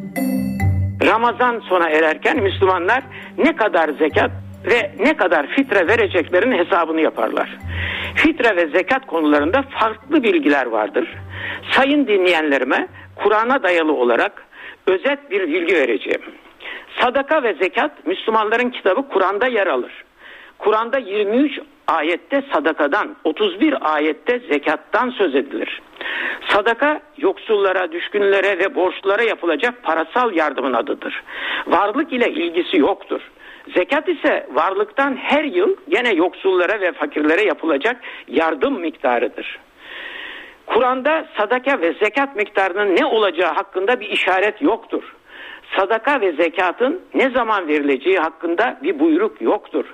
Ramazan 1.06 1.60
sona 1.60 1.90
ererken 1.90 2.44
Müslümanlar 2.44 3.04
ne 3.38 3.56
kadar 3.56 3.90
zekat 3.90 4.32
ve 4.66 4.92
ne 5.00 5.18
kadar 5.18 5.48
fitre 5.48 5.88
vereceklerinin 5.88 6.58
hesabını 6.58 7.02
yaparlar. 7.02 7.58
Fitre 8.16 8.56
ve 8.56 8.68
zekat 8.78 9.08
konularında 9.08 9.64
farklı 9.80 10.24
bilgiler 10.24 10.66
vardır. 10.66 11.16
Sayın 11.72 12.08
dinleyenlerime 12.08 12.88
Kur'an'a 13.16 13.64
dayalı 13.64 13.94
olarak 13.94 14.48
özet 14.88 15.32
bir 15.32 15.48
bilgi 15.48 15.76
vereceğim. 15.76 16.22
Sadaka 17.02 17.44
ve 17.44 17.54
zekat 17.54 18.08
Müslümanların 18.08 18.70
kitabı 18.70 19.10
Kur'an'da 19.10 19.48
yer 19.48 19.68
alır. 19.68 20.04
Kur'an'da 20.60 20.98
23 20.98 21.60
ayette 21.88 22.44
sadakadan, 22.54 23.16
31 23.24 23.94
ayette 23.96 24.40
zekattan 24.40 25.10
söz 25.10 25.36
edilir. 25.36 25.82
Sadaka 26.48 27.02
yoksullara, 27.18 27.92
düşkünlere 27.92 28.60
ve 28.60 28.76
borçlulara 28.76 29.24
yapılacak 29.24 29.84
parasal 29.84 30.34
yardımın 30.34 30.74
adıdır. 30.74 31.24
Varlık 31.68 32.14
ile 32.14 32.32
ilgisi 32.32 32.78
yoktur. 32.78 33.22
Zekat 33.74 34.10
ise 34.10 34.48
varlıktan 34.52 35.16
her 35.16 35.44
yıl 35.44 35.76
gene 35.90 36.14
yoksullara 36.14 36.82
ve 36.82 36.92
fakirlere 36.92 37.44
yapılacak 37.44 37.98
yardım 38.28 38.80
miktarıdır. 38.80 39.60
Kur'an'da 40.66 41.26
sadaka 41.38 41.82
ve 41.82 41.94
zekat 41.94 42.36
miktarının 42.36 42.96
ne 42.96 43.06
olacağı 43.06 43.54
hakkında 43.54 44.00
bir 44.00 44.10
işaret 44.10 44.62
yoktur. 44.62 45.04
Sadaka 45.78 46.22
ve 46.22 46.32
zekatın 46.32 47.02
ne 47.14 47.30
zaman 47.30 47.68
verileceği 47.68 48.18
hakkında 48.18 48.80
bir 48.84 49.00
buyruk 49.00 49.42
yoktur. 49.42 49.86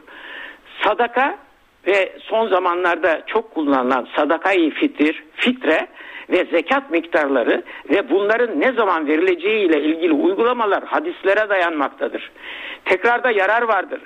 Sadaka 0.85 1.37
ve 1.87 2.13
son 2.19 2.47
zamanlarda 2.47 3.21
çok 3.27 3.53
kullanılan 3.53 4.07
sadakayı 4.15 4.71
fitir, 4.71 5.23
fitre 5.35 5.87
ve 6.29 6.45
zekat 6.45 6.91
miktarları 6.91 7.63
ve 7.89 8.09
bunların 8.09 8.59
ne 8.59 8.71
zaman 8.71 9.07
verileceği 9.07 9.65
ile 9.65 9.81
ilgili 9.81 10.13
uygulamalar 10.13 10.83
hadislere 10.83 11.49
dayanmaktadır. 11.49 12.31
Tekrarda 12.85 13.31
yarar 13.31 13.61
vardır. 13.61 13.99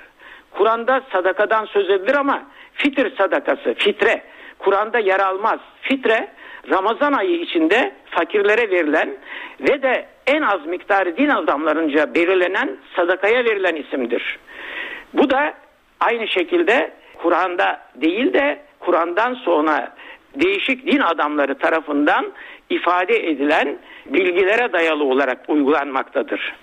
Kur'an'da 0.50 1.02
sadakadan 1.12 1.64
söz 1.64 1.90
edilir 1.90 2.14
ama 2.14 2.42
fitir 2.74 3.16
sadakası, 3.16 3.74
fitre 3.74 4.22
Kur'an'da 4.58 4.98
yer 4.98 5.20
almaz. 5.20 5.60
Fitre 5.82 6.28
Ramazan 6.70 7.12
ayı 7.12 7.40
içinde 7.40 7.92
fakirlere 8.10 8.70
verilen 8.70 9.16
ve 9.60 9.82
de 9.82 10.06
en 10.26 10.42
az 10.42 10.66
miktarı 10.66 11.16
din 11.16 11.28
adamlarınca 11.28 12.14
belirlenen 12.14 12.76
sadakaya 12.96 13.44
verilen 13.44 13.76
isimdir. 13.76 14.38
Bu 15.12 15.30
da 15.30 15.54
aynı 16.00 16.28
şekilde 16.28 16.92
Kur'an'da 17.22 17.80
değil 17.94 18.32
de 18.32 18.60
Kur'an'dan 18.80 19.34
sonra 19.34 19.94
değişik 20.34 20.86
din 20.86 21.00
adamları 21.00 21.58
tarafından 21.58 22.32
ifade 22.70 23.28
edilen 23.30 23.78
bilgilere 24.06 24.72
dayalı 24.72 25.04
olarak 25.04 25.38
uygulanmaktadır. 25.48 26.54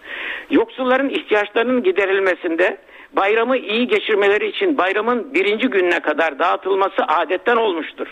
Yoksulların 0.50 1.10
ihtiyaçlarının 1.10 1.84
giderilmesinde 1.84 2.78
bayramı 3.14 3.58
iyi 3.58 3.88
geçirmeleri 3.88 4.48
için 4.48 4.78
bayramın 4.78 5.34
birinci 5.34 5.68
gününe 5.68 6.00
kadar 6.00 6.40
dağıtılması 6.40 7.04
adetten 7.08 7.56
olmuştur. 7.56 8.08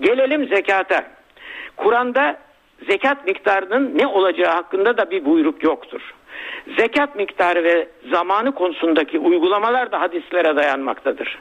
Gelelim 0.00 0.48
zekata. 0.48 1.04
Kur'an'da 1.76 2.38
zekat 2.86 3.26
miktarının 3.26 3.98
ne 3.98 4.06
olacağı 4.06 4.54
hakkında 4.54 4.96
da 4.96 5.10
bir 5.10 5.24
buyruk 5.24 5.64
yoktur. 5.64 6.14
Zekat 6.78 7.16
miktarı 7.16 7.64
ve 7.64 7.88
zamanı 8.10 8.54
konusundaki 8.54 9.18
uygulamalar 9.18 9.92
da 9.92 10.00
hadislere 10.00 10.56
dayanmaktadır. 10.56 11.38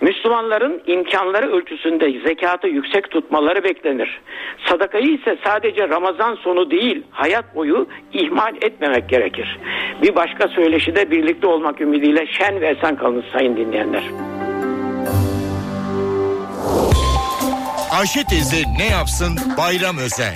Müslümanların 0.00 0.82
imkanları 0.86 1.52
ölçüsünde 1.52 2.20
zekatı 2.26 2.68
yüksek 2.68 3.10
tutmaları 3.10 3.64
beklenir. 3.64 4.20
Sadakayı 4.68 5.06
ise 5.06 5.38
sadece 5.44 5.88
Ramazan 5.88 6.34
sonu 6.34 6.70
değil, 6.70 7.02
hayat 7.10 7.56
boyu 7.56 7.86
ihmal 8.12 8.56
etmemek 8.56 9.08
gerekir. 9.08 9.58
Bir 10.02 10.14
başka 10.14 10.48
söyleşide 10.48 11.10
birlikte 11.10 11.46
olmak 11.46 11.80
ümidiyle 11.80 12.26
şen 12.26 12.60
ve 12.60 12.68
esen 12.68 12.96
kalınız 12.96 13.24
sayın 13.32 13.56
dinleyenler. 13.56 14.04
Ayşe 18.00 18.24
teyze 18.24 18.62
ne 18.78 18.86
yapsın 18.86 19.38
bayram 19.58 19.96
özel. 19.98 20.34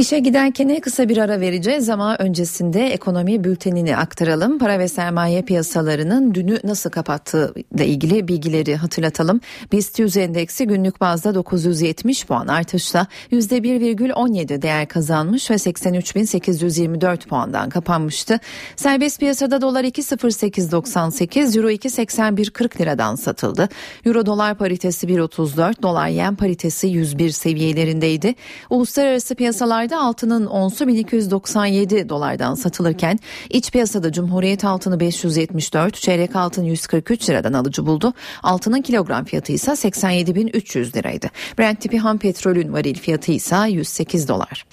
İşe 0.00 0.18
giderken 0.18 0.80
kısa 0.80 1.08
bir 1.08 1.16
ara 1.16 1.40
vereceğiz 1.40 1.88
ama 1.88 2.16
öncesinde 2.18 2.86
ekonomi 2.86 3.44
bültenini 3.44 3.96
aktaralım. 3.96 4.58
Para 4.58 4.78
ve 4.78 4.88
sermaye 4.88 5.42
piyasalarının 5.42 6.34
dünü 6.34 6.58
nasıl 6.64 6.90
kapattığı 6.90 7.54
ile 7.74 7.86
ilgili 7.86 8.28
bilgileri 8.28 8.76
hatırlatalım. 8.76 9.40
BIST 9.72 9.98
100 9.98 10.16
endeksi 10.16 10.66
günlük 10.66 11.00
bazda 11.00 11.34
970 11.34 12.26
puan 12.26 12.46
artışla 12.46 13.06
%1,17 13.32 14.62
değer 14.62 14.88
kazanmış 14.88 15.50
ve 15.50 15.54
83.824 15.54 17.28
puandan 17.28 17.68
kapanmıştı. 17.68 18.38
Serbest 18.76 19.20
piyasada 19.20 19.60
dolar 19.60 19.84
2.0898, 19.84 21.58
euro 21.58 21.70
2.8140 21.70 22.80
liradan 22.80 23.14
satıldı. 23.14 23.68
Euro 24.04 24.26
dolar 24.26 24.54
paritesi 24.54 25.06
1.34, 25.06 25.82
dolar 25.82 26.08
yen 26.08 26.36
paritesi 26.36 26.86
101 26.86 27.30
seviyelerindeydi. 27.30 28.34
Uluslararası 28.70 29.34
piyasalarda 29.34 29.89
altının 29.96 30.46
onsu 30.46 30.88
1297 30.88 32.08
dolardan 32.08 32.54
satılırken 32.54 33.18
iç 33.50 33.70
piyasada 33.70 34.12
Cumhuriyet 34.12 34.64
altını 34.64 35.00
574, 35.00 35.94
çeyrek 35.94 36.36
altın 36.36 36.64
143 36.64 37.28
liradan 37.28 37.52
alıcı 37.52 37.86
buldu. 37.86 38.12
Altının 38.42 38.82
kilogram 38.82 39.24
fiyatı 39.24 39.52
ise 39.52 39.70
87.300 39.70 40.96
liraydı. 40.96 41.30
Brent 41.58 41.80
tipi 41.80 41.98
ham 41.98 42.18
petrolün 42.18 42.72
varil 42.72 42.94
fiyatı 42.94 43.32
ise 43.32 43.56
108 43.68 44.28
dolar. 44.28 44.66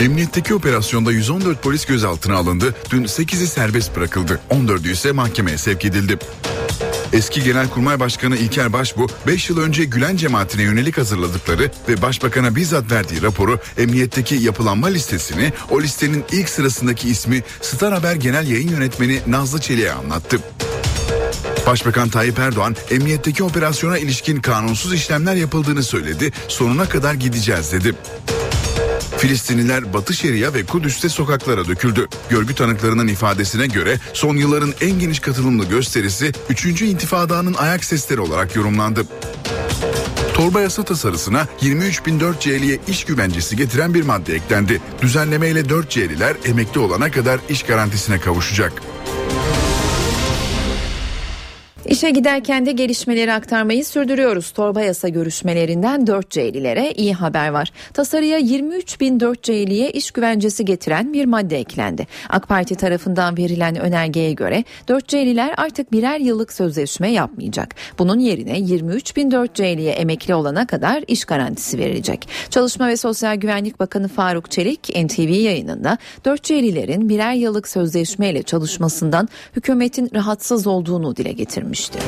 Emniyetteki 0.00 0.54
operasyonda 0.54 1.12
114 1.12 1.62
polis 1.62 1.86
gözaltına 1.86 2.36
alındı. 2.36 2.74
Dün 2.90 3.04
8'i 3.04 3.46
serbest 3.46 3.96
bırakıldı. 3.96 4.40
14'ü 4.50 4.92
ise 4.92 5.12
mahkemeye 5.12 5.58
sevk 5.58 5.84
edildi. 5.84 6.18
Eski 7.12 7.42
Genelkurmay 7.42 8.00
Başkanı 8.00 8.36
İlker 8.36 8.72
Başbu 8.72 9.06
5 9.26 9.50
yıl 9.50 9.58
önce 9.58 9.84
Gülen 9.84 10.16
cemaatine 10.16 10.62
yönelik 10.62 10.98
hazırladıkları 10.98 11.70
ve 11.88 12.02
Başbakan'a 12.02 12.56
bizzat 12.56 12.92
verdiği 12.92 13.22
raporu 13.22 13.58
emniyetteki 13.78 14.34
yapılanma 14.34 14.86
listesini 14.86 15.52
o 15.70 15.80
listenin 15.80 16.24
ilk 16.32 16.48
sırasındaki 16.48 17.08
ismi 17.08 17.42
Star 17.60 17.92
Haber 17.92 18.14
Genel 18.14 18.48
Yayın 18.48 18.68
Yönetmeni 18.68 19.20
Nazlı 19.26 19.60
Çelik'e 19.60 19.92
anlattı. 19.92 20.40
Başbakan 21.66 22.08
Tayyip 22.08 22.38
Erdoğan 22.38 22.76
emniyetteki 22.90 23.44
operasyona 23.44 23.98
ilişkin 23.98 24.40
kanunsuz 24.40 24.94
işlemler 24.94 25.34
yapıldığını 25.34 25.82
söyledi. 25.82 26.32
Sonuna 26.48 26.88
kadar 26.88 27.14
gideceğiz 27.14 27.72
dedi. 27.72 27.94
Filistinliler 29.20 29.92
Batı 29.94 30.14
Şeria 30.14 30.54
ve 30.54 30.66
Kudüs'te 30.66 31.08
sokaklara 31.08 31.68
döküldü. 31.68 32.08
Görgü 32.30 32.54
tanıklarının 32.54 33.08
ifadesine 33.08 33.66
göre 33.66 33.98
son 34.12 34.36
yılların 34.36 34.72
en 34.80 34.98
geniş 34.98 35.20
katılımlı 35.20 35.64
gösterisi 35.64 36.32
3. 36.50 36.82
intifadanın 36.82 37.54
ayak 37.54 37.84
sesleri 37.84 38.20
olarak 38.20 38.56
yorumlandı. 38.56 39.06
Torba 40.34 40.60
yasa 40.60 40.84
tasarısına 40.84 41.46
23.004C'liye 41.62 42.78
iş 42.88 43.04
güvencesi 43.04 43.56
getiren 43.56 43.94
bir 43.94 44.02
madde 44.02 44.34
eklendi. 44.34 44.80
Düzenlemeyle 45.02 45.60
4C'liler 45.60 46.34
emekli 46.48 46.80
olana 46.80 47.10
kadar 47.10 47.40
iş 47.48 47.62
garantisine 47.62 48.20
kavuşacak. 48.20 48.72
İşe 51.90 52.10
giderken 52.10 52.66
de 52.66 52.72
gelişmeleri 52.72 53.32
aktarmayı 53.32 53.84
sürdürüyoruz. 53.84 54.50
Torba 54.50 54.82
yasa 54.82 55.08
görüşmelerinden 55.08 56.04
4C'lilere 56.04 56.92
iyi 56.94 57.14
haber 57.14 57.48
var. 57.48 57.72
Tasarıya 57.94 58.38
23 58.38 59.00
bin 59.00 59.18
4C'liye 59.18 59.90
iş 59.90 60.10
güvencesi 60.10 60.64
getiren 60.64 61.12
bir 61.12 61.24
madde 61.24 61.58
eklendi. 61.58 62.06
AK 62.28 62.48
Parti 62.48 62.74
tarafından 62.74 63.36
verilen 63.36 63.76
önergeye 63.76 64.32
göre 64.32 64.64
4C'liler 64.88 65.54
artık 65.56 65.92
birer 65.92 66.18
yıllık 66.20 66.52
sözleşme 66.52 67.10
yapmayacak. 67.10 67.74
Bunun 67.98 68.18
yerine 68.18 68.60
23 68.60 69.16
bin 69.16 69.30
4C'liye 69.30 69.90
emekli 69.90 70.34
olana 70.34 70.66
kadar 70.66 71.04
iş 71.08 71.24
garantisi 71.24 71.78
verilecek. 71.78 72.28
Çalışma 72.50 72.88
ve 72.88 72.96
Sosyal 72.96 73.36
Güvenlik 73.36 73.80
Bakanı 73.80 74.08
Faruk 74.08 74.50
Çelik 74.50 74.88
NTV 74.96 75.30
yayınında 75.30 75.98
4C'lilerin 76.24 77.08
birer 77.08 77.32
yıllık 77.32 77.68
sözleşmeyle 77.68 78.42
çalışmasından 78.42 79.28
hükümetin 79.56 80.10
rahatsız 80.14 80.66
olduğunu 80.66 81.16
dile 81.16 81.32
getirmiş 81.32 81.79
etmişti. 81.80 81.98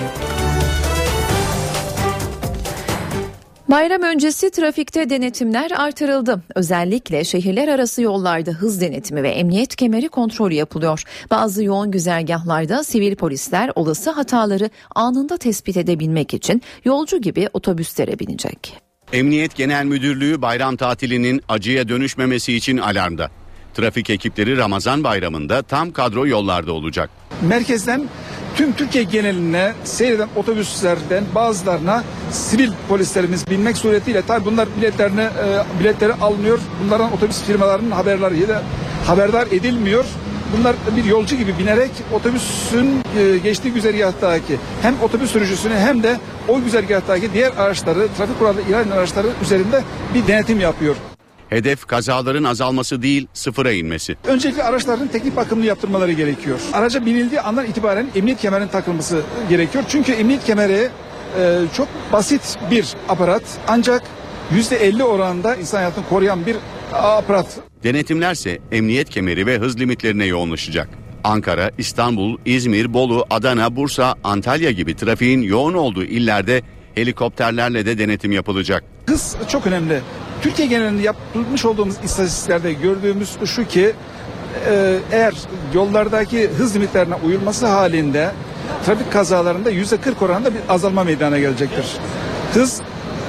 Bayram 3.69 4.03
öncesi 4.03 4.51
trafikte 4.51 5.11
denetimler 5.11 5.71
artırıldı. 5.71 6.43
Özellikle 6.55 7.25
şehirler 7.25 7.69
arası 7.69 8.03
yollarda 8.03 8.51
hız 8.51 8.81
denetimi 8.81 9.23
ve 9.23 9.29
emniyet 9.29 9.77
kemeri 9.77 10.09
kontrolü 10.09 10.55
yapılıyor. 10.55 11.03
Bazı 11.31 11.65
yoğun 11.65 11.91
güzergahlarda 11.91 12.85
sivil 12.85 13.17
polisler 13.17 13.71
olası 13.75 14.11
hataları 14.11 14.71
anında 14.95 15.37
tespit 15.37 15.77
edebilmek 15.77 16.35
için 16.35 16.63
yolcu 16.85 17.21
gibi 17.21 17.49
otobüslere 17.53 18.19
binecek. 18.19 18.77
Emniyet 19.13 19.57
Genel 19.57 19.85
Müdürlüğü 19.85 20.43
bayram 20.43 20.77
tatilinin 20.77 21.43
acıya 21.49 21.89
dönüşmemesi 21.89 22.55
için 22.55 22.77
alarmda. 22.77 23.31
Trafik 23.75 24.11
ekipleri 24.11 24.57
Ramazan 24.57 25.05
bayramında 25.05 25.63
tam 25.63 25.93
kadro 25.93 26.27
yollarda 26.27 26.73
olacak. 26.73 27.11
Merkezden 27.43 28.09
tüm 28.57 28.73
Türkiye 28.73 29.05
geneline 29.05 29.73
seyreden 29.85 30.29
otobüslerden 30.37 31.25
bazılarına 31.35 32.05
sivil 32.31 32.71
polislerimiz 32.89 33.51
binmek 33.51 33.77
suretiyle 33.77 34.23
tabi 34.23 34.45
bunlar 34.45 34.69
biletlerini 34.77 35.21
e, 35.21 35.81
biletleri 35.81 36.13
alınıyor. 36.13 36.59
Bunlardan 36.85 37.13
otobüs 37.13 37.43
firmalarının 37.43 37.91
haberleri 37.91 38.49
de 38.49 38.59
haberdar 39.07 39.47
edilmiyor. 39.47 40.05
Bunlar 40.59 40.77
bir 40.97 41.05
yolcu 41.05 41.37
gibi 41.37 41.59
binerek 41.59 41.91
otobüsün 42.13 43.01
e, 43.19 43.39
geçtiği 43.39 43.73
güzergahtaki 43.73 44.57
hem 44.83 44.95
otobüs 45.03 45.31
sürücüsünü 45.31 45.75
hem 45.75 46.03
de 46.03 46.17
o 46.49 46.61
güzergahtaki 46.61 47.33
diğer 47.33 47.53
araçları, 47.59 48.09
trafik 48.19 48.39
kuralları 48.39 48.63
ihlal 48.63 48.91
araçları 48.97 49.29
üzerinde 49.43 49.83
bir 50.15 50.27
denetim 50.27 50.61
yapıyor. 50.61 50.97
Hedef 51.53 51.87
kazaların 51.87 52.45
azalması 52.45 53.03
değil 53.03 53.27
sıfıra 53.33 53.73
inmesi. 53.73 54.17
Öncelikle 54.27 54.63
araçların 54.63 55.09
teknik 55.09 55.37
bakımını 55.37 55.67
yaptırmaları 55.67 56.13
gerekiyor. 56.13 56.61
Araca 56.73 57.07
binildiği 57.07 57.41
andan 57.41 57.67
itibaren 57.67 58.07
emniyet 58.15 58.41
kemerinin 58.41 58.69
takılması 58.69 59.23
gerekiyor. 59.49 59.85
Çünkü 59.89 60.13
emniyet 60.13 60.45
kemeri 60.45 60.89
e, 61.39 61.59
çok 61.77 61.89
basit 62.13 62.59
bir 62.71 62.95
aparat 63.09 63.43
ancak 63.69 64.03
%50 64.55 65.03
oranında 65.03 65.57
insan 65.57 65.79
hayatını 65.79 66.09
koruyan 66.09 66.47
bir 66.47 66.57
aparat. 66.93 67.47
Denetimlerse 67.85 68.59
emniyet 68.73 69.11
kemeri 69.11 69.47
ve 69.47 69.59
hız 69.59 69.81
limitlerine 69.81 70.25
yoğunlaşacak. 70.25 70.89
Ankara, 71.25 71.71
İstanbul, 71.79 72.39
İzmir, 72.45 72.95
Bolu, 72.95 73.27
Adana, 73.31 73.77
Bursa, 73.77 74.15
Antalya 74.25 74.71
gibi 74.71 74.97
trafiğin 74.97 75.43
yoğun 75.43 75.75
olduğu 75.75 76.05
illerde 76.05 76.63
helikopterlerle 76.95 77.87
de 77.87 77.99
denetim 77.99 78.33
yapılacak. 78.33 78.85
Hız 79.07 79.37
çok 79.49 79.67
önemli. 79.67 80.01
Türkiye 80.43 80.69
genelinde 80.69 81.03
yapılmış 81.03 81.65
olduğumuz 81.65 81.95
istatistiklerde 82.05 82.73
gördüğümüz 82.73 83.37
şu 83.45 83.69
ki 83.69 83.93
e, 84.71 84.99
eğer 85.13 85.35
yollardaki 85.75 86.49
hız 86.49 86.77
limitlerine 86.77 87.15
uyulması 87.15 87.67
halinde 87.67 88.33
trafik 88.87 89.13
kazalarında 89.13 89.71
yüzde 89.71 89.97
40 89.97 90.23
oranında 90.23 90.55
bir 90.55 90.61
azalma 90.69 91.05
meydana 91.05 91.39
gelecektir. 91.39 91.85
Hız 92.55 92.81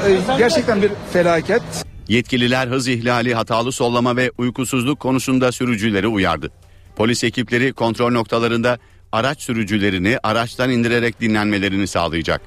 e, 0.08 0.38
gerçekten 0.38 0.82
bir 0.82 0.92
felaket. 1.14 1.62
Yetkililer 2.08 2.68
hız 2.68 2.88
ihlali, 2.88 3.36
hatalı 3.36 3.72
sollama 3.72 4.16
ve 4.16 4.32
uykusuzluk 4.38 5.00
konusunda 5.00 5.52
sürücüleri 5.52 6.08
uyardı. 6.08 6.52
Polis 6.96 7.24
ekipleri 7.24 7.74
kontrol 7.74 8.12
noktalarında 8.12 8.80
araç 9.12 9.42
sürücülerini 9.42 10.18
araçtan 10.24 10.70
indirerek 10.70 11.22
dinlenmelerini 11.22 11.88
sağlayacak. 11.88 12.42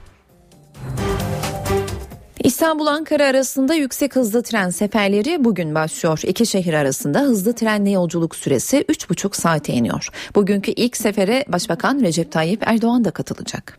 İstanbul-Ankara 2.47 3.27
arasında 3.27 3.74
yüksek 3.74 4.16
hızlı 4.16 4.43
tren 4.43 4.70
seferleri 4.70 5.44
bugün 5.44 5.74
başlıyor. 5.74 6.20
İki 6.24 6.47
şehir 6.47 6.74
arasında 6.74 7.20
hızlı 7.20 7.52
trenle 7.52 7.90
yolculuk 7.90 8.36
süresi 8.36 8.77
3,5 8.89 9.36
saate 9.36 9.73
iniyor. 9.73 10.09
Bugünkü 10.35 10.70
ilk 10.70 10.97
sefere 10.97 11.44
Başbakan 11.48 12.01
Recep 12.01 12.32
Tayyip 12.32 12.62
Erdoğan 12.66 13.05
da 13.05 13.10
katılacak. 13.10 13.78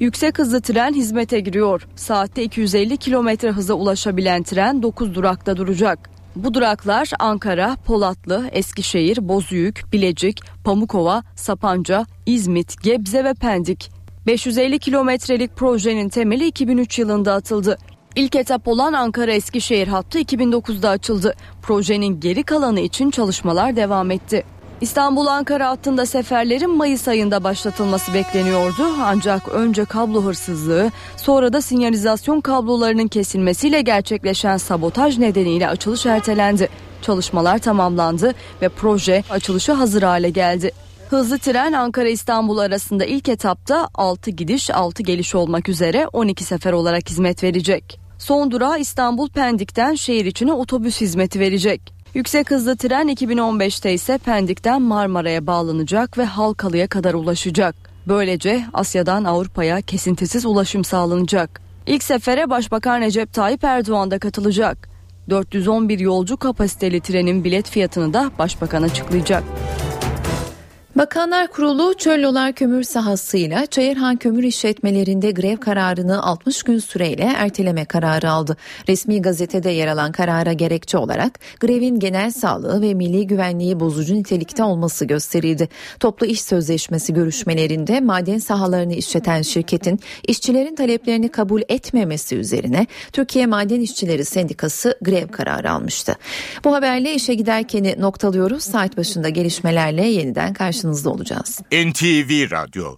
Yüksek 0.00 0.38
hızlı 0.38 0.60
tren 0.60 0.94
hizmete 0.94 1.40
giriyor. 1.40 1.88
Saatte 1.96 2.42
250 2.42 2.96
kilometre 2.96 3.50
hıza 3.50 3.74
ulaşabilen 3.74 4.42
tren 4.42 4.82
9 4.82 5.14
durakta 5.14 5.56
duracak. 5.56 6.10
Bu 6.36 6.54
duraklar 6.54 7.10
Ankara, 7.18 7.76
Polatlı, 7.86 8.48
Eskişehir, 8.52 9.28
Bozüyük, 9.28 9.92
Bilecik, 9.92 10.40
Pamukova, 10.64 11.22
Sapanca, 11.36 12.06
İzmit, 12.26 12.82
Gebze 12.82 13.24
ve 13.24 13.34
Pendik. 13.34 14.00
550 14.26 14.78
kilometrelik 14.78 15.56
projenin 15.56 16.08
temeli 16.08 16.46
2003 16.46 16.98
yılında 16.98 17.34
atıldı. 17.34 17.78
İlk 18.16 18.36
etap 18.36 18.68
olan 18.68 18.92
Ankara-Eskişehir 18.92 19.88
hattı 19.88 20.20
2009'da 20.20 20.88
açıldı. 20.88 21.34
Projenin 21.62 22.20
geri 22.20 22.42
kalanı 22.42 22.80
için 22.80 23.10
çalışmalar 23.10 23.76
devam 23.76 24.10
etti. 24.10 24.44
İstanbul-Ankara 24.80 25.68
hattında 25.68 26.06
seferlerin 26.06 26.76
Mayıs 26.76 27.08
ayında 27.08 27.44
başlatılması 27.44 28.14
bekleniyordu. 28.14 28.86
Ancak 29.02 29.48
önce 29.48 29.84
kablo 29.84 30.22
hırsızlığı, 30.24 30.90
sonra 31.16 31.52
da 31.52 31.60
sinyalizasyon 31.60 32.40
kablolarının 32.40 33.08
kesilmesiyle 33.08 33.80
gerçekleşen 33.80 34.56
sabotaj 34.56 35.18
nedeniyle 35.18 35.68
açılış 35.68 36.06
ertelendi. 36.06 36.68
Çalışmalar 37.02 37.58
tamamlandı 37.58 38.34
ve 38.62 38.68
proje 38.68 39.24
açılışı 39.30 39.72
hazır 39.72 40.02
hale 40.02 40.30
geldi. 40.30 40.72
Hızlı 41.10 41.38
tren 41.38 41.72
Ankara-İstanbul 41.72 42.58
arasında 42.58 43.04
ilk 43.04 43.28
etapta 43.28 43.88
6 43.94 44.30
gidiş 44.30 44.70
6 44.70 45.02
geliş 45.02 45.34
olmak 45.34 45.68
üzere 45.68 46.06
12 46.12 46.44
sefer 46.44 46.72
olarak 46.72 47.10
hizmet 47.10 47.44
verecek. 47.44 48.00
Son 48.18 48.50
durağı 48.50 48.80
İstanbul 48.80 49.28
Pendik'ten 49.28 49.94
şehir 49.94 50.24
içine 50.24 50.52
otobüs 50.52 51.00
hizmeti 51.00 51.40
verecek. 51.40 51.94
Yüksek 52.14 52.50
hızlı 52.50 52.76
tren 52.76 53.08
2015'te 53.08 53.92
ise 53.92 54.18
Pendik'ten 54.18 54.82
Marmara'ya 54.82 55.46
bağlanacak 55.46 56.18
ve 56.18 56.24
Halkalı'ya 56.24 56.86
kadar 56.86 57.14
ulaşacak. 57.14 57.74
Böylece 58.08 58.64
Asya'dan 58.72 59.24
Avrupa'ya 59.24 59.80
kesintisiz 59.80 60.46
ulaşım 60.46 60.84
sağlanacak. 60.84 61.60
İlk 61.86 62.02
sefere 62.02 62.50
Başbakan 62.50 63.00
Recep 63.00 63.32
Tayyip 63.32 63.64
Erdoğan 63.64 64.10
da 64.10 64.18
katılacak. 64.18 64.88
411 65.30 65.98
yolcu 65.98 66.36
kapasiteli 66.36 67.00
trenin 67.00 67.44
bilet 67.44 67.70
fiyatını 67.70 68.14
da 68.14 68.30
Başbakan 68.38 68.82
açıklayacak. 68.82 69.44
Bakanlar 70.96 71.46
Kurulu 71.46 71.94
Çöllolar 71.94 72.52
kömür 72.52 72.82
sahasıyla 72.82 73.66
Çayırhan 73.66 74.16
kömür 74.16 74.42
işletmelerinde 74.42 75.30
grev 75.30 75.56
kararını 75.56 76.22
60 76.22 76.62
gün 76.62 76.78
süreyle 76.78 77.32
erteleme 77.36 77.84
kararı 77.84 78.30
aldı. 78.30 78.56
Resmi 78.88 79.22
gazetede 79.22 79.70
yer 79.70 79.86
alan 79.86 80.12
karara 80.12 80.52
gerekçe 80.52 80.98
olarak 80.98 81.38
grevin 81.60 81.98
genel 81.98 82.30
sağlığı 82.30 82.82
ve 82.82 82.94
milli 82.94 83.26
güvenliği 83.26 83.80
bozucu 83.80 84.14
nitelikte 84.14 84.62
olması 84.62 85.04
gösterildi. 85.04 85.68
Toplu 86.00 86.26
iş 86.26 86.42
sözleşmesi 86.42 87.14
görüşmelerinde 87.14 88.00
maden 88.00 88.38
sahalarını 88.38 88.94
işleten 88.94 89.42
şirketin 89.42 90.00
işçilerin 90.28 90.74
taleplerini 90.74 91.28
kabul 91.28 91.62
etmemesi 91.68 92.36
üzerine 92.36 92.86
Türkiye 93.12 93.46
Maden 93.46 93.80
İşçileri 93.80 94.24
Sendikası 94.24 94.98
grev 95.02 95.28
kararı 95.28 95.72
almıştı. 95.72 96.16
Bu 96.64 96.74
haberle 96.74 97.14
işe 97.14 97.34
giderkeni 97.34 97.94
noktalıyoruz. 97.98 98.62
Saat 98.62 98.96
başında 98.96 99.28
gelişmelerle 99.28 100.06
yeniden 100.06 100.54
karşınızda 100.80 101.10
olacağız. 101.10 101.60
NTV 101.72 102.50
Radyo 102.50 102.96